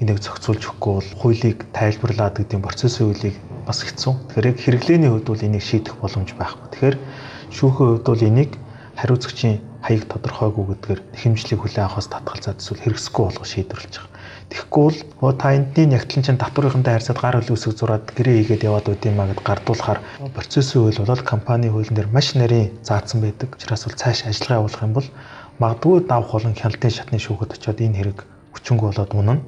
энийг 0.01 0.19
зохицуулж 0.19 0.63
өгөхгүй 0.65 0.93
бол 0.97 1.09
хуулийг 1.21 1.59
тайлбарлаад 1.71 2.35
гэдэг 2.41 2.59
процессын 2.65 3.13
хуулийг 3.13 3.35
бас 3.65 3.79
хэцүү. 3.85 4.13
Тэгэхээр 4.33 4.49
яг 4.49 4.57
хэрэглээний 4.59 5.09
хувьд 5.09 5.29
бол 5.29 5.45
энийг 5.45 5.63
шийдэх 5.63 5.95
боломж 6.01 6.29
байхгүй. 6.35 6.67
Тэгэхээр 6.73 6.97
шүүхийн 7.53 7.89
хувьд 7.95 8.05
бол 8.09 8.23
энийг 8.25 8.51
хариуцагчийн 8.97 9.61
хаяг 9.85 10.03
тодорхойгүй 10.09 10.65
гэдгээр 10.65 11.01
хэмжлийг 11.15 11.59
хүлээн 11.61 11.85
авахаас 11.85 12.09
татгалзаад 12.09 12.59
эсвэл 12.59 12.83
хэрэгсэхгүй 12.83 13.23
болгох 13.23 13.47
шийдвэрлэж 13.47 13.93
байгаа. 13.95 14.14
Тэгэхгүй 14.49 14.87
л 14.93 14.99
оо 15.25 15.33
та 15.33 15.57
эндний 15.57 15.89
нягтлан 15.89 16.21
чинь 16.21 16.37
татварынхантай 16.37 16.93
харьцаад 16.95 17.19
гар 17.21 17.35
хөл 17.41 17.55
үсэг 17.57 17.73
зураад 17.73 18.05
гэрээ 18.13 18.45
хийгээд 18.45 18.67
яваад 18.69 18.85
байд 18.87 19.03
юм 19.09 19.19
а 19.19 19.29
гэд 19.29 19.41
гардуулахаар 19.41 19.99
процессын 20.37 20.85
хууль 20.85 21.01
болоод 21.01 21.23
компани 21.25 21.73
хуулийн 21.73 21.97
дээр 21.97 22.13
маш 22.13 22.37
нарийн 22.37 22.69
заасан 22.85 23.25
байдаг. 23.25 23.57
Учираас 23.57 23.89
бол 23.89 23.97
цааш 23.97 24.29
ажиллагаа 24.29 24.59
явуулах 24.61 24.85
юм 24.85 24.93
бол 24.93 25.07
магадгүй 25.57 25.95
давх 26.05 26.29
болон 26.31 26.53
хяналтын 26.53 26.93
шатны 26.93 27.17
шүүхэд 27.17 27.55
очиод 27.57 27.79
энэ 27.81 27.97
хэрэг 27.97 28.19
хүчингү 28.53 28.85
болоод 28.91 29.11
унана. 29.17 29.41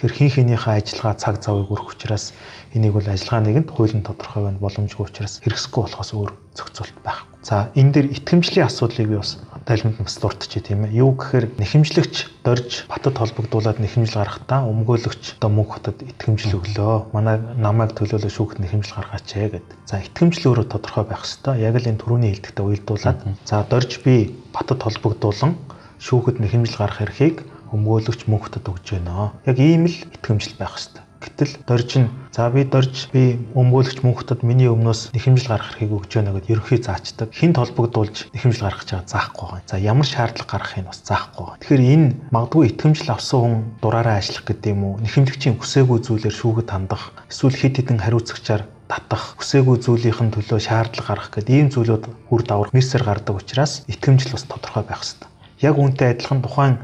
Тэгэхээр 0.00 0.16
хин 0.16 0.30
хинийхээ 0.30 0.74
ажиллагаа 0.80 1.14
цаг 1.20 1.34
завыг 1.44 1.68
өрөх 1.74 1.92
учраас 1.92 2.32
энийг 2.72 2.94
бол 2.96 3.04
ажиллагаа 3.04 3.44
нэгэнд 3.44 3.68
хуулийн 3.68 4.06
тодорхой 4.06 4.48
байна 4.48 4.62
боломжгүй 4.62 5.04
учраас 5.04 5.42
хэрэгсэхгүй 5.44 5.82
болохоос 5.84 6.10
өөр 6.16 6.30
зохицуулт 6.56 6.96
байхгүй. 7.04 7.28
За 7.44 7.68
энэ 7.74 7.92
дээр 7.92 8.06
итгэмжлийн 8.16 8.64
асуудлыг 8.64 9.08
би 9.10 9.16
бас 9.20 9.36
тайлбарт 9.70 10.02
бас 10.02 10.18
дуртчих 10.18 10.66
тийм 10.66 10.82
ээ. 10.90 10.98
Юу 10.98 11.14
гэхээр 11.14 11.54
нэхэмжлэгч 11.62 12.42
дорж 12.42 12.90
батад 12.90 13.14
холбогдуулаад 13.14 13.78
нэхэмжил 13.78 14.18
гаргахтаа 14.18 14.66
өмгөөлөгч 14.66 15.38
одоо 15.38 15.50
мөнх 15.54 15.78
хотод 15.78 16.02
итгэмжил 16.02 16.58
өглөө. 16.58 17.14
Манай 17.14 17.38
намайг 17.54 17.94
төлөөлөө 17.94 18.34
шүүхт 18.34 18.58
нэхэмжил 18.58 18.98
гаргаач 18.98 19.30
ээ 19.38 19.62
гэд. 19.62 19.68
За 19.86 20.02
итгэмжил 20.02 20.50
өөрөө 20.50 20.66
тодорхой 20.74 21.06
байх 21.06 21.22
хэвээр. 21.22 21.62
Яг 21.62 21.74
л 21.78 21.86
энэ 21.86 22.00
түрүүний 22.02 22.30
хэлдэгтээ 22.34 22.66
уялдуулаад 22.66 23.20
за 23.46 23.56
дорж 23.70 23.90
би 24.02 24.34
батад 24.50 24.82
холбогдуулан 24.82 25.54
шүүхэд 26.02 26.42
нэхэмжил 26.42 26.82
гарах 26.82 27.06
эрхийг 27.06 27.46
өмгөөлөгч 27.70 28.26
мөнх 28.26 28.50
хотод 28.50 28.74
өгж 28.74 28.98
байна. 28.98 29.30
Яг 29.46 29.56
ийм 29.62 29.86
л 29.86 29.94
итгэмжил 30.18 30.58
байх 30.58 30.74
хэвээр. 30.74 31.09
Гэтэл 31.20 31.52
дорж 31.68 31.90
нь 32.00 32.08
за 32.32 32.48
би 32.48 32.64
дорж 32.64 33.12
би 33.12 33.36
өмгөөлөгч 33.52 34.00
мөнхөдөд 34.00 34.40
миний 34.40 34.72
өмнөөс 34.72 35.12
нэхэмжил 35.12 35.52
гаргах 35.52 35.76
хэрэг 35.76 35.92
өгч 36.00 36.10
байна 36.16 36.32
гэдээ 36.32 36.54
ерөнхий 36.56 36.80
заачдаг. 36.80 37.28
Хинт 37.36 37.60
холбогдуулж 37.60 38.32
нэхэмжил 38.32 38.64
гаргах 38.64 38.88
байгаа 38.88 39.04
заахгүй 39.04 39.46
байгаа. 39.52 39.68
За 39.68 39.76
ямар 39.76 40.08
шаардлага 40.08 40.48
гаргахыг 40.48 40.88
бас 40.88 41.00
заахгүй 41.04 41.44
байгаа. 41.44 41.60
Тэгэхээр 41.60 41.84
энэ 41.92 42.08
магадгүй 42.32 42.64
итгэмжил 42.72 43.10
авсан 43.12 43.40
хүн 43.40 43.56
дураараа 43.84 44.16
ажиллах 44.16 44.44
гэдэг 44.48 44.72
юм 44.72 44.82
уу? 44.88 44.94
Нэхэмжлэгчийн 45.04 45.56
хүсээгүй 45.60 45.98
зүйлээр 46.00 46.36
шүүхэд 46.40 46.68
хандах, 46.72 47.12
эсвэл 47.28 47.60
хид 47.60 47.74
хідэн 47.76 48.00
хариуцагчаар 48.00 48.62
татах, 48.88 49.36
хүсээгүй 49.36 49.76
зүйлийнхэн 49.84 50.32
төлөө 50.34 50.58
шаардлага 50.58 51.08
гаргах 51.14 51.30
гэдэг 51.36 51.54
ийм 51.54 51.68
зүйлүүд 51.68 52.04
үр 52.32 52.42
дагавар 52.42 52.72
мессер 52.72 53.04
гардаг 53.04 53.38
учраас 53.38 53.84
итгэмжил 53.86 54.34
бас 54.34 54.44
тодорхой 54.48 54.82
байх 54.88 55.04
хэрэгтэй. 55.04 55.28
Яг 55.60 55.76
үүнтэй 55.76 56.16
адилхан 56.16 56.40
тухайн 56.42 56.74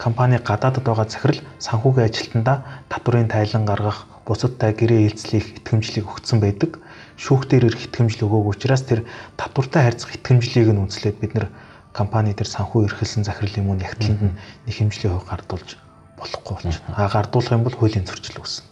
компани 0.00 0.40
гадаадд 0.40 0.80
байгаа 0.80 1.04
захирал 1.04 1.40
санхүүгийн 1.60 2.08
ажилтнаа 2.08 2.56
татврын 2.88 3.28
тайлан 3.28 3.68
гаргах, 3.68 4.08
бусадтай 4.24 4.72
гэрээ 4.72 5.12
хэлцлэх 5.12 5.60
итгэмжлийг 5.60 6.08
өгсөн 6.08 6.40
байдаг. 6.40 6.80
Шүүхтээр 7.20 7.68
ирэх 7.68 7.84
итгэмжил 7.92 8.24
өгөөг 8.24 8.48
учраас 8.56 8.80
тэр 8.88 9.04
татвартай 9.36 9.84
харьцах 9.84 10.16
итгэмжлийг 10.16 10.72
нь 10.72 10.80
үнслээд 10.80 11.20
бид 11.20 11.32
нэр 11.36 11.46
компани 11.92 12.32
дээр 12.32 12.48
санхүү 12.48 12.88
эрхэлсэн 12.88 13.28
захирлын 13.28 13.66
мөн 13.68 13.84
ягтланд 13.84 14.20
нь 14.24 14.36
нэг 14.64 14.72
хэмжлийн 14.72 15.12
хувь 15.12 15.28
гардуулж 15.28 15.76
болохгүй 16.16 16.56
байна. 16.64 16.80
А 16.96 17.12
гардуулах 17.12 17.52
юм 17.52 17.64
бол 17.68 17.76
хуулийн 17.76 18.08
зөрчил 18.08 18.40
үүснэ. 18.40 18.64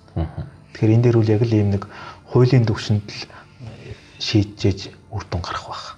Тэгэхээр 0.72 0.94
энэ 0.96 1.04
дээр 1.04 1.20
үл 1.20 1.28
яг 1.28 1.42
л 1.44 1.52
ийм 1.52 1.68
нэг 1.76 1.84
хуулийн 2.32 2.64
төвшөнд 2.64 3.04
л 3.04 3.22
шийдэж 4.16 4.96
үр 5.12 5.24
дүн 5.28 5.42
гарах 5.44 5.66
байх. 5.68 5.97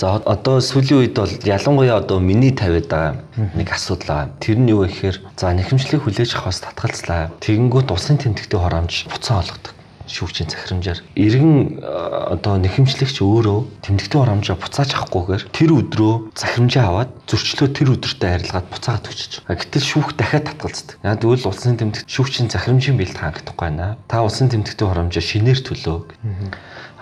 За 0.00 0.16
одоо 0.24 0.56
сүүлийн 0.64 1.04
үед 1.04 1.14
бол 1.20 1.28
ялангуяа 1.44 2.00
одоо 2.00 2.18
миний 2.18 2.52
тавиад 2.56 2.88
байгаа 2.88 3.12
нэг 3.52 3.68
асуудал 3.68 4.08
байгаа. 4.08 4.32
Тэр 4.40 4.56
нь 4.56 4.72
юу 4.72 4.88
гэхээр 4.88 5.16
за 5.36 5.52
нэхэмжлийг 5.52 6.00
хүлээж 6.08 6.32
авахаас 6.32 6.64
татгалзлаа. 6.64 7.28
Тэгэнгүүт 7.44 7.92
улсын 7.92 8.16
тэмдэгтийн 8.16 8.62
хороомж 8.64 9.04
буцаа 9.12 9.44
олгодог 9.44 9.76
шүүгчийн 10.04 10.52
захирамжаар 10.52 11.00
иргэн 11.16 11.80
одоо 11.80 12.60
нэхэмжлэгч 12.60 13.24
өөрөө 13.24 13.88
тэмдэгтийн 13.88 14.20
хурамжаа 14.20 14.56
буцааж 14.60 14.90
авахгүйгээр 15.00 15.48
тэр 15.48 15.70
өдрөө 15.80 16.14
захирамжаа 16.36 16.84
аваад 16.92 17.10
зөрчлөө 17.24 17.68
тэр 17.72 17.88
өдөртөө 17.96 18.28
арилгаад 18.28 18.68
буцаагаад 18.68 19.08
өчөж. 19.08 19.32
Гэтэл 19.48 19.88
шүүх 19.88 20.12
дахиад 20.12 20.44
татгалздаг. 20.44 21.00
Яг 21.00 21.24
тэгвэл 21.24 21.48
улсын 21.48 21.80
тэмдэгт 21.80 22.04
шүүгчийн 22.04 22.52
захирамжийн 22.52 23.00
бэлт 23.00 23.16
хаагдахгүй 23.16 23.64
байна. 23.64 23.96
Та 24.04 24.20
улсын 24.20 24.52
тэмдэгтийн 24.52 24.88
хурамжаа 24.92 25.24
шинээр 25.24 25.60
төлөө. 25.64 25.98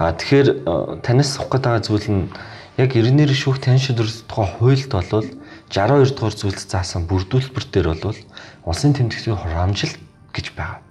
А 0.02 0.10
тэгэхээр 0.10 0.48
танаас 1.06 1.38
авах 1.38 1.62
гэдэг 1.62 1.86
зүйл 1.86 2.08
нь 2.10 2.22
яг 2.74 2.90
90-ээр 2.90 3.30
шүүх 3.30 3.62
тань 3.62 3.78
шийдвэрлэх 3.78 4.26
тухай 4.26 4.48
хуульд 4.58 4.90
болвол 4.90 5.28
62 5.70 6.18
дугаар 6.18 6.34
зүйлд 6.34 6.58
заасан 6.58 7.06
бүрдүүлбэр 7.06 7.64
дээр 7.70 7.88
бол 8.02 8.18
улсын 8.66 8.92
тэмдэгтийн 8.98 9.38
хурамжил 9.38 9.94
гэж 10.34 10.46
байгаа. 10.58 10.82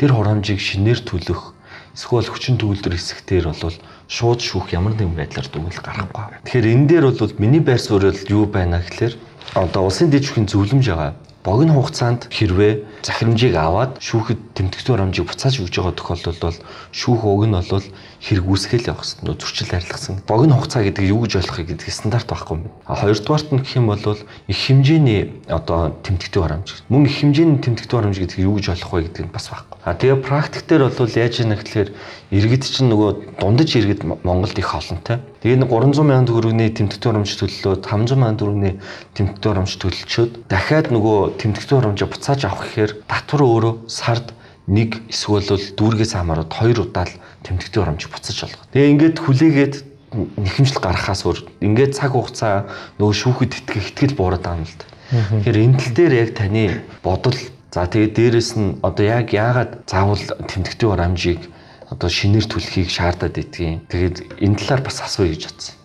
Тэр 0.00 0.10
хурамжийг 0.10 0.58
шинээр 0.58 1.06
төлөх 1.06 1.54
эсвэл 1.94 2.26
хүчин 2.26 2.58
төгөлдөр 2.58 2.98
хэсэгтэр 2.98 3.46
бол 3.46 3.76
шууд 4.10 4.40
шүүх 4.42 4.74
ямар 4.74 4.98
нэгэн 4.98 5.14
байдлаар 5.14 5.46
дүгнэлт 5.46 5.78
гарахгүй. 5.78 6.24
Тэгэхээр 6.42 6.72
энэ 6.74 6.86
дээр 6.90 7.04
бол 7.14 7.34
миний 7.38 7.62
байр 7.62 7.78
суурь 7.78 8.10
юу 8.26 8.50
байна 8.50 8.82
гэхээр 8.82 9.14
одоо 9.54 9.86
улсын 9.86 10.10
дэд 10.10 10.26
шүүхийн 10.26 10.50
зөвлөмж 10.50 10.86
байгаа 10.90 11.12
богино 11.48 11.72
хугацаанд 11.80 12.28
хэрвээ 12.28 12.72
захирамжийг 13.06 13.54
аваад 13.56 13.96
шүүхэд 14.02 14.40
тэмдэгтэн 14.58 14.92
хурамжийг 14.92 15.26
буцааж 15.30 15.54
өгж 15.62 15.74
байгаа 15.80 15.94
тохиолдолд 15.96 16.40
бол 16.44 16.58
шүүх 16.92 17.22
уг 17.24 17.42
нь 17.46 17.56
бол 17.56 17.86
хэрэг 18.18 18.46
үүсгэл 18.50 18.90
явах 18.90 19.06
хэрэгтэй. 19.06 19.24
Нөө 19.30 19.36
зөрчил 19.38 19.70
арилгасан. 19.70 20.22
Богино 20.26 20.58
хугацаа 20.58 20.82
гэдэг 20.82 21.04
юу 21.06 21.22
гэж 21.22 21.38
ойлгохыг 21.38 21.66
гэдэг 21.70 21.88
стандарт 21.90 22.26
байхгүй 22.26 22.58
юм. 22.58 22.70
А 22.84 22.98
хоёрдугаарт 22.98 23.52
нь 23.54 23.62
гэх 23.62 23.78
юм 23.78 23.86
бол 23.86 24.02
их 24.02 24.58
хэмжээний 24.58 25.42
одоо 25.46 25.94
тэмдэгтэн 26.02 26.42
хурамж. 26.42 26.68
Мөн 26.90 27.06
их 27.06 27.14
хэмжээний 27.14 27.62
тэмдэгтэн 27.62 27.94
хурамж 27.94 28.18
гэдэг 28.18 28.38
юу 28.42 28.58
гэж 28.58 28.74
ойлгох 28.74 28.92
вэ 28.92 29.02
гэдэг 29.06 29.22
нь 29.22 29.34
бас 29.34 29.46
байхгүй. 29.46 29.78
А 29.86 29.94
тэгээ 29.94 30.18
практик 30.18 30.66
дээр 30.66 30.90
бол 30.90 31.06
яаж 31.06 31.34
яах 31.38 31.62
вэ 31.62 31.62
гэхээр 31.62 31.90
иргэд 32.34 32.64
чинь 32.66 32.90
нөгөө 32.90 33.38
дундаж 33.38 33.70
иргэд 33.78 34.02
Монголд 34.26 34.58
их 34.58 34.74
олонтой. 34.74 35.22
Тэгээ 35.38 35.62
нэг 35.62 35.70
300 35.70 36.02
сая 36.02 36.26
төгрөгийн 36.26 36.74
тэмдэгтэн 36.74 37.08
хурамж 37.08 37.30
төлөлөөд 37.38 37.82
500 37.86 38.18
сая 38.18 38.34
төгрөгийн 38.34 38.76
тэмдэгтэн 39.14 39.48
хурамж 39.48 39.72
төлөлчөөд 39.78 40.32
дахиад 40.50 40.86
нөгөө 40.90 41.18
тэмдэгтэн 41.38 41.76
хурамжаа 41.78 42.08
буцааж 42.10 42.40
авах 42.44 42.66
гэхээр 42.66 42.92
татвар 43.06 43.42
өөрөө 43.46 43.74
сард 43.86 44.34
нэг 44.68 45.00
эсвэл 45.08 45.48
дүүргээс 45.48 46.12
хамаарат 46.14 46.52
хоёр 46.52 46.84
удаа 46.84 47.08
л 47.08 47.18
тэмдэгтэн 47.42 47.80
хурамжийг 47.82 48.12
буцаж 48.12 48.38
олгоо. 48.44 48.64
Тэгээ 48.76 48.92
ингээд 48.92 49.16
хүлээгээд 49.18 49.74
нэхэмжил 50.12 50.80
гарахаас 50.84 51.24
өөр 51.24 51.38
ингээд 51.64 51.96
цаг 51.96 52.12
хугацаа 52.12 52.68
нөгөө 53.00 53.16
шүүхэд 53.16 53.52
итгэх 53.64 53.88
итгэл 53.96 54.16
буураад 54.20 54.44
байгаа 54.44 54.60
юм 54.60 54.68
л 54.68 54.76
да. 54.76 54.86
Тэгэхээр 55.08 55.58
энэ 55.64 55.78
тал 55.80 55.92
дээр 55.96 56.14
яг 56.20 56.30
таны 56.36 56.64
бодол 57.00 57.38
За 57.68 57.84
тэгээд 57.84 58.16
дээрэс 58.16 58.50
нь 58.56 58.80
одоо 58.80 59.04
яг 59.04 59.28
яагаад 59.36 59.84
заавал 59.84 60.24
тэмдэгтийн 60.48 60.88
хурамжийг 60.88 61.52
одоо 61.92 62.08
шинээр 62.08 62.48
түлхийг 62.48 62.88
шаардаад 62.88 63.36
идэгин. 63.36 63.84
Тэгээд 63.92 64.40
энэ 64.40 64.56
талаар 64.56 64.82
бас 64.88 65.04
асууя 65.04 65.36
гэж 65.36 65.52
бодсон. 65.52 65.76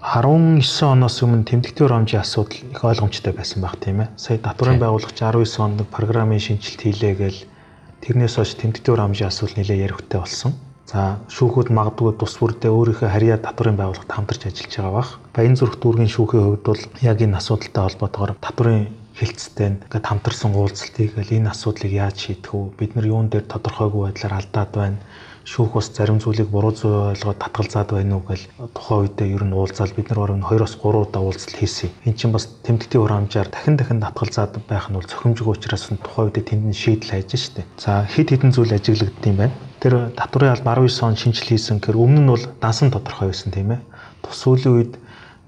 19 0.00 0.64
оноос 0.88 1.20
өмнө 1.20 1.44
тэмдэгтийн 1.44 1.84
хурамжийн 1.84 2.24
асуудал 2.24 2.56
их 2.56 2.80
ойлгомжтой 2.80 3.32
байсан 3.36 3.60
баг 3.60 3.76
тийм 3.76 4.08
ээ. 4.08 4.16
Сая 4.16 4.40
татварын 4.40 4.80
байгуулагч 4.80 5.20
19 5.20 5.60
онд 5.60 5.84
программын 5.92 6.40
шинжилт 6.40 6.80
хийлээ 6.80 7.14
гээл 7.20 7.40
тэрнээс 8.02 8.34
хойш 8.38 8.54
тэмдэгтийн 8.58 8.94
хурамжийн 8.94 9.30
асуудал 9.30 9.56
нэлээд 9.58 9.84
яригтэй 9.86 10.20
болсон. 10.20 10.52
За 10.88 11.20
шүүхүүд 11.28 11.68
магадгүй 11.68 12.16
тус 12.16 12.40
бүрдээ 12.40 12.72
өөрийнхөө 12.72 13.12
харьяа 13.12 13.38
татварын 13.44 13.76
байгууллагт 13.76 14.08
хамтарч 14.08 14.48
ажиллаж 14.48 14.72
байгаа 14.72 14.94
бах. 14.96 15.10
Баян 15.36 15.52
зүрх 15.52 15.76
дүүргийн 15.76 16.08
шүүхийн 16.08 16.44
хувьд 16.48 16.64
бол 16.64 16.82
яг 17.04 17.18
энэ 17.20 17.36
асуудалтай 17.36 17.82
холбоотойгоор 17.84 18.32
татварын 18.40 18.88
хилцтэй 19.18 19.66
ингээд 19.68 20.08
хамтарсан 20.08 20.56
уулзалтыг 20.56 21.12
л 21.12 21.36
энэ 21.36 21.52
асуудлыг 21.52 21.92
яаж 21.92 22.16
шийдэх 22.24 22.56
вэ? 22.56 22.72
Бид 22.80 22.92
нар 22.96 23.04
юун 23.04 23.28
дээр 23.28 23.44
тодорхойгүй 23.50 24.02
байдлаар 24.08 24.34
алдаад 24.40 24.72
байна. 24.72 24.98
Шүүх 25.48 25.80
бас 25.80 25.88
зарим 25.96 26.18
зүйлийг 26.20 26.52
буруу 26.52 26.76
зүй 26.76 26.92
ойлгоод 27.16 27.40
татгалзаад 27.40 27.88
байна 27.96 28.20
уу 28.20 28.24
гэл 28.28 28.44
тухайн 28.76 29.00
үедээ 29.08 29.32
ер 29.32 29.44
нь 29.48 29.56
уулзаал 29.56 29.96
бид 29.96 30.12
нар 30.12 30.20
баруун 30.20 30.44
2-оос 30.44 30.76
3 30.76 31.08
удаа 31.08 31.22
уулзалт 31.24 31.56
хийсэн. 31.56 31.88
Эн 32.04 32.14
чинь 32.20 32.36
бас 32.36 32.52
тэмдэгтийн 32.68 33.00
хураамжаар 33.00 33.48
дахин 33.48 33.80
дахин 33.80 34.04
татгалзаад 34.04 34.60
байх 34.68 34.92
нь 34.92 34.96
бол 35.00 35.08
цохимжгүй 35.08 35.56
учраас 35.56 35.88
тухайн 35.88 36.28
үедээ 36.28 36.44
тэнд 36.52 36.64
нь 36.68 36.76
шийдэл 36.76 37.16
хайж 37.16 37.32
штэ. 37.32 37.64
За 37.80 38.04
хэд 38.04 38.28
хэдэн 38.28 38.52
зүйл 38.52 38.76
ажиглагдсан 38.76 39.32
юм 39.32 39.40
байна. 39.40 39.56
Тэр 39.80 40.12
татварын 40.12 40.52
алба 40.52 40.84
19 40.84 41.08
он 41.08 41.16
шинжил 41.16 41.48
хийсэн 41.48 41.80
гэхээр 41.80 41.96
өмнө 41.96 42.20
нь 42.20 42.28
бол 42.28 42.44
дансан 42.60 42.92
тодорхой 42.92 43.32
байсан 43.32 43.48
тийм 43.48 43.72
ээ. 43.72 43.80
Тус 44.20 44.36
сүүлийн 44.44 44.74
үед 44.76 44.92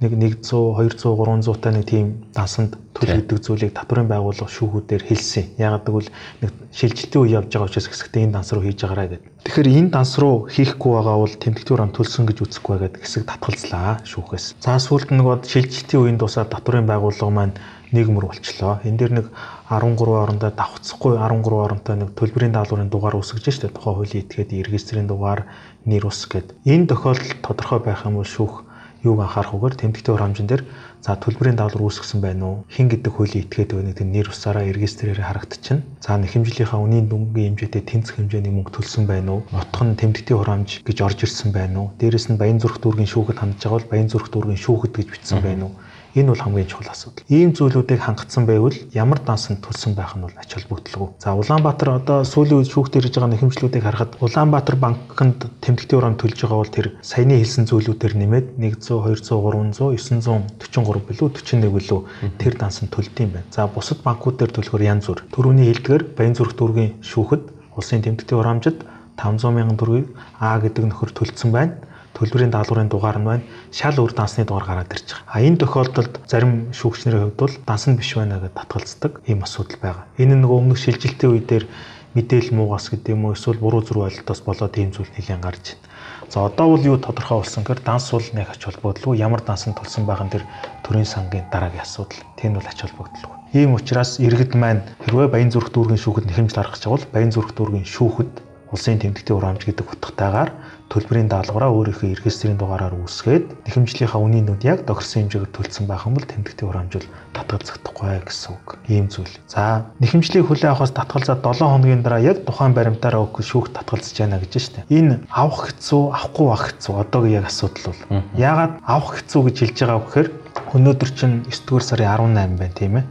нэг 0.01 0.40
100 0.40 0.80
200 0.80 1.12
300 1.12 1.61
та 1.61 1.70
нэг 1.70 1.84
тийм 1.84 2.24
дансанд 2.32 2.80
төл 2.96 3.20
гэдэг 3.20 3.36
зүйлийг 3.44 3.72
татварын 3.76 4.09
байгууллага 4.09 4.48
шүүхүүдээр 4.48 5.05
хэлсэн. 5.05 5.61
Ягаад 5.61 5.84
гэвэл 5.84 6.09
нэг 6.40 6.51
шилжилтийн 6.72 7.20
үе 7.20 7.36
явж 7.36 7.53
байгаа 7.53 7.68
учраас 7.68 7.88
хэсэгтээ 7.92 8.24
энэ 8.24 8.34
данс 8.40 8.48
руу 8.57 8.64
хийж 8.64 8.80
байгаарай 8.80 9.09
гэдэг. 9.12 9.28
Тэгэхээр 9.44 9.68
энэ 9.76 9.92
данс 9.92 10.12
руу 10.16 10.48
хийхгүй 10.48 10.92
байгаа 10.96 11.16
бол 11.20 11.36
тэмдэгтүүр 11.36 11.80
ам 11.84 11.92
төлсөн 11.92 12.24
гэж 12.32 12.38
үзэхгүй 12.48 12.72
байгаад 12.80 12.96
хэсэг 12.96 13.22
татгалзлаа 13.28 14.01
шүүхээс. 14.09 14.46
За 14.64 14.80
сүүлд 14.80 15.12
нөгөө 15.12 15.44
шилжилтийн 15.44 16.01
үеийн 16.01 16.18
дусаад 16.20 16.48
татварын 16.48 16.88
байгууллага 16.88 17.32
маань 17.32 17.57
нийгмэр 17.92 18.24
болчлоо. 18.24 18.80
Энэ 18.88 18.96
дээр 18.96 19.12
нэг 19.20 19.26
13 19.68 20.01
орондоо 20.01 20.51
давхцахгүй 20.55 21.18
13 21.20 21.44
оронтой 21.44 21.96
нэг 22.01 22.16
төлбөрийн 22.16 22.55
даалгаврын 22.57 22.88
дугаар 22.88 23.18
үсгэж 23.18 23.51
штэ 23.51 23.68
тухайн 23.74 23.98
хуулийн 23.98 24.24
этгээд 24.24 24.55
регистрийн 24.64 25.11
дугаар 25.11 25.51
нэр 25.84 26.07
ус 26.07 26.22
гэд. 26.30 26.55
Энэ 26.64 26.86
тохиолдолд 26.86 27.42
тодорхой 27.42 27.80
байх 27.82 28.07
юм 28.07 28.22
бол 28.22 28.30
шүүх 28.30 28.69
юуг 29.05 29.20
анхаарах 29.24 29.57
вгээр 29.57 29.74
тэмдэгтэй 29.80 30.12
хурамжин 30.12 30.46
дээр 30.48 30.62
за 31.01 31.16
төлбөрийн 31.16 31.57
даалгавар 31.57 31.88
үүсгэсэн 31.88 32.20
байна 32.20 32.44
уу? 32.44 32.57
Хин 32.68 32.92
гэдэг 32.92 33.12
хуулийн 33.16 33.44
этгээд 33.48 33.72
байна 33.72 33.90
гэдэг 33.96 34.07
нэр 34.07 34.28
усаараа 34.28 34.68
регистрээр 34.68 35.24
харагдчихна. 35.24 35.80
За 36.05 36.20
нэхэмжлийнхаа 36.20 36.80
үнийн 36.84 37.09
дүнгийн 37.09 37.57
хэмжээтэй 37.57 37.82
тэнцэх 37.88 38.20
хэмжээний 38.20 38.53
мөнгө 38.53 38.76
төлсөн 38.76 39.09
байна 39.09 39.40
уу? 39.40 39.42
Нутх 39.48 39.80
нь 39.80 39.96
тэмдэгтэй 39.96 40.36
хурамж 40.36 40.84
гэж 40.84 40.98
орж 41.01 41.18
ирсэн 41.24 41.51
байна 41.57 41.76
уу? 41.80 41.88
Дээрэс 41.96 42.28
нь 42.28 42.36
Баян 42.36 42.61
зүрх 42.61 42.76
дүүргийн 42.84 43.09
шүүхэд 43.09 43.40
хандж 43.40 43.64
байгаа 43.64 43.76
бол 43.80 43.90
Баян 43.90 44.09
зүрх 44.12 44.28
дүүргийн 44.28 44.61
шүүхэд 44.61 44.92
гэж 45.01 45.09
бичсэн 45.09 45.40
байна 45.40 45.64
уу? 45.68 45.74
Энэ 46.14 46.34
бол 46.34 46.42
хамгийн 46.42 46.66
чухал 46.66 46.90
асуудал. 46.90 47.22
Ийм 47.30 47.54
зүйлүүдийг 47.54 48.02
хангацсан 48.02 48.42
байвал 48.46 48.74
ямар 48.90 49.22
дансанд 49.22 49.62
төлсөн 49.62 49.94
байх 49.94 50.18
нь 50.18 50.26
бол 50.26 50.34
ач 50.34 50.50
холбогдолгүй. 50.58 51.08
За 51.22 51.38
Улаанбаатар 51.38 52.02
одоо 52.02 52.26
сүүлийн 52.26 52.58
үед 52.58 52.70
шүүхт 52.74 52.98
ирж 52.98 53.14
байгаа 53.14 53.30
нэхэмжлүүдийг 53.30 53.84
харахад 53.86 54.18
Улаанбаатар 54.18 54.74
банкнд 54.74 55.46
тэмдэгтийн 55.62 55.98
урам 56.02 56.18
төлж 56.18 56.34
байгаа 56.42 56.58
бол 56.58 56.74
тэр 56.74 56.86
саяны 56.98 57.38
хэлсэн 57.38 57.70
зүйлүүдээр 57.70 58.14
нэмээд 58.18 58.46
100, 58.58 58.90
200, 59.06 59.22
300, 59.30 60.18
943 60.58 61.06
билүү 61.06 61.28
41 61.30 61.70
билүү 61.78 62.00
тэр 62.42 62.54
дансанд 62.58 62.90
төлдөг 62.90 63.22
юм 63.22 63.30
байна. 63.38 63.46
За 63.54 63.70
бусад 63.70 64.02
банкуд 64.02 64.42
дээр 64.42 64.50
төлөхөр 64.50 64.82
янз 64.82 65.06
бүр. 65.06 65.22
Төрөүний 65.30 65.70
хэлдгээр 65.70 66.02
Баян 66.18 66.34
зүрх 66.34 66.58
дүүргийн 66.58 66.98
шүүхэд 67.06 67.44
улсын 67.78 68.02
тэмдэгтийн 68.02 68.40
урамжид 68.42 68.82
500 69.14 69.54
мянган 69.54 69.78
төгрөгийг 69.78 70.08
А 70.40 70.58
гэдэг 70.58 70.90
нөхөр 70.90 71.14
төлцсөн 71.14 71.52
байна 71.54 71.78
төлбөрийн 72.20 72.52
даалгаврын 72.52 72.92
дугаар 72.92 73.16
нь 73.16 73.24
байна. 73.24 73.44
Шал 73.72 73.96
үр 73.96 74.12
дансны 74.12 74.44
дугаар 74.44 74.84
гараад 74.84 74.92
байгаа. 74.92 75.24
А 75.24 75.40
энэ 75.40 75.64
тохиолдолд 75.64 76.20
зарим 76.28 76.68
шүүгчнэрийн 76.76 77.32
хувьд 77.32 77.40
бол 77.40 77.54
данс 77.64 77.88
нь 77.88 77.96
биш 77.96 78.12
байна 78.12 78.36
гэдээ 78.36 78.60
татгалздаг 78.60 79.12
ийм 79.24 79.40
асуудал 79.40 79.80
байгаа. 79.80 80.04
Энэ 80.20 80.36
нөгөө 80.36 80.58
өмнөх 80.60 80.78
шилжилтийн 80.84 81.32
үедэр 81.32 81.64
мэдээлэл 82.12 82.52
муугас 82.52 82.92
гэдэг 82.92 83.16
юм 83.16 83.24
уу 83.24 83.32
эсвэл 83.32 83.62
буруу 83.64 83.80
зүрх 83.80 84.12
ойлголтоос 84.12 84.42
болоод 84.44 84.74
ийм 84.76 84.92
зүйл 84.92 85.08
нэлээд 85.16 85.40
гарч 85.40 85.64
байна. 85.72 85.88
За 86.30 86.44
одоо 86.44 86.76
бол 86.76 86.84
юу 86.84 86.98
тодорхой 86.98 87.38
болсон 87.40 87.64
гэхээр 87.64 87.82
данс 87.86 88.10
бол 88.12 88.28
нэг 88.34 88.50
ач 88.50 88.62
холбогдолгүй 88.62 89.16
ямар 89.18 89.40
дансанд 89.40 89.78
тулсан 89.80 90.04
байгаа 90.06 90.26
нь 90.28 90.34
тэр 90.34 90.44
төрийн 90.84 91.08
сангийн 91.08 91.46
дараагийн 91.50 91.82
асуудал. 91.86 92.20
Тийм 92.36 92.54
бол 92.54 92.66
ач 92.66 92.78
холбогдолгүй. 92.82 93.36
Ийм 93.54 93.74
учраас 93.74 94.18
иргэд 94.18 94.54
маань 94.54 94.82
хэрвээ 95.06 95.26
Баян 95.26 95.50
зүрх 95.50 95.70
дүүргийн 95.74 96.02
шүүхэд 96.02 96.26
нэхэмжил 96.30 96.58
гаргах 96.58 96.78
гэж 96.78 96.86
бол 96.86 97.04
Баян 97.10 97.34
зүрх 97.34 97.50
дүүргийн 97.54 97.86
шүүхэд 97.86 98.32
улсын 98.70 98.98
тэмдэгтийн 99.02 99.36
хурамч 99.38 99.66
гэдэг 99.66 99.86
утгатайгаар 99.90 100.50
төлбөрийн 100.91 101.30
даалгавраа 101.30 101.70
өөрийнхөө 101.70 102.18
эргэстрийн 102.18 102.59
дугаараар 102.59 102.99
үүсгээд 102.99 103.62
нэхэмжлийнхаа 103.62 104.18
үнийн 104.18 104.51
нүд 104.51 104.66
яг 104.66 104.82
тохирсон 104.91 105.30
хэмжээгээр 105.30 105.55
төлсөн 105.55 105.86
байх 105.86 106.03
юм 106.03 106.18
бол 106.18 106.26
тэмдэгтийн 106.26 106.66
хурамжуул 106.66 107.07
татгалзахдахгүй 107.30 108.18
гэсэн 108.26 108.51
үг. 108.59 108.66
Ийм 108.91 109.07
зүйл. 109.07 109.30
За 109.47 109.86
нэхэмжлийг 110.03 110.51
хүлээн 110.51 110.74
авахаас 110.74 110.91
татгалзаад 110.91 111.47
7 111.47 111.62
хоногийн 111.62 112.03
дараа 112.03 112.18
яг 112.18 112.43
тухайн 112.43 112.74
баримтаараа 112.74 113.22
өгөх 113.22 113.47
шүүх 113.47 113.70
татгалзаж 113.70 114.18
байна 114.18 114.43
гэж 114.43 114.53
штэ. 114.59 114.91
Энэ 114.91 115.22
авах 115.30 115.70
хэцүү, 115.70 116.03
авахгүй 116.11 116.47
байх 116.51 116.64
хэцүү 116.74 116.95
одоогийн 117.07 117.38
яг 117.38 117.47
асуудал 117.47 117.95
бол. 117.95 118.03
Яагаад 118.34 118.72
авах 118.82 119.22
хэцүү 119.22 119.41
гэж 119.47 119.57
хэлж 119.62 119.78
байгаа 119.78 119.99
вэ 120.03 120.07
гэхээр 120.11 120.28
өнөөдөр 120.74 121.11
чинь 121.14 121.36
9 121.47 121.70
дугаар 121.70 121.86
сарын 121.86 122.34
18 122.34 122.59
байна 122.59 122.74
тийм 122.74 122.95
ээ. 122.99 123.05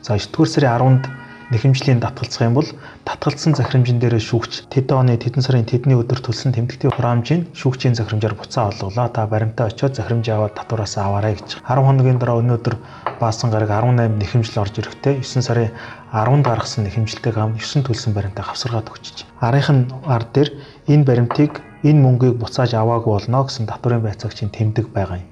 За 0.00 0.16
9 0.16 0.32
дугаар 0.32 0.48
сарын 0.48 1.04
10-нд 1.04 1.04
нэхэмжлийн 1.48 2.00
татгалзах 2.04 2.44
юм 2.44 2.54
бол 2.60 2.68
татгалзсан 3.08 3.56
захирамжин 3.56 3.96
дээрээ 3.98 4.20
шүүгч 4.20 4.68
тэдэн 4.68 4.96
оны 5.00 5.16
тэдэн 5.16 5.40
сарын 5.40 5.64
тэдний 5.64 5.96
өдөр 5.96 6.20
төлсөн 6.20 6.52
тэмдэгтийн 6.52 6.92
хураамжийг 6.92 7.48
шүүгчийн 7.56 7.96
захирамжаар 7.96 8.36
буцаа 8.36 8.68
олголоо. 8.68 9.08
Та 9.08 9.24
баримтаа 9.24 9.72
очиод 9.72 9.96
захирамж 9.96 10.28
аваад 10.28 10.54
татвараас 10.60 10.94
аваарай 11.00 11.40
гэж. 11.40 11.64
10 11.64 11.88
хоногийн 11.88 12.20
дараа 12.20 12.40
өнөөдөр 12.44 12.76
баасан 13.16 13.48
гараг 13.48 13.72
18 13.72 14.20
нэхэмжил 14.20 14.60
орж 14.60 14.74
ирэхдээ 14.76 15.24
9 15.24 15.40
сарын 15.40 15.72
10-нд 16.12 16.44
гаргасан 16.44 16.84
нэхэмжилтэйг 16.84 17.34
хамт 17.34 17.56
9 17.64 17.88
төлсөн 17.88 18.12
баримтаа 18.12 18.44
хавсаргаад 18.44 18.92
өгчөж. 18.92 19.24
Арийнхын 19.40 19.88
ар 20.04 20.28
дээр 20.28 20.52
энэ 20.92 21.04
баримтыг 21.08 21.64
энэ 21.80 22.02
мөнгийг 22.04 22.36
буцааж 22.36 22.76
аваагүй 22.76 23.12
болно 23.16 23.44
гэсэн 23.48 23.64
татврын 23.64 24.04
байцаагчийн 24.04 24.52
тэмдэг 24.52 24.92
байгаа 24.92 25.24
юм 25.24 25.28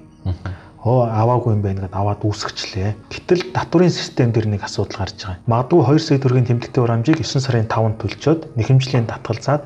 оо 0.83 1.09
аваагүй 1.09 1.53
юм 1.57 1.61
байна 1.65 1.81
гэдээ 1.85 1.97
аваад 1.97 2.21
үүсгэчлээ. 2.21 2.89
Гэтэл 3.09 3.53
татврын 3.55 3.89
систем 3.89 4.29
дээр 4.31 4.47
нэг 4.47 4.61
асуудал 4.61 5.01
гарч 5.01 5.17
байгаа. 5.25 5.41
Магадгүй 5.49 5.81
2 5.97 5.99
сая 5.99 6.19
төгрөгийн 6.21 6.47
тэмдэгтэй 6.47 6.81
хурамжийг 6.81 7.17
9 7.25 7.41
сарын 7.41 7.65
5-нд 7.65 7.97
төлчөөд 7.97 8.41
нэхэмжлийн 8.57 9.09
татгалзаад 9.09 9.63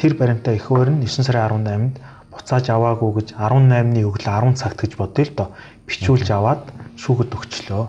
тэр 0.00 0.12
баримтаа 0.16 0.56
их 0.56 0.66
өөр 0.72 0.88
нь 0.96 1.04
9 1.04 1.28
сарын 1.28 1.62
18-нд 1.62 1.94
буцааж 2.32 2.64
аваагүй 2.72 3.10
гэж 3.20 3.28
18-ны 3.36 4.00
өглөө 4.08 4.56
10 4.56 4.56
цагт 4.56 4.78
гэж 4.80 4.92
бодъё 4.96 5.24
л 5.28 5.36
доо 5.36 5.48
бичүүлж 5.84 6.28
аваад 6.32 6.62
шүүхэд 6.96 7.30
өгчлөө. 7.36 7.84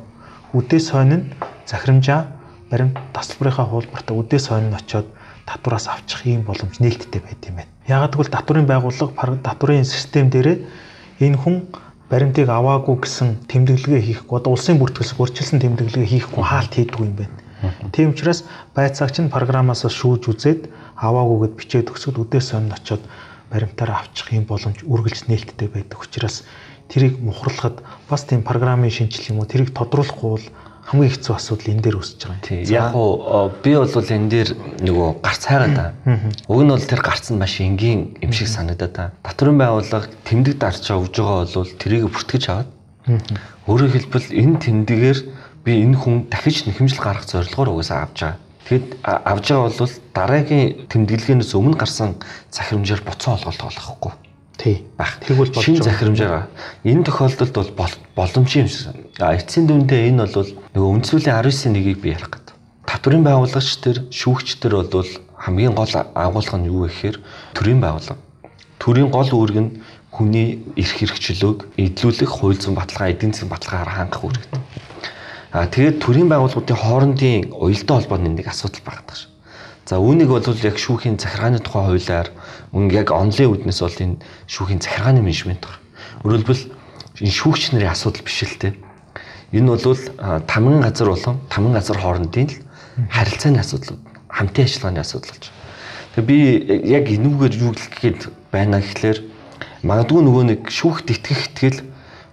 Үдээс 0.53 0.87
хойно 0.91 1.15
нь 1.23 1.25
захирамжаа 1.63 2.27
баримт 2.67 2.99
тасалбарынхаа 3.15 3.71
хуулбартаа 3.71 4.15
үдээс 4.19 4.51
хойно 4.51 4.75
очиод 4.75 5.07
татвараас 5.47 5.87
авчих 5.87 6.27
ийм 6.27 6.43
боломж 6.43 6.79
нээлттэй 6.83 7.21
байд 7.23 7.41
юм 7.47 7.55
байна. 7.63 7.71
Ягаад 7.87 8.13
гэвэл 8.15 8.35
татврын 8.35 8.67
байгууллага 8.67 9.39
татврын 9.43 9.87
систем 9.87 10.27
дээр 10.29 10.67
энэ 11.19 11.37
хүн 11.39 11.67
баримтыг 12.09 12.49
аваагүй 12.49 12.95
гэсэн 13.03 13.47
тэмдэглэгээ 13.47 14.01
хийхгүй 14.01 14.35
одоо 14.39 14.51
улсын 14.53 14.77
бүртгэлс 14.79 15.15
урьдчилсан 15.17 15.59
тэмдэглэгээ 15.63 16.11
хийхгүй 16.11 16.43
хаалт 16.43 16.73
хийдгүй 16.75 17.05
юм 17.07 17.15
байна. 17.15 17.37
Тийм 17.95 18.11
учраас 18.11 18.43
байцаагч 18.75 19.23
нь 19.23 19.31
програмаас 19.31 19.87
шүүж 19.87 20.27
үзээд 20.27 20.61
аваагүйгээд 20.99 21.53
бичээд 21.55 21.91
өгсөд 21.95 22.19
үдээс 22.19 22.51
сонь 22.51 22.69
очоод 22.75 23.03
баримтаараа 23.47 24.03
авчих 24.03 24.35
юм 24.35 24.43
боломж 24.43 24.83
үргэлж 24.83 25.31
нээлттэй 25.31 25.69
байдаг 25.71 25.99
учраас 26.03 26.43
тэрийг 26.91 27.23
мухарлахад 27.23 27.79
бас 28.09 28.27
тийм 28.27 28.43
програмын 28.43 28.91
шинжил 28.91 29.31
юм 29.31 29.39
уу 29.39 29.47
тэрийг 29.47 29.71
тодруулахгүй 29.71 30.29
бол 30.29 30.47
хамгийн 30.83 31.11
хэцүү 31.15 31.33
асуудал 31.35 31.71
энэ 31.71 31.83
дээр 31.83 31.97
үүсэж 31.99 32.19
байгаа 32.27 32.43
юм. 32.51 32.67
Яг 32.67 32.91
уу 32.91 33.51
би 33.63 33.71
бол 33.73 33.87
энэ 33.87 34.29
дээр 34.29 34.49
нөгөө 34.83 35.09
гарц 35.23 35.43
хайгаад 35.47 35.75
та. 35.75 35.85
Уг 36.51 36.61
нь 36.63 36.71
бол 36.75 36.83
тэр 36.83 37.01
гарц 37.01 37.31
нь 37.31 37.39
маш 37.39 37.55
энгийн 37.63 38.19
юм 38.19 38.31
шиг 38.35 38.51
санагдаад 38.51 38.93
та. 38.93 39.11
Татврын 39.23 39.57
байгууллага 39.57 40.11
тэмдэг 40.27 40.59
дарж 40.59 40.83
өгж 40.91 41.15
байгаа 41.15 41.47
бол 41.47 41.71
тэрийг 41.79 42.11
бүртгэж 42.11 42.43
аваад 42.51 42.69
өөрөөр 43.67 43.91
хэлбэл 43.95 44.27
энэ 44.35 44.59
тэмдэгээр 44.59 45.19
би 45.63 45.71
энэ 45.87 45.97
хүн 45.97 46.27
дахиж 46.27 46.67
нэхэмжил 46.67 46.99
гаргах 46.99 47.31
зорилгоор 47.31 47.79
угаасаа 47.79 48.03
авч 48.07 48.19
байгаа. 48.19 48.39
Тэгэд 48.67 48.87
авж 49.03 49.45
байгаа 49.51 49.71
бол 49.71 49.95
дараагийн 50.15 50.87
тэмдэглэгээнээс 50.91 51.51
өмнө 51.55 51.79
гарсан 51.79 52.19
захирамжаар 52.51 53.03
буцаа 53.07 53.39
олголт 53.39 53.63
олохгүй 53.63 54.13
Тий. 54.57 54.85
Баг. 54.97 55.19
Тэгвэл 55.19 55.51
болж 55.51 55.65
шин 55.65 55.81
захирамжаар. 55.81 56.47
Энэ 56.83 57.03
тохиолдолд 57.03 57.75
бол 57.75 57.93
боломж 58.15 58.51
юм 58.55 58.67
шиг. 58.67 59.02
А 59.21 59.37
эцсийн 59.37 59.69
дүндээ 59.69 60.09
энэ 60.09 60.25
бол 60.25 60.49
нөгөө 60.73 60.91
үндсүүлийн 60.97 61.37
19-ийн 61.37 61.73
нэгийг 61.77 62.01
би 62.01 62.17
ярих 62.17 62.33
гэдэг. 62.33 62.55
Татврын 62.89 63.21
байгууллагч 63.21 63.69
төр, 63.85 63.97
шүүгч 64.09 64.57
төр 64.57 64.89
бол 64.89 65.11
хамгийн 65.37 65.77
гол 65.77 65.93
агуулга 65.93 66.57
нь 66.57 66.65
юу 66.65 66.89
гэхээр 66.89 67.21
төрийн 67.53 67.77
байгууллага. 67.77 68.17
Төрийн 68.81 69.13
гол 69.13 69.29
үүрэг 69.29 69.57
нь 69.61 69.71
хүний 70.09 70.65
эрх 70.73 70.97
хэрэгчлөөг 70.97 71.77
эдлүүлэх 71.77 72.31
хууль 72.33 72.57
зүйн 72.57 72.73
баталгаа, 72.73 73.13
эдийн 73.13 73.37
засгийн 73.37 73.53
баталгаагаар 73.53 73.93
хангах 74.01 74.23
үүрэг. 74.25 74.43
А 75.53 75.69
тэгээд 75.69 76.01
төрийн 76.01 76.29
байгууллагуудын 76.33 76.81
хоорондын 76.81 77.53
уялдаа 77.53 78.01
холбооны 78.01 78.33
нэг 78.33 78.49
асуудал 78.49 78.81
багтдаг 78.81 79.13
ш. 79.13 79.29
За 79.85 80.01
үүнийг 80.01 80.33
бол 80.33 80.41
яг 80.41 80.77
шүүхийн 80.81 81.21
захиргааны 81.21 81.61
тухай 81.61 81.85
хуулиар 81.85 82.33
мөн 82.73 82.89
яг 82.89 83.13
онлын 83.13 83.61
үднэс 83.61 83.85
бол 83.85 83.93
энэ 83.93 84.17
шүүхийн 84.49 84.81
захиргааны 84.81 85.21
менежмент 85.21 85.61
байна. 85.61 85.81
Өөрөлдвөл 86.25 86.63
энэ 87.21 87.37
шүүгч 87.37 87.77
нарын 87.77 87.93
асуудал 87.93 88.25
биш 88.25 88.41
л 88.41 88.57
те. 88.57 88.73
Энэ 89.53 89.77
бол 89.77 89.97
тамган 90.49 90.81
газар 90.81 91.07
болон 91.13 91.37
тамган 91.49 91.73
газар 91.77 91.97
хоорондын 92.01 92.49
л 92.49 92.57
харилцааны 93.13 93.59
асуудал, 93.61 93.97
хамтын 94.29 94.65
ажиллагааны 94.65 94.99
асуудал 94.99 95.29
болж 95.29 95.45
байна. 95.45 95.61
Тэгээ 96.13 96.25
би 96.25 96.37
яг 96.89 97.05
энүүгээр 97.13 97.53
юу 97.61 97.73
гэхэд 97.77 98.33
байна 98.49 98.81
гэхлээр 98.81 99.21
магадгүй 99.85 100.21
нөгөө 100.25 100.43
нэг 100.49 100.61
шүүхт 100.73 101.05
итгэх 101.13 101.53
итгэл 101.53 101.85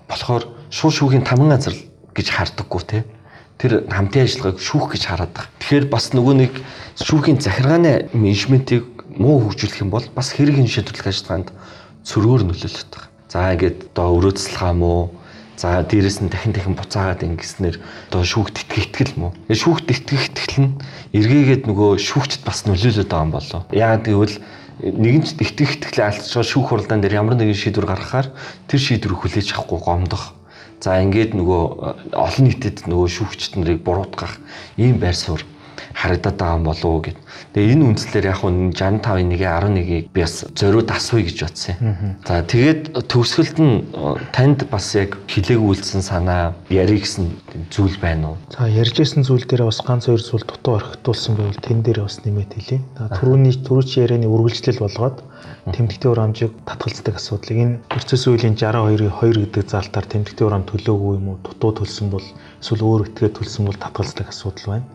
болохоор 0.08 0.48
шууд 0.72 0.94
шүүхийн 0.96 1.24
тамган 1.28 1.52
газар 1.52 1.76
гэж 2.16 2.26
хардаггүй 2.32 2.82
те 2.88 3.04
тэр 3.60 3.84
хамтын 3.92 4.24
ажиллагааг 4.24 4.56
шүүх 4.56 4.96
гэж 4.96 5.02
хараад 5.04 5.32
байгаа. 5.36 5.52
Тэгэхээр 5.60 5.86
бас 5.92 6.04
нөгөө 6.16 6.34
нэг 6.40 6.52
шүүхийн 6.96 7.38
захиргааны 7.44 8.08
менежментийг 8.16 8.88
муу 9.20 9.44
хөгжүүлэх 9.44 9.84
юм 9.84 9.92
бол 9.92 10.06
бас 10.16 10.32
хэрэг 10.32 10.56
энэ 10.56 10.72
шийдвэрлэх 10.72 11.12
ажиллагаанд 11.12 11.52
цөрөөр 12.08 12.48
нөлөөлөд 12.48 12.88
байгаа. 12.88 13.12
За 13.28 13.52
ингээд 13.52 13.92
одоо 13.92 14.08
өрөөцлөхаа 14.16 14.72
мó 14.72 15.12
За 15.60 15.84
дээрэс 15.84 16.24
нь 16.24 16.32
дахин 16.32 16.56
дахин 16.56 16.72
буцаагаад 16.72 17.20
ингэснээр 17.20 17.76
одоо 18.08 18.24
шүүхт 18.24 18.64
итгэх 18.64 18.88
итгэл 18.88 19.20
мó. 19.20 19.36
Шүүхт 19.52 19.92
итгэх 19.92 20.32
итгэл 20.32 20.56
нь 20.64 20.72
эргээгээд 21.12 21.68
нөгөө 21.68 22.00
шүүгчд 22.00 22.40
бас 22.48 22.64
нөлөөлөд 22.64 23.12
байгаа 23.12 23.26
юм 23.28 23.32
болоо. 23.36 23.60
Яагаад 23.68 24.08
гэвэл 24.08 24.36
нэгэн 24.80 25.22
ч 25.28 25.36
итгэх 25.36 25.76
итгэлээ 25.76 26.08
алдчихсан 26.08 26.48
шүүх 26.48 26.66
хуралдаан 26.72 27.04
дээр 27.04 27.20
ямар 27.20 27.36
нэгэн 27.36 27.60
шийдвэр 27.60 27.92
гаргахаар 27.92 28.32
тэр 28.72 28.80
шийдвэрийг 28.80 29.20
хүлээж 29.20 29.48
авахгүй 29.52 29.80
гомдох 29.84 30.40
За 30.80 30.96
ингээд 31.04 31.36
нөгөө 31.36 31.62
э, 31.76 32.16
олон 32.16 32.44
нийтэд 32.48 32.88
нөгөө 32.88 33.08
шүүгчд 33.12 33.60
нарыг 33.60 33.84
буруутгах 33.84 34.40
ийм 34.80 34.96
байр 34.96 35.12
суурь 35.12 35.44
харагдаад 36.00 36.36
байгаа 36.40 36.56
юм 36.56 36.64
болов 36.64 36.88
уу 36.88 37.00
гэд. 37.04 37.18
Тэгээ 37.52 37.72
энэ 37.76 37.86
үндслээр 37.92 38.26
яг 38.32 38.40
нь 38.48 38.72
65-ын 38.72 39.30
1-11-ийг 39.36 40.06
би 40.08 40.20
бас 40.24 40.48
зориуд 40.56 40.88
асууя 40.88 41.24
гэж 41.28 41.38
бодсон 41.44 41.74
юм. 41.76 42.16
За 42.24 42.40
тэгээд 42.40 42.82
төгсгөлд 43.04 43.58
нь 43.60 43.74
э, 43.92 44.16
танд 44.32 44.64
бас 44.72 44.86
яг 44.96 45.20
хилээгүүлсэн 45.28 46.00
санаа 46.00 46.56
ярих 46.72 47.04
гэсэн 47.04 47.28
зүйл 47.68 47.96
байна 48.00 48.32
уу? 48.32 48.36
За 48.48 48.64
ярьжсэн 48.64 49.28
зүйл 49.28 49.44
дээр 49.44 49.68
бас 49.68 49.84
ганц 49.84 50.08
хоёр 50.08 50.22
зүйл 50.24 50.48
дутуу 50.48 50.80
орхитуулсан 50.80 51.36
байвал 51.36 51.60
тэн 51.60 51.84
дээр 51.84 52.08
бас 52.08 52.24
нэмээд 52.24 52.52
хэлье. 52.56 52.80
Түрүүний 52.96 53.60
түрүүч 53.60 53.90
ярианы 54.00 54.24
үргэлжлэл 54.24 54.80
болгоод 54.80 55.20
тэмдэгтийн 55.68 56.12
урамжийг 56.12 56.52
татгалздаг 56.64 57.20
асуудлыг 57.20 57.58
энэ 57.60 57.80
процесс 57.92 58.24
үеийн 58.24 58.56
62-ийн 58.56 59.12
2 59.12 59.44
гэдэг 59.44 59.68
залтаар 59.68 60.06
тэмдэгтийн 60.08 60.48
урам 60.48 60.64
төлөөгүй 60.64 61.12
юм 61.20 61.28
уу 61.28 61.38
дутуу 61.44 61.84
төлсөн 61.84 62.08
бол 62.08 62.24
эсвэл 62.60 62.84
өөр 62.88 63.12
этгээд 63.12 63.36
төлсөн 63.36 63.68
бол 63.68 63.76
татгалздаг 63.76 64.32
асуудал 64.32 64.80
байна. 64.80 64.88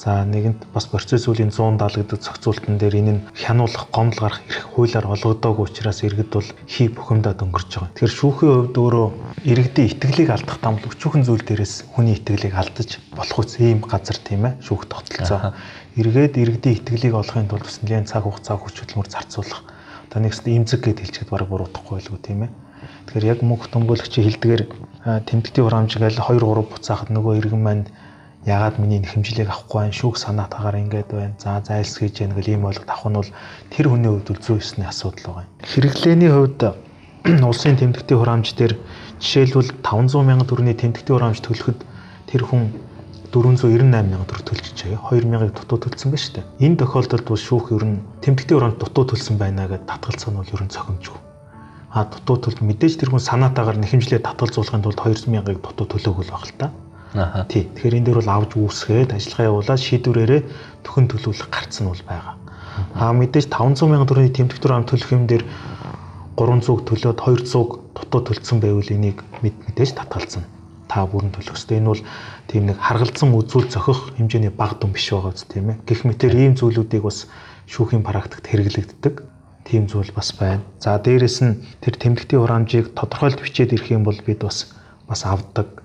За 0.00 0.24
нэгэнт 0.24 0.72
бас 0.72 0.88
процесс 0.88 1.28
үеийн 1.28 1.52
170 1.52 2.00
гэдэг 2.08 2.24
зохицуултан 2.24 2.80
дээр 2.80 3.04
энэ 3.04 3.12
нь 3.12 3.24
хянуулах, 3.36 3.84
гомдол 3.92 4.32
гарах 4.32 4.40
эрх 4.48 4.72
хуулиар 4.72 5.04
олгодоогүй 5.04 5.68
учраас 5.68 6.00
иргэд 6.00 6.32
бол 6.32 6.48
хий 6.64 6.88
бухимдаад 6.88 7.44
өнгөрч 7.44 7.68
байгаа. 7.68 7.92
Тэгэхээр 7.92 8.16
шүүхийн 8.16 8.72
хувьд 8.72 8.76
өөрөө 8.80 9.08
иргэдийн 9.44 9.90
итгэлийг 9.92 10.30
алдах 10.32 10.56
там 10.64 10.80
өчүүхэн 10.80 11.24
зүйл 11.28 11.44
дээрээс 11.44 11.74
хүний 11.92 12.16
итгэлийг 12.16 12.56
алдаж 12.56 12.96
болох 13.12 13.38
үс 13.44 13.60
ийм 13.60 13.84
газар 13.84 14.16
тийм 14.24 14.48
ээ 14.48 14.56
шүүх 14.64 14.88
тогтолцоо. 14.88 15.52
Иргэд 16.00 16.34
иргэдийн 16.40 16.76
итгэлийг 16.80 17.14
олохын 17.20 17.52
тулд 17.52 17.68
бас 17.68 17.84
нэлээд 17.84 18.08
цаг 18.08 18.24
хугацаа 18.24 18.56
хүч 18.56 18.80
хөдөлмөр 18.80 19.08
зарцуулах 19.12 19.68
та 20.08 20.16
нэгсд 20.16 20.48
имзэг 20.48 20.80
гэж 20.80 20.96
хэлчихэд 20.96 21.28
бараг 21.28 21.52
буруутахгүй 21.52 22.00
байлгүй 22.00 22.20
тийм 22.24 22.48
ээ. 22.48 22.50
Тэгэхээр 23.04 23.28
яг 23.36 23.40
мөнх 23.44 23.68
томгуулагчийн 23.68 24.24
хэлдгээр 24.32 24.62
тэмдэгтийн 25.28 25.64
хураамжиг 25.68 26.02
аль 26.08 26.16
2 26.16 26.40
3 26.40 26.72
буцаахад 26.72 27.12
нөгөө 27.12 27.36
иргэн 27.36 27.60
маань 27.60 27.84
ягаад 28.46 28.78
миний 28.80 29.04
хэмжлийг 29.04 29.48
авахгүй 29.52 29.90
байх 29.90 29.96
шүүх 29.96 30.16
санаатаагаар 30.16 30.80
ингээд 30.80 31.10
байна. 31.12 31.36
За 31.36 31.60
зайлс 31.60 31.96
хийж 32.00 32.24
яах 32.24 32.36
гэл 32.40 32.56
ийм 32.56 32.64
ойлголт 32.64 32.88
авах 32.88 33.08
нь 33.10 33.18
бол 33.20 33.30
тэр 33.68 33.86
хүний 33.92 34.08
хувьд 34.08 34.30
үл 34.32 34.40
зүй 34.40 34.56
ёсны 34.56 34.84
асуудал 34.88 35.24
байгаа 35.28 35.44
юм. 35.44 35.52
Хэрэглээний 35.60 36.30
хувьд 36.32 36.60
улсын 37.50 37.76
тэмдэгтийн 37.76 38.16
хураамж 38.16 38.48
дээр 38.56 38.74
жишээлбэл 39.20 39.76
500 39.84 40.08
сая 40.08 40.48
төгрөгийн 40.48 40.80
тэмдэгтийн 40.80 41.16
хураамж 41.20 41.38
төлөхөд 41.44 41.78
тэр 42.32 42.42
хүн 42.48 42.72
498 43.30 44.10
мянган 44.10 44.26
төгрөг 44.26 44.42
төлчихөө 44.42 45.22
2000-ыг 45.22 45.54
дутуу 45.54 45.78
төлсөн 45.78 46.10
байна 46.10 46.24
шүү 46.24 46.34
дээ. 46.34 46.46
Энэ 46.66 46.78
тохиолдолд 46.82 47.26
бол 47.30 47.38
шүүх 47.38 47.66
ер 47.76 47.84
нь 47.86 48.02
тэмдэгтийн 48.26 48.58
уранд 48.58 48.76
дутуу 48.82 49.04
төлсөн 49.06 49.36
байна 49.38 49.70
гэдэг 49.70 49.86
татгалцаа 49.86 50.30
нь 50.34 50.38
бол 50.42 50.50
ер 50.50 50.62
нь 50.66 50.74
цохимжгүй. 50.74 51.20
А 51.94 52.10
дутуу 52.10 52.36
төлд 52.42 52.58
мэдээж 52.58 52.98
тэр 52.98 53.14
хүн 53.14 53.22
санаатаагаар 53.22 53.78
нэхэмжлээ 53.78 54.26
татгалзуулахын 54.26 54.82
тулд 54.82 54.98
2000-ыг 54.98 55.58
дутуу 55.62 55.86
төлөөгүй 55.86 56.24
л 56.26 56.34
баг 56.34 56.42
л 56.42 56.58
та. 56.58 56.66
Аа. 57.14 57.44
Тий. 57.50 57.66
Тэгэхээр 57.66 57.96
энэ 57.98 58.06
дээр 58.06 58.18
бол 58.22 58.30
авж 58.30 58.50
үүсгээд 58.54 59.10
ажиллагаа 59.18 59.48
явуулаад 59.50 59.82
шийдвэрээрээ 59.82 60.42
төхөн 60.86 61.06
төлөвлөх 61.10 61.48
гарц 61.50 61.82
нь 61.82 61.90
бол 61.90 62.04
байгаа. 62.06 62.34
Аа 62.94 63.12
мэдээж 63.12 63.50
500 63.50 63.82
сая 63.82 64.06
төгрөгийн 64.06 64.36
тэмдэгтүр 64.38 64.72
ам 64.72 64.86
төлөх 64.86 65.10
юм 65.10 65.26
дээр 65.26 65.44
300 66.38 66.86
төлөөд 66.86 67.18
200 67.18 67.90
дутуу 67.98 68.20
төлцсөн 68.24 68.58
байвал 68.62 68.90
энийг 68.94 69.18
мэдээж 69.42 69.98
татгалзана. 69.98 70.46
Та 70.86 71.06
бүрэн 71.06 71.34
төлөх 71.34 71.58
ёстой. 71.58 71.82
Энэ 71.82 71.90
бол 71.90 72.02
тийм 72.46 72.70
нэг 72.70 72.78
харгалзан 72.78 73.34
үзүүл 73.34 73.68
зохих 73.70 74.14
хэмжээний 74.16 74.54
баг 74.54 74.78
дүн 74.78 74.94
биш 74.94 75.10
байгаа 75.10 75.34
зү 75.34 75.46
тийм 75.50 75.70
ээ. 75.74 75.82
Гэх 75.86 76.06
мэтэр 76.06 76.34
ийм 76.34 76.54
зүйлүүдийг 76.58 77.02
бас 77.04 77.26
шүүхийн 77.70 78.02
практикт 78.06 78.46
хэрэглэгддэг 78.46 79.14
тийм 79.66 79.86
зүйл 79.86 80.10
бас 80.10 80.34
байна. 80.34 80.62
За 80.82 80.98
дээрэс 80.98 81.38
нь 81.46 81.62
тэр 81.78 81.94
тэмдэгтийн 81.94 82.42
хураамжийг 82.42 82.86
тодорхойлт 82.98 83.38
бичээд 83.38 83.74
ирэх 83.74 83.94
юм 83.94 84.02
бол 84.02 84.18
бид 84.18 84.42
бас 84.42 84.74
бас 85.06 85.22
авдаг. 85.22 85.79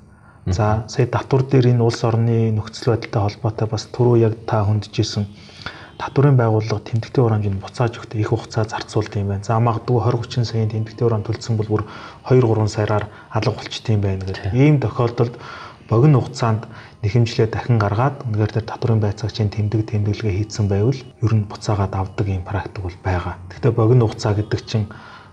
За 0.46 0.86
сая 0.88 1.08
татвар 1.10 1.42
дээр 1.42 1.74
энэ 1.74 1.82
улс 1.82 2.06
орны 2.06 2.54
нөхцөл 2.54 2.94
байдалтай 2.94 3.22
холбоотой 3.22 3.68
бас 3.68 3.90
түрүү 3.90 4.16
яг 4.22 4.34
та 4.46 4.62
хөндөжсэн 4.62 5.26
татварын 5.98 6.38
байгууллага 6.38 6.86
тэмдэгтийн 6.86 7.24
хураамжийг 7.26 7.58
буцааж 7.58 7.98
өгөх 7.98 8.14
их 8.14 8.30
хугацаа 8.30 8.70
зарцуулдаг 8.70 9.16
юм 9.16 9.34
байна. 9.34 9.48
За 9.48 9.58
магадгүй 9.58 9.98
20 10.06 10.46
30 10.46 10.46
саяын 10.46 10.70
тэмдэгтийн 10.70 11.08
хураам 11.08 11.26
төлсөн 11.26 11.58
бол 11.58 11.70
бүр 11.72 11.84
2 12.30 12.46
3 12.46 12.68
сараар 12.70 13.10
алга 13.34 13.58
болчтой 13.58 13.96
юм 13.96 14.02
байна 14.06 14.22
гэдэг. 14.22 14.54
Ийм 14.54 14.78
тохиолдолд 14.84 15.34
богино 15.90 16.22
хугацаанд 16.22 16.68
нэхэмжлээ 17.02 17.48
дахин 17.50 17.80
гаргаад 17.80 18.22
үнэхээр 18.28 18.52
тэр 18.54 18.66
татварын 18.70 19.02
байцаагчийн 19.02 19.50
тэмдэг 19.50 19.82
тэмдэглэгээ 19.88 20.38
хийцэн 20.46 20.68
байвал 20.70 21.00
ер 21.26 21.34
нь 21.34 21.50
буцаагаад 21.50 21.94
авдаг 21.96 22.28
юм 22.28 22.44
практик 22.46 22.84
бол 22.86 22.98
байгаа. 23.02 23.42
Гэхдээ 23.50 23.74
богино 23.74 24.06
хугацаа 24.06 24.34
гэдэг 24.38 24.62
чинь 24.68 24.86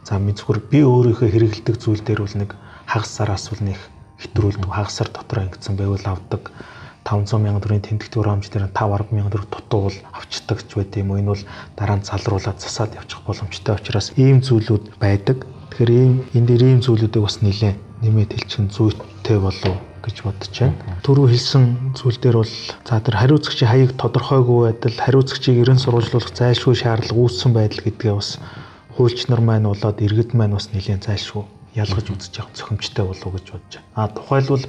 за 0.09 0.17
зүгээр 0.17 0.61
би 0.73 0.79
өөрийнхөө 0.87 1.29
хэрэгэлдэг 1.29 1.77
зүйл 1.77 2.01
дээр 2.01 2.21
бол 2.25 2.37
нэг 2.39 2.51
хагас 2.87 3.11
сараас 3.13 3.51
бол 3.51 3.61
нэг 3.67 3.79
хэтрүүлдэг 4.23 4.71
хагас 4.71 4.95
сар 4.97 5.09
дотор 5.11 5.39
ингэсэн 5.45 5.75
байвал 5.77 6.07
авдаг 6.07 6.55
500 7.03 7.43
мянган 7.43 7.63
төгрөгийн 7.63 7.87
тэмдэгт 7.87 8.15
хураамж 8.15 8.47
дээр 8.47 8.71
5 8.71 9.11
10 9.11 9.11
мянган 9.11 9.33
төгрөг 9.35 9.51
дутуу 9.51 9.81
бол 9.91 9.99
авчдаг 10.15 10.59
ч 10.63 10.71
байт 10.79 10.95
юм 11.03 11.11
энэ 11.19 11.31
бол 11.35 11.43
дараа 11.75 11.97
нь 11.99 12.07
залруулаад 12.07 12.59
засаад 12.63 12.95
явчих 12.95 13.21
боломжтой 13.27 13.75
учраас 13.75 14.15
ийм 14.15 14.39
зүйлүүд 14.39 14.85
байдаг. 15.03 15.39
Тэгэхээр 15.75 15.91
ийм 15.91 16.15
энэ 16.37 16.47
дээр 16.47 16.63
ийм 16.63 16.81
зүйлүүдийг 16.87 17.23
бас 17.27 17.43
нэлээ 17.43 17.75
нэмээд 18.07 18.31
хэлчих 18.39 18.61
нь 18.63 18.71
зүйтэй 18.71 19.39
болов 19.43 19.75
гэж 20.07 20.17
бодож 20.23 20.55
байна. 20.55 20.79
Түрүү 21.03 21.27
хэлсэн 21.35 21.65
зүйл 21.99 22.19
дээр 22.23 22.37
бол 22.39 22.55
за 22.87 23.03
тэр 23.03 23.17
хариуцагчийн 23.19 23.71
хаяг 23.71 23.91
тодорхойгүй 23.99 24.59
байдал, 24.71 24.99
хариуцагчийг 25.03 25.59
ерөн 25.63 25.83
сурвалжлуулах 25.83 26.31
зайлшгүй 26.39 26.75
шаардлага 26.79 27.19
үүссэн 27.19 27.51
байдал 27.51 27.83
гэдгээ 27.83 28.15
бас 28.15 28.39
хуульч 28.95 29.27
нар 29.27 29.43
маань 29.43 29.67
болоод 29.67 29.99
иргэд 29.99 30.35
маань 30.39 30.55
бас 30.55 30.71
нэлээд 30.71 31.07
зайлшгүй 31.07 31.47
ялгаж 31.75 32.07
үзэж 32.13 32.33
явах 32.39 32.55
зохимжтой 32.55 33.05
болов 33.07 33.27
уу 33.27 33.35
гэж 33.37 33.47
бодож 33.53 33.75
байна. 33.81 33.89
А 33.97 34.09
тухайлбал 34.09 34.65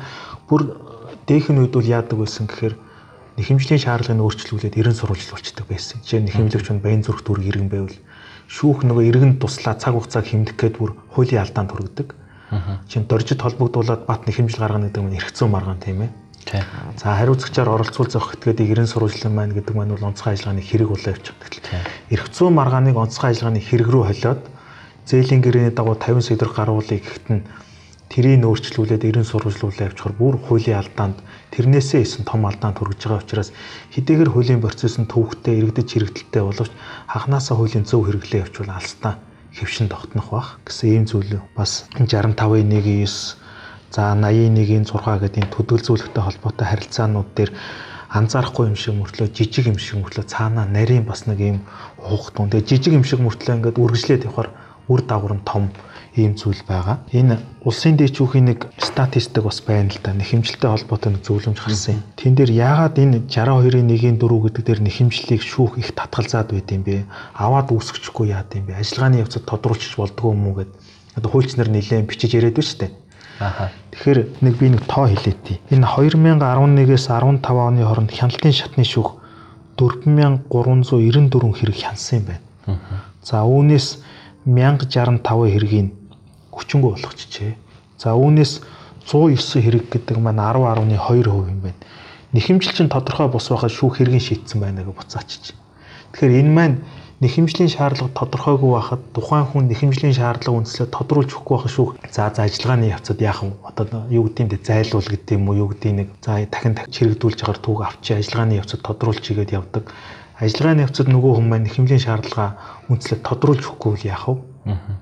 бүр 0.47 0.61
дээхэн 1.27 1.59
үед 1.59 1.73
бол 1.75 1.83
яадаг 1.83 2.17
байсан 2.19 2.47
гэхээр 2.47 2.75
нэхэмжлийн 3.37 3.81
шаардлагыг 3.81 4.23
өөрчлүүлээд 4.23 4.79
ерөн 4.79 4.95
сурвалжлуулцдаг 4.95 5.65
байсан. 5.67 5.99
Жишээ 6.05 6.21
нь 6.21 6.27
нэхэмлэгч 6.29 6.67
нь 6.71 6.83
баян 6.83 7.03
зүрх 7.03 7.25
дүрг 7.25 7.43
иргэн 7.43 7.69
байвал 7.69 7.97
шүүх 8.47 8.85
нөгөө 8.85 9.03
иргэн 9.09 9.33
туслаа 9.41 9.75
цаг 9.75 9.97
хугацааг 9.97 10.25
хэмнэх 10.29 10.55
гээд 10.55 10.75
бүр 10.77 10.91
хуулийн 11.11 11.41
алдаанд 11.41 11.71
хүргэдэг. 11.73 12.07
Чин 12.87 13.03
доржид 13.09 13.41
холбогдуулаад 13.41 14.05
бат 14.05 14.29
нэхэмжил 14.29 14.61
гаргана 14.61 14.87
гэдэг 14.93 15.03
нь 15.03 15.17
эргэцүү 15.17 15.47
маргаан 15.49 15.81
тийм 15.81 16.05
ээ. 16.05 16.11
За 16.99 17.17
хариуцагчаар 17.17 17.69
оролцуул 17.71 18.11
зохих 18.11 18.37
гэдэг 18.43 18.67
иргэн 18.69 18.87
сурвалжлан 18.91 19.33
маань 19.33 19.55
гэдэг 19.57 19.73
маань 19.73 19.95
бол 19.95 20.07
онцгой 20.11 20.37
ажиллагааны 20.37 20.61
хэрэг 20.61 20.89
болоо 20.91 21.11
явчихдаг. 21.15 21.51
Эргэцүү 22.13 22.47
маргааныг 22.51 22.95
онцгой 22.99 23.31
ажиллагааны 23.31 23.61
хэрэг 23.63 23.89
рүү 23.89 24.03
холиод 24.05 24.41
зээлийн 25.09 25.41
гэрээний 25.43 25.73
дагуу 25.75 25.95
50 25.99 26.23
сэдвэр 26.23 26.51
гаруулъя 26.55 26.99
гэхэд 26.99 27.27
нь 27.33 27.41
тэрийг 28.13 28.45
өөрчлүүлээд 28.45 29.09
ерэн 29.09 29.25
сурвалжлуулаа 29.25 29.89
явчихаар 29.89 30.13
бүр 30.13 30.35
хуулийн 30.37 30.77
алдаанд 30.77 31.17
тэрнээсээ 31.49 32.05
исэн 32.05 32.23
том 32.29 32.45
алдаанд 32.45 32.77
хүргэж 32.77 33.01
байгаа 33.09 33.25
учраас 33.25 33.49
хэдийгээр 33.89 34.29
хуулийн 34.29 34.61
процесс 34.61 35.01
нь 35.01 35.09
төвөгтэй 35.09 35.57
иргэдэж 35.57 35.87
хэрэгдэлтэй 35.89 36.43
боловч 36.45 36.73
хахнаасаа 37.09 37.57
хуулийн 37.57 37.89
зөв 37.89 38.05
хэрэглээ 38.05 38.45
явуул 38.45 38.69
алстаа 38.69 39.17
хөвшин 39.57 39.89
тогтнох 39.89 40.29
бах 40.29 40.61
гэсэн 40.61 40.89
ийм 40.93 41.05
зүйл 41.09 41.41
бас 41.57 41.89
65-ийн 41.97 42.69
1-9 42.69 43.41
за 43.93 44.01
81-ийн 44.13 44.85
6 44.85 45.21
гэдэг 45.21 45.41
энэ 45.41 45.53
төдөлзүүлэгтэй 45.57 46.23
холбоотой 46.23 46.67
харилцаанууд 46.69 47.29
дээр 47.33 47.51
анзаарахгүй 48.13 48.69
юм 48.69 48.77
шиг 48.77 48.93
мөртлөө 48.93 49.29
жижиг 49.33 49.65
юм 49.73 49.77
шиг 49.81 50.05
мөртлөө 50.05 50.25
цаанаа 50.29 50.69
нарийн 50.69 51.05
бас 51.05 51.25
нэг 51.25 51.41
юм 51.41 51.59
хуухтун. 51.97 52.49
Тэгээ 52.53 52.69
жижиг 52.69 52.93
юм 52.93 53.05
шиг 53.05 53.21
мөртлөө 53.25 53.57
ингээд 53.57 53.81
үргэлжлээд 53.81 54.25
явахаар 54.29 54.49
үр 54.87 55.01
дагавар 55.01 55.39
нь 55.39 55.45
том 55.45 55.71
ийм 56.15 56.37
зүйл 56.37 56.61
байгаа. 56.67 57.01
Энэ 57.09 57.39
улсын 57.65 57.97
дэвшүүхийн 57.97 58.45
нэг 58.45 58.59
статистик 58.77 59.43
бас 59.43 59.61
байна 59.65 59.89
л 59.89 59.99
да. 60.03 60.13
Нэхэмжлэлтэй 60.13 60.69
холбоотой 60.69 61.17
нэг 61.17 61.25
зөвлөмж 61.25 61.57
гарсан 61.57 61.97
юм. 61.97 62.03
Тэн 62.13 62.33
дээр 62.37 62.51
яагаад 62.53 63.01
энэ 63.01 63.25
62-ийн 63.25 63.89
1-ийн 63.89 64.17
4 64.21 64.45
гэдэг 64.45 64.63
дээр 64.63 64.81
нэхэмжлэлийг 64.85 65.41
шүүх 65.41 65.81
их 65.81 65.89
татгалзаад 65.97 66.53
байд 66.53 66.69
юм 66.69 66.83
бэ? 66.85 67.09
Аваад 67.33 67.73
үүсгэхгүй 67.73 68.29
яад 68.29 68.53
юм 68.53 68.69
бэ? 68.69 68.77
Ажиллагааны 68.77 69.25
явцад 69.25 69.49
тодруулчих 69.49 69.97
болдгоо 69.97 70.37
юм 70.37 70.53
уу 70.53 70.61
гэд. 70.61 70.71
Одоо 71.17 71.29
хуульч 71.33 71.57
нар 71.57 71.73
нэлээд 71.73 72.05
бичиж 72.05 72.37
яриад 72.37 72.53
байна 72.53 72.69
шүү 72.69 72.79
дээ. 72.85 72.91
Аха. 73.41 73.71
Тэгэхээр 73.97 74.19
нэг 74.45 74.53
би 74.61 74.69
нэг 74.69 74.85
тоо 74.85 75.09
хэлээдий. 75.09 75.57
Энэ 75.73 75.89
2011-ээс 75.97 77.09
15 77.09 77.41
оны 77.41 77.81
хооронд 77.81 78.13
хяналтын 78.13 78.53
шатны 78.53 78.85
шүүх 78.85 79.17
4394 79.81 81.57
хэрэг 81.57 81.77
хянсан 81.77 82.21
юм 82.21 82.25
байна. 82.29 82.41
За 83.25 83.41
үүнээс 83.41 83.87
1065 84.45 85.23
хэргийг 85.53 85.93
хүчингү 86.51 86.87
болгочихжээ. 86.93 87.53
За 87.97 88.13
үүнээс 88.13 88.61
109 89.07 89.63
хэрэг 89.63 89.85
гэдэг 89.91 90.17
маань 90.19 90.39
10.2% 90.39 91.51
юм 91.51 91.59
байна. 91.63 91.79
Нэхэмжил 92.33 92.73
чинь 92.73 92.89
тодорхой 92.89 93.27
бус 93.27 93.49
байхад 93.49 93.71
шүүх 93.71 93.99
хэргийн 93.99 94.23
шийдсэн 94.23 94.59
байна 94.59 94.83
гэж 94.83 94.95
буцаачиж. 94.95 95.43
Тэгэхээр 96.11 96.39
энэ 96.41 96.53
маань 96.53 96.77
нэхэмжлийн 97.23 97.71
шаардлага 97.71 98.11
тодорхойгүй 98.19 98.71
байхад 98.75 99.01
тухайн 99.15 99.45
хүн 99.47 99.69
нэхэмжлийн 99.71 100.17
шаардлага 100.17 100.59
үндэслээ 100.59 100.87
тодруулж 100.91 101.31
өгөхгүй 101.31 101.55
байх 101.55 101.71
шүүх. 101.71 101.91
За 102.11 102.27
за 102.35 102.43
ажиллагааны 102.43 102.91
явцад 102.91 103.19
яах 103.23 103.39
вэ? 103.47 103.53
Одоо 103.63 103.85
юу 104.11 104.27
гэдэг 104.27 104.43
нь 104.43 104.65
зайлуул 104.65 105.07
гэдэг 105.07 105.35
юм 105.39 105.47
уу? 105.47 105.59
Юу 105.63 105.69
гэдэг 105.71 105.91
нэг 105.93 106.07
за 106.19 106.43
дахин 106.51 106.75
чирэгдүүлж 106.75 107.39
агаар 107.47 107.59
түүг 107.63 107.79
авчи 107.85 108.11
ажиллагааны 108.19 108.59
явцад 108.59 108.81
тодруулж 108.83 109.23
игээд 109.23 109.55
явдаг. 109.55 109.83
Ажиллагааны 110.43 110.83
явцад 110.83 111.07
нөгөө 111.07 111.31
хүн 111.37 111.47
маань 111.47 111.65
нэхэмжлийн 111.69 112.03
шаардлага 112.03 112.59
үндэслээ 112.89 113.19
тодруулж 113.23 113.63
өгөхгүй 113.63 114.07
яах 114.07 114.27
вэ? 114.27 114.53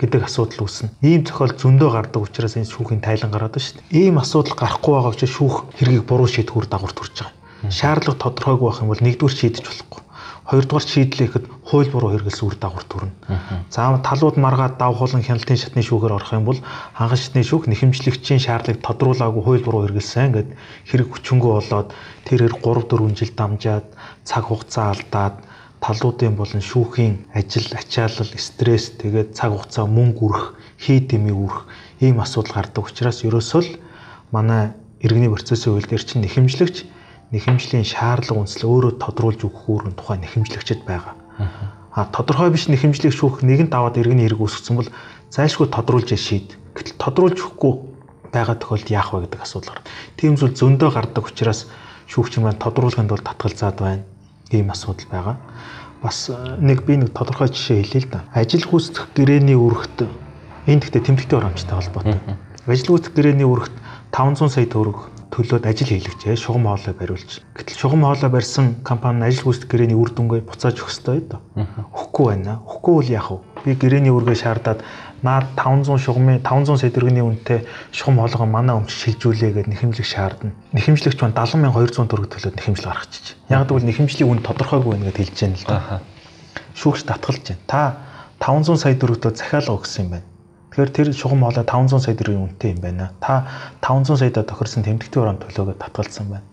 гэдэг 0.01 0.25
асуудал 0.25 0.65
үүснэ. 0.65 0.89
Ийм 1.05 1.21
зохиол 1.21 1.53
зөндөө 1.53 1.89
гардаг 1.93 2.21
учраас 2.25 2.57
энэ 2.57 2.65
шүүхийн 2.65 3.05
тайлан 3.05 3.29
гараад 3.29 3.53
байна 3.53 3.65
шүү 3.69 3.77
дээ. 3.77 4.09
Ийм 4.09 4.17
асуудал 4.17 4.57
гарахгүй 4.57 4.93
байгаа 4.97 5.13
учраас 5.13 5.35
шүүх 5.37 5.55
хэргийг 5.77 6.05
буруу 6.09 6.25
шийдэхүүр 6.25 6.65
дагавар 6.65 6.93
төрж 6.97 7.13
байгаа. 7.21 7.69
Шаардлага 7.69 8.23
тодорхойгүй 8.25 8.65
байх 8.65 8.81
юм 8.81 8.89
бол 8.89 9.05
нэгдүгээр 9.05 9.37
шийдэж 9.37 9.65
болохгүй. 9.69 10.01
Хоёрдугаар 10.49 10.85
шийдлэхэд 10.89 11.45
хууль 11.69 11.91
буруу 11.93 12.09
хэрэгэлсэн 12.09 12.47
үр 12.49 12.57
дагавар 12.57 12.85
төрнө. 12.89 13.13
За 13.69 13.93
талууд 14.01 14.37
маргаад 14.41 14.81
дав 14.81 14.97
хулан 14.97 15.21
хяналтын 15.21 15.61
шатны 15.61 15.85
шүүхээр 15.85 16.17
орох 16.17 16.33
юм 16.33 16.49
бол 16.49 16.59
ханган 16.97 17.21
шатны 17.21 17.45
шүүх 17.45 17.69
нэхэмжлэгчийн 17.69 18.41
шаардлагыг 18.41 18.81
тодруулаагүй 18.81 19.43
хууль 19.45 19.63
буруу 19.63 19.85
хэрэгэлсэн 19.85 20.33
гэд 20.33 20.49
хэрэг 20.89 21.07
хүчингү 21.13 21.47
болоод 21.53 21.93
тэрээр 22.25 22.57
3 22.57 22.89
4 22.89 23.13
жил 23.13 23.31
дамжаад 23.37 23.85
цаг 24.25 24.43
хугацаа 24.49 24.97
алдаад 24.97 25.35
талуудын 25.81 26.37
болон 26.37 26.61
шүүхийн 26.61 27.33
ажил, 27.33 27.65
ачаалал, 27.73 28.29
стресс 28.37 28.93
тэгээд 29.01 29.33
цаг 29.33 29.57
хугацаа 29.57 29.89
мөнгө 29.89 30.21
үрэх, 30.21 30.45
хий 30.77 31.01
дэмий 31.01 31.33
үрэх 31.33 31.65
ийм 31.97 32.21
асуудал 32.21 32.61
гардаг 32.61 32.85
учраас 32.85 33.25
ерөөсөө 33.25 33.61
л 33.65 33.71
манай 34.29 34.77
иргэний 35.01 35.33
процессын 35.33 35.81
дээр 35.81 36.05
чинь 36.05 36.21
нэхэмжлэгч 36.21 36.85
нэхэмжлийн 37.33 37.85
шаардлага 37.89 38.45
үндэслэл 38.45 38.69
өөрөө 38.69 38.93
тодруулж 39.01 39.41
өгөх 39.41 39.65
үүрэг 39.65 39.97
тухай 39.97 40.21
нэхэмжлэгчд 40.21 40.85
байгаа. 40.85 41.17
А 41.97 42.05
тодорхой 42.13 42.53
биш 42.53 42.69
нэхэмжлэг 42.69 43.09
шүүх 43.09 43.41
нэгэн 43.41 43.73
даваад 43.73 43.97
иргэний 43.97 44.29
хэрэг 44.29 44.37
үүсгэсэн 44.37 44.77
бол 44.77 44.89
зайлшгүй 45.33 45.67
тодруулж 45.73 46.13
шийд. 46.13 46.53
Гэтэл 46.77 47.01
тодруулж 47.01 47.37
өгөхгүй 47.41 47.73
байгаа 48.29 48.55
тохиолдолд 48.61 48.93
яах 48.93 49.09
вэ 49.11 49.25
гэдэг 49.25 49.41
асуудал 49.41 49.81
гарна. 49.81 49.89
Тийм 50.15 50.37
зүйл 50.37 50.55
зөндөө 50.55 50.89
гардаг 50.93 51.25
учраас 51.25 51.67
шүүгч 52.07 52.39
маань 52.39 52.61
тодруулахын 52.61 53.09
тулд 53.11 53.27
татгалзаад 53.27 53.77
байна 53.81 54.03
ийм 54.51 54.71
асуудал 54.71 55.07
байгаа. 55.11 55.37
Бас 56.01 56.29
э, 56.29 56.57
нэг 56.59 56.83
би 56.83 56.97
нэг 56.97 57.13
тодорхой 57.13 57.47
жишээ 57.47 57.83
хэлье 57.85 58.01
л 58.01 58.09
да. 58.11 58.19
Ажил 58.33 58.65
гүйцэтгэх 58.65 59.13
гэрээний 59.15 59.55
үүрэгт 59.55 60.09
энэ 60.67 60.81
гэхдээ 60.81 61.05
тэмдэгтэй 61.07 61.37
хураамжтай 61.37 61.75
холбоотой. 61.77 62.19
Ажил 62.65 62.89
гүйцэтгэх 62.91 63.15
гэрээний 63.15 63.47
үүрэгт 63.47 63.75
500 64.11 64.49
сая 64.49 64.65
төгрөг 64.65 64.99
төлөөд 65.31 65.63
ажил 65.63 65.87
хийлгэжээ. 65.87 66.35
Шугам 66.35 66.67
хоолой 66.67 66.95
бариулж. 66.97 67.39
Гэтэл 67.55 67.79
шугам 67.79 68.03
хоолой 68.03 68.29
барьсан 68.33 68.81
компани 68.83 69.23
ажил 69.29 69.47
гүйцэтгэх 69.47 69.71
гэрээний 69.71 69.95
үр 69.95 70.11
дүнгээ 70.11 70.41
буцааж 70.43 70.81
өгөх 70.81 70.91
ёстой 70.91 71.21
да. 71.21 71.39
Өгөхгүй 71.55 72.25
байна. 72.35 72.59
Өгөхгүй 72.65 72.93
бол 72.97 73.09
яах 73.13 73.29
вэ? 73.31 73.50
Би 73.65 73.75
гэрээний 73.77 74.11
үргээ 74.11 74.37
шаардаад 74.37 74.79
наад 75.21 75.45
500 75.53 76.01
шугамын 76.01 76.41
500 76.41 76.81
сая 76.81 76.89
төгрөгийн 76.89 77.27
үнэтэй 77.29 77.59
шугам 77.93 78.25
хоолойгоо 78.25 78.49
манай 78.49 78.75
өмч 78.77 78.89
шилжүүлээ 78.89 79.53
гэдэг 79.53 79.69
нэхэмжлэг 79.69 80.07
шаардна. 80.07 80.51
Нэхэмжлэгч 80.73 81.19
маань 81.21 81.37
70200 81.37 82.09
төгрөг 82.09 82.29
төлөөд 82.33 82.57
нэхэмжлэг 82.57 82.89
гаргачих. 82.89 83.37
Яг 83.53 83.69
гэвэл 83.69 83.85
нэхэмжлийн 83.85 84.29
үн 84.33 84.41
тодорхойгүй 84.41 84.91
байна 84.97 85.05
гэдээ 85.13 85.25
хэлж 85.29 85.37
байна 85.45 85.57
л 85.61 85.65
да. 85.69 86.01
Шүүгч 86.73 87.01
татгалж 87.05 87.43
байна. 87.53 87.65
Та 87.69 87.81
500 88.41 88.81
сая 88.81 88.97
төгрөгтөө 88.97 89.31
захиалга 89.37 89.77
өгсөн 89.77 90.01
юм 90.01 90.11
байна. 90.17 90.27
Тэгэхээр 90.73 90.91
тэр 90.97 91.07
шугам 91.13 91.45
хоолой 91.45 91.65
500 91.69 92.01
сая 92.01 92.15
төгрөгийн 92.17 92.45
үнэтэй 92.49 92.69
юм 92.73 92.81
байна. 92.81 93.13
Та 93.21 93.45
500 93.85 94.17
саяда 94.17 94.41
тохирсон 94.41 94.81
тэмдэгтийн 94.81 95.21
уран 95.21 95.37
төлөөгөө 95.37 95.77
татгалзсан 95.77 96.25
байна. 96.33 96.47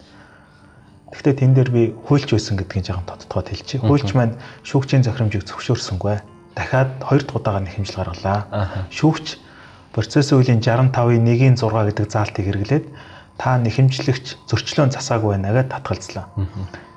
Гэхдээ 1.09 1.35
тэн 1.41 1.53
дээр 1.57 1.71
би 1.73 1.83
хуульч 2.05 2.29
байсан 2.29 2.61
гэдгийг 2.61 2.85
жоохон 2.85 3.09
тодтогоод 3.09 3.49
хэлчихье. 3.49 3.81
Хуульч 3.81 4.13
маань 4.13 4.37
шүүгчийн 4.69 5.09
захирамжийг 5.09 5.49
зөвшөөрсөнгүй. 5.49 6.21
Дахиад 6.59 6.91
хоёр 7.07 7.23
дахь 7.23 7.39
удаага 7.39 7.63
нэхэмжил 7.63 8.03
гаргалаа. 8.03 8.39
Шүүгч 8.91 9.39
процессын 9.95 10.43
үеийн 10.43 10.59
65-ийн 10.59 11.23
1-ийн 11.23 11.55
6 11.55 11.71
гэдэг 11.71 12.07
заалтыг 12.11 12.45
хэрэглээд 12.51 12.87
та 13.39 13.63
нэхэмжлэгч 13.63 14.51
зөрчлөөн 14.51 14.91
засаагүй 14.91 15.39
байна 15.39 15.55
гэдээ 15.55 15.71
татгалзлаа. 15.71 16.27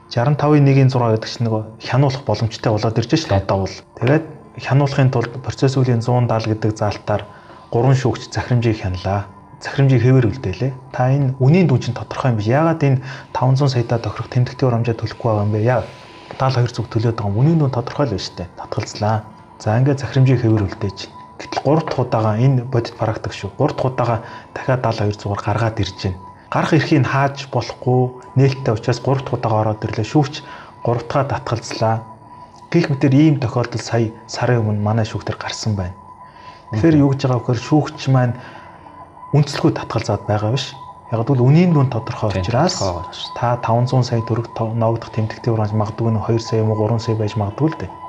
65-ийн 0.09 0.65
1-ийн 0.65 0.89
6 0.89 1.13
гэдэг 1.13 1.29
чинь 1.29 1.45
нөгөө 1.45 1.63
хянуулах 1.77 2.23
боломжтой 2.25 2.71
болоод 2.73 2.97
ирж 2.97 3.11
шүү 3.13 3.29
дээ 3.29 3.43
одоо 3.45 3.57
бол. 3.69 3.77
Тэгээд 4.01 4.25
хянуулахын 4.65 5.13
тулд 5.13 5.33
процесс 5.45 5.77
үеийн 5.77 6.01
170 6.01 6.57
гэдэг 6.57 6.71
заалтаар 6.75 7.23
гурван 7.69 7.95
шүүгч 7.95 8.33
захирамжийг 8.33 8.81
хянлаа. 8.81 9.29
Захирамжийг 9.61 10.01
хэвээр 10.01 10.27
үлдээлээ. 10.27 10.73
Та 10.91 11.13
энэ 11.13 11.37
үнийн 11.39 11.69
дүн 11.69 11.79
чинь 11.79 11.95
тодорхой 11.95 12.33
юм 12.33 12.37
биш. 12.41 12.49
Яагаад 12.49 12.81
энэ 12.81 12.99
500 13.31 13.71
саяда 13.71 14.01
тохирох 14.01 14.27
тэмдэгтийн 14.33 14.67
урамжаа 14.67 14.97
төлөхгүй 14.97 15.29
байгаа 15.31 15.45
юм 15.45 15.53
бэ? 15.53 15.61
Яа 15.63 15.81
даал 16.35 16.57
хоёр 16.57 16.73
зүг 16.73 16.89
төлөөд 16.89 17.15
байгаа 17.15 17.31
юм. 17.31 17.39
Үнийн 17.39 17.59
дүн 17.61 17.71
тодорхой 17.71 18.09
л 18.09 18.13
байна 18.17 18.25
шүү 18.25 18.35
дээ. 18.41 18.49
Татгалзлаа. 18.57 19.15
За 19.61 19.77
ингээд 19.77 20.01
захирамжийг 20.01 20.41
хэвээр 20.41 20.73
үлдээж. 20.73 20.99
Гэтэл 21.37 21.61
3 21.61 21.85
дахь 21.85 22.01
удаага 22.01 22.33
энэ 22.33 22.65
бодит 22.65 22.97
практик 22.97 23.29
шүү. 23.29 23.53
3 23.61 23.77
дахь 23.77 23.85
удаага 23.93 24.17
дахиад 24.57 24.81
72 24.81 25.21
зугаар 25.21 25.41
гаргаад 25.45 25.77
ирж 25.77 25.97
байна. 26.01 26.17
Гарах 26.49 26.73
эрхийг 26.73 27.05
хааж 27.05 27.45
болохгүй 27.53 28.01
нээлттэй 28.41 28.73
учраас 28.73 28.97
3 29.05 29.21
дахь 29.21 29.37
удаага 29.37 29.61
ороод 29.61 29.85
ирлээ. 29.85 30.09
Шүүгч 30.09 30.41
3 30.81 31.05
дахь 31.05 31.29
татгалзлаа. 31.29 32.01
Гэх 32.73 32.89
мэтэр 32.89 33.13
ийм 33.13 33.37
тохиолдол 33.37 33.77
сая 33.85 34.09
сарын 34.25 34.65
өмнө 34.65 34.81
манай 34.81 35.05
шүүхтэр 35.05 35.37
гарсан 35.37 35.77
байна. 35.77 35.93
Тэгэхээр 36.73 36.97
юу 36.97 37.13
гэж 37.13 37.29
байгаа 37.29 37.39
вэхээр 37.45 37.61
шүүгч 37.61 37.99
маань 38.09 38.33
үнэлэхгүй 39.37 39.77
татгалзаад 39.77 40.25
байгаа 40.25 40.57
биш. 40.57 40.73
Яг 41.13 41.21
л 41.21 41.37
үнийн 41.37 41.69
дүн 41.77 41.93
тодорхой 41.93 42.33
учраас 42.33 42.81
та 43.37 43.61
500 43.61 44.09
сая 44.09 44.25
төгрөг 44.25 44.57
ноогдох 44.57 45.13
тэмдэгтийн 45.13 45.53
урамж 45.53 45.77
магадгүй 45.77 46.09
нь 46.09 46.17
2 46.17 46.41
сая 46.41 46.65
юм 46.65 46.73
уу 46.73 46.89
3 46.89 46.97
сая 46.97 47.13
байж 47.13 47.37
магадгүй 47.37 47.69
л 47.69 47.77
дээ. 47.77 48.00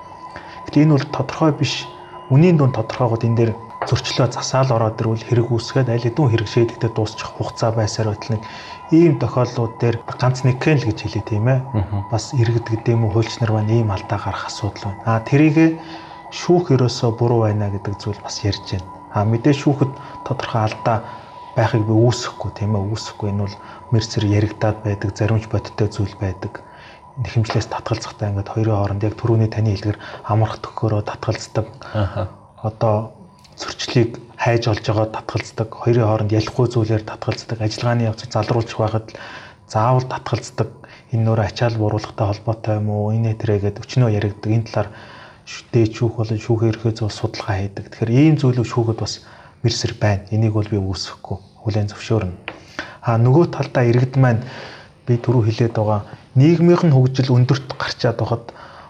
Гэтэл 0.66 0.82
энэ 0.86 0.94
бол 0.96 1.06
тодорхой 1.10 1.52
биш. 1.52 1.88
Үнийн 2.32 2.56
дүн 2.56 2.72
тодорхойгод 2.72 3.22
энэ 3.26 3.36
дээр 3.36 3.52
зөрчлөө 3.88 4.28
засаал 4.30 4.70
ороод 4.70 5.00
ирвэл 5.00 5.26
хэрэг 5.26 5.48
үүсгээд 5.50 5.90
аль 5.90 6.06
хэдэн 6.06 6.30
хэрэгшээдэгдээ 6.30 6.90
дуусчих 6.94 7.28
хугацаа 7.34 7.74
байсаар 7.74 8.14
нэг 8.14 8.42
ийм 8.94 9.18
тохиолдлууд 9.18 9.74
дээр 9.82 9.96
ганц 10.06 10.46
нэг 10.46 10.62
кэн 10.62 10.78
л 10.78 10.86
гэж 10.86 10.98
хэлээ 11.02 11.24
тийм 11.26 11.46
ээ. 11.50 11.60
Бас 12.12 12.30
иргэдэг 12.36 12.84
гэдэм 12.84 13.02
үү 13.04 13.10
хуульч 13.10 13.42
нар 13.42 13.52
маань 13.52 13.74
ийм 13.74 13.90
алдаа 13.90 14.18
гарах 14.22 14.46
асуудал 14.46 14.94
байна. 14.94 15.02
Аа 15.08 15.20
тэрийг 15.26 15.82
шүүх 16.30 16.72
ерөөсөө 16.76 17.10
буруу 17.18 17.44
байна 17.48 17.72
гэдэг 17.74 17.94
зүйл 17.98 18.20
бас 18.22 18.36
ярьж 18.46 18.78
байна. 18.78 18.88
Аа 19.12 19.24
мэдээ 19.26 19.54
шүүхэд 19.56 19.92
тодорхой 20.24 20.62
алдаа 20.62 20.96
байхыг 21.56 21.84
би 21.84 21.92
үүсэхгүй 21.92 22.50
тийм 22.56 22.72
ээ 22.78 22.84
үүсэхгүй 22.86 23.28
энэ 23.28 23.44
бол 23.44 23.56
мерцэр 23.92 24.24
яригадаад 24.24 24.78
байдаг 24.86 25.10
заримч 25.12 25.44
бодиттой 25.52 25.88
зүйл 25.92 26.16
байдаг 26.16 26.64
нэхэмжлээс 27.20 27.68
татгалзахтаа 27.68 28.32
ингээд 28.32 28.48
хоёрын 28.48 28.76
хооронд 28.76 29.02
яг 29.04 29.14
түрүүний 29.20 29.50
таны 29.52 29.76
хэлгээр 29.76 29.98
амрах 30.24 30.56
төхөөрөө 30.64 31.02
татгалздаг. 31.04 31.66
Одоо 32.64 33.12
зөрчлийг 33.60 34.16
хайж 34.40 34.68
олж 34.72 34.84
байгаа 34.86 35.08
татгалздаг. 35.12 35.68
Хоёрын 35.68 36.08
хооронд 36.08 36.32
ялахгүй 36.32 36.66
зүйлээр 36.72 37.04
татгалздаг. 37.04 37.58
Ажиллагааны 37.60 38.08
явцыг 38.08 38.32
залруулчих 38.32 38.78
байхад 38.80 39.06
заавал 39.68 40.08
татгалздаг. 40.08 40.68
Энэ 41.12 41.24
нөр 41.28 41.40
ачаал 41.44 41.76
бууруулахтай 41.76 42.26
холбоотой 42.26 42.80
юм 42.80 42.88
уу? 42.88 43.12
Энэ 43.12 43.36
тэрээгээд 43.36 43.84
өчнөө 43.84 44.10
яригддаг. 44.16 44.50
Энэ 44.50 44.66
талаар 44.72 44.88
дээд 45.72 45.92
шүүх 45.92 46.16
болон 46.16 46.40
шүүхийн 46.40 46.72
ерхий 46.72 46.92
зов 46.96 47.12
судалгаа 47.12 47.56
хийдэг. 47.60 47.92
Тэгэхээр 47.92 48.10
ийм 48.16 48.36
зүйлүүд 48.40 48.68
шүүхэд 48.72 48.98
бас 49.04 49.20
мэрсэр 49.60 49.92
байна. 50.00 50.24
Энийг 50.32 50.56
бол 50.56 50.64
би 50.64 50.80
үүсэхгүй. 50.80 51.36
Хүлээн 51.60 51.92
зөвшөөрнө. 51.92 52.36
А 53.04 53.18
нөгөө 53.20 53.44
талдаа 53.52 53.84
иргэд 53.84 54.16
маань 54.16 54.40
би 55.06 55.18
түрүү 55.18 55.50
хэлээд 55.50 55.74
байгаа 55.76 56.00
нийгмийнх 56.34 56.84
нь 56.86 56.94
хөгжил 56.96 57.34
өндөрт 57.36 57.76
гарчаад 57.76 58.18
байхад 58.18 58.44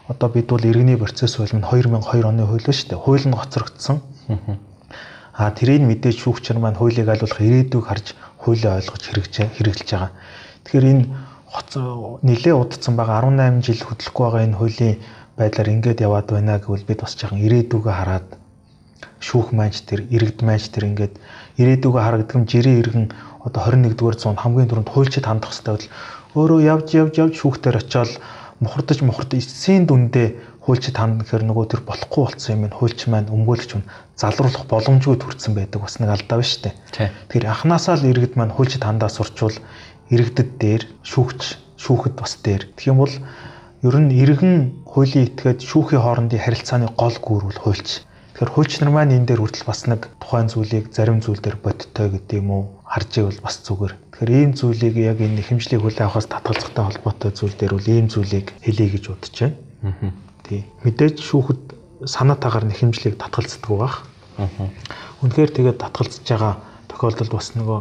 одоо 0.08 0.28
бид 0.28 0.46
бол 0.46 0.64
иргэний 0.64 0.96
процесс 0.96 1.36
хууль 1.36 1.54
нь 1.54 1.64
2002 1.64 2.22
оны 2.22 2.46
хууль 2.46 2.66
ба 2.66 2.72
шүү 2.72 2.88
дээ. 2.94 3.04
Хууль 3.04 3.26
нь 3.26 3.34
гоцрогдсон. 3.34 3.98
А 5.32 5.50
тэрийг 5.50 5.82
мэдээж 5.82 6.16
шүүгчнэр 6.22 6.60
маань 6.60 6.76
хуулийг 6.76 7.08
айлуулах 7.08 7.40
ирээдүйг 7.40 7.84
харж 7.88 8.06
хуулийг 8.38 8.68
ойлгож 8.68 9.02
хэрэгжиж 9.02 9.36
хэрэгжилж 9.56 9.90
байгаа. 9.90 10.10
Тэгэхээр 10.64 10.86
энэ 10.92 11.04
нэлээ 12.22 12.54
удацсан 12.54 12.94
байгаа 12.96 13.24
18 13.24 13.64
жил 13.64 13.80
хөдлөхгүй 13.80 14.24
байгаа 14.24 14.44
энэ 14.44 14.58
хуулийн 14.60 14.96
байдлаар 15.36 15.68
ингээд 15.72 16.04
яваад 16.04 16.28
байна 16.28 16.60
гэвэл 16.60 16.84
бид 16.84 17.00
бас 17.00 17.16
жоохон 17.16 17.40
ирээдүгөө 17.40 17.94
хараад 17.96 18.28
шүүх 19.20 19.52
маань 19.56 19.72
тэр 19.72 20.00
иргэд 20.12 20.40
маань 20.44 20.60
тэр 20.74 20.84
ингээд 20.90 21.14
ирээдүгөө 21.60 22.02
харагдсан 22.02 22.44
жирийн 22.50 22.80
иргэн 22.82 23.06
одоо 23.46 23.60
21 23.72 23.96
дугаар 23.96 24.16
зуунд 24.18 24.42
хамгийн 24.42 24.68
түрүүнд 24.68 24.92
хуульчид 24.92 25.26
хандах 25.26 25.52
хэрэгтэй 25.52 25.72
бол 25.72 25.86
өөрөө 26.32 26.60
явж 26.64 26.88
явж 26.96 27.14
явж 27.20 27.34
шүүхтэр 27.40 27.76
очиод 27.76 28.16
мухардаж 28.64 28.98
мухард 29.04 29.36
эцсийн 29.36 29.84
дүндээ 29.84 30.28
хуульчид 30.64 30.96
хандна 30.96 31.26
гэхээр 31.26 31.44
нөгөө 31.44 31.66
тэр 31.74 31.82
болохгүй 31.82 32.22
болсон 32.24 32.54
юм 32.54 32.70
хуульч 32.70 33.00
маань 33.10 33.28
өмгөөлөгч 33.34 33.72
нь 33.76 33.88
залруулах 34.14 34.64
боломжгүй 34.70 35.16
төрсэн 35.18 35.52
байдаг 35.58 35.82
бас 35.82 35.98
нэг 35.98 36.14
алдаа 36.14 36.38
ба 36.38 36.46
штэ. 36.46 36.70
Тэгэхээр 36.94 37.50
анханасаа 37.50 37.98
л 37.98 38.06
иргэд 38.06 38.38
маань 38.38 38.54
хуульчид 38.54 38.86
хандаа 38.86 39.10
сурчвал 39.10 39.58
иргэдэд 40.14 40.50
дээр 40.62 40.82
шүүгч 41.02 41.40
шүүхэд 41.82 42.14
бас 42.14 42.32
дээр. 42.38 42.62
Тэгэх 42.78 42.90
юм 42.94 42.98
бол 43.02 43.14
ер 43.82 43.96
нь 43.98 44.14
иргэн 44.14 44.86
хуулийн 44.86 45.26
этгээд 45.26 45.66
шүүхийн 45.66 46.00
хоорондын 46.00 46.38
харилцааны 46.38 46.88
гол 46.94 47.16
гүүр 47.18 47.44
бол 47.50 47.60
хуульч. 47.66 48.06
Тэгэхээр 48.06 48.54
хуульч 48.54 48.72
нар 48.78 48.92
маань 48.94 49.16
энэ 49.18 49.26
дээр 49.34 49.42
хүртэл 49.42 49.66
бас 49.66 49.90
нэг 49.90 50.06
тухайн 50.22 50.46
зүйлийг 50.46 50.94
зарим 50.94 51.18
зүйл 51.18 51.42
дээр 51.42 51.58
бодиттой 51.58 52.06
гэдэг 52.14 52.38
юм 52.38 52.48
уу 52.54 52.64
харж 52.92 53.12
ивэл 53.24 53.40
бас 53.40 53.56
зүгээр. 53.64 53.96
Тэгэхээр 54.12 54.32
ийм 54.36 54.52
зүйлийг 54.52 54.96
яг 55.00 55.18
энэ 55.24 55.40
хэмжлийг 55.40 55.80
хүлээн 55.80 56.04
авахаас 56.12 56.28
татгалзахтай 56.28 56.84
холбоотой 56.84 57.32
зүйл 57.32 57.56
дээр 57.56 57.72
бол 57.80 57.88
ийм 57.88 58.06
зүйлийг 58.12 58.52
хэлье 58.60 58.88
гэж 58.92 59.04
бодож 59.08 59.36
байна. 59.40 60.12
Тий. 60.44 60.68
Мэдээж 60.84 61.16
шүүхэд 61.24 61.62
санаа 62.04 62.36
тагаар 62.36 62.68
нэхэмжлийг 62.68 63.16
татгалздаг 63.16 63.72
байх. 63.72 64.04
Үнэхээр 65.24 65.50
тэгээд 65.56 65.80
татгалзаж 65.80 66.20
байгаа 66.20 66.54
тохиолдолд 66.92 67.32
бас 67.32 67.56
нөгөө 67.56 67.80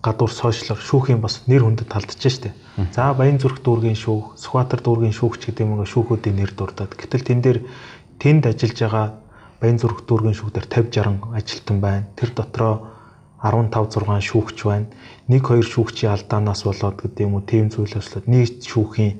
гадуур 0.00 0.32
сошиалор 0.32 0.80
шүүхийн 0.80 1.20
бас 1.20 1.44
нэр 1.44 1.68
хүндэд 1.68 1.92
талдаж 1.92 2.16
штэ. 2.16 2.56
За 2.96 3.12
Баян 3.12 3.36
зүрх 3.36 3.60
дүүргийн 3.60 3.98
шүүх, 3.98 4.40
Сүхбаатар 4.40 4.80
дүүргийн 4.80 5.12
шүүгч 5.12 5.50
гэдэг 5.50 5.66
юм 5.66 5.76
ингээ 5.76 5.92
шүүхүүдийн 5.92 6.36
нэр 6.40 6.52
дурдаад. 6.54 6.94
Гэтэл 6.94 7.26
тэн 7.26 7.40
дээр 7.42 7.58
тэнд 8.22 8.46
ажиллаж 8.46 8.78
байгаа 8.80 9.06
Баян 9.60 9.78
зүрх 9.82 10.06
дүүргийн 10.06 10.38
шүүх 10.38 10.52
дээр 10.54 10.68
50 10.70 11.26
60 11.26 11.36
ажилтан 11.36 11.78
байна. 11.82 12.06
Тэр 12.14 12.30
дотроо 12.38 12.95
15 13.46 14.02
6 14.02 14.26
шүүгч 14.30 14.58
байна. 14.66 14.90
Нэг 15.30 15.42
хоёр 15.46 15.66
шүүгчийн 15.66 16.12
алдаанаас 16.12 16.62
болоод 16.66 16.96
гэдэг 16.98 17.22
юм 17.26 17.38
уу 17.38 17.44
тийм 17.46 17.70
зүйлээс 17.70 18.08
болоод 18.10 18.26
нийт 18.26 18.66
шүүхийн 18.66 19.14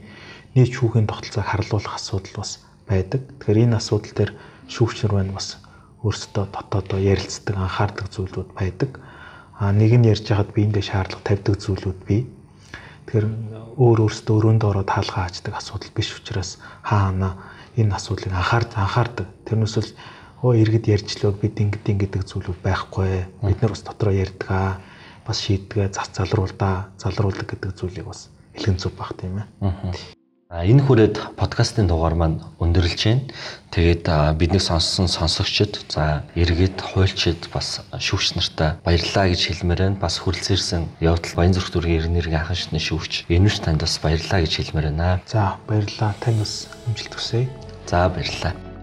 нийт 0.59 0.71
шүүхийн 0.75 1.07
тогтолцоог 1.07 1.47
харлуулах 1.47 1.95
асуудал 1.95 2.43
бас 2.43 2.51
байдаг. 2.91 3.23
Тэгэхээр 3.39 3.63
энэ 3.71 3.79
асуудал 3.79 4.15
дээр 4.19 4.33
шүүгчнэр 4.67 5.13
байна 5.15 5.33
бас 5.35 5.59
өөрсдөө 6.03 6.45
дотоодоо 6.55 7.01
ярилцдаг, 7.03 7.55
анхаардаг 7.57 8.07
зүйлүүд 8.15 8.51
байдаг 8.55 8.91
а 9.59 9.73
нэг 9.73 9.93
нь 9.97 10.05
ярьж 10.05 10.29
хахад 10.29 10.53
биендээ 10.53 10.85
шаардлага 10.85 11.25
тавьдаг 11.25 11.57
зүйлүүд 11.57 11.99
бий. 12.05 12.29
Тэгэхээр 13.09 13.27
өөр 13.81 13.99
өөрсдөө 14.05 14.35
өрөөндөө 14.37 14.69
ороод 14.69 14.91
хаалгаа 14.93 15.25
хааждаг 15.25 15.55
асуудал 15.57 15.93
биш 15.97 16.13
учраас 16.13 16.61
хаана 16.85 17.41
энэ 17.81 17.97
асуудлыг 17.97 18.37
анхаар 18.37 18.69
анхаардаг. 18.77 19.27
Тэрнээс 19.49 19.77
л 19.81 19.91
оо 20.43 20.53
иргэд 20.53 20.87
ярьжлаа 20.89 21.33
бид 21.33 21.57
ингэдэг 21.61 22.13
ингэдэг 22.13 22.23
зүйлүүд 22.29 22.61
байхгүй. 22.61 23.25
Бид 23.41 23.59
нар 23.63 23.73
бас 23.73 23.83
дотроо 23.85 24.13
ярьдгаа 24.13 24.81
бас 25.25 25.39
шийдгээ 25.41 25.89
зас 25.93 26.13
залруулдаа 26.13 26.93
залруулдаг 27.01 27.47
гэдэг 27.49 27.73
зүйлийг 27.73 28.07
бас 28.07 28.29
хэлгэн 28.55 28.79
зүг 28.79 28.95
баг 28.95 29.17
тийм 29.17 29.41
ээ. 29.43 29.47
Энэ 30.47 30.87
хүрээд 30.87 31.35
подкастын 31.35 31.91
дугаар 31.91 32.15
маань 32.15 32.39
өндөрлж 32.63 33.03
байна. 33.03 33.27
Тэгээд 33.75 34.07
бидний 34.39 34.63
сонссон 34.63 35.11
сонсогчид 35.11 35.91
за 35.91 36.23
эргээд 36.39 36.79
хуульчид 36.79 37.51
бас 37.51 37.83
шүүгч 37.91 38.39
нартай 38.39 38.79
баярлалаа 38.87 39.27
гэж 39.35 39.43
хэлмээр 39.43 39.81
байна. 39.83 39.99
Бас 39.99 40.23
хүрэлцээрсэн 40.23 40.87
явдал 41.03 41.35
Баян 41.35 41.51
зүрх 41.51 41.75
дүүргийн 41.75 42.07
эрнэрийн 42.07 42.39
анхан 42.39 42.55
шатны 42.55 42.79
шүүгч 42.79 43.27
Энүш 43.27 43.59
танд 43.59 43.83
бас 43.83 43.99
баярлалаа 43.99 44.47
гэж 44.47 44.53
хэлмээр 44.55 44.95
байна. 44.95 45.19
За 45.27 45.59
баярлалаа. 45.67 46.15
Тань 46.23 46.39
бас 46.39 46.71
амжилт 46.87 47.15
хүсье. 47.19 47.51
За 47.91 48.07
баярлалаа. 48.07 48.76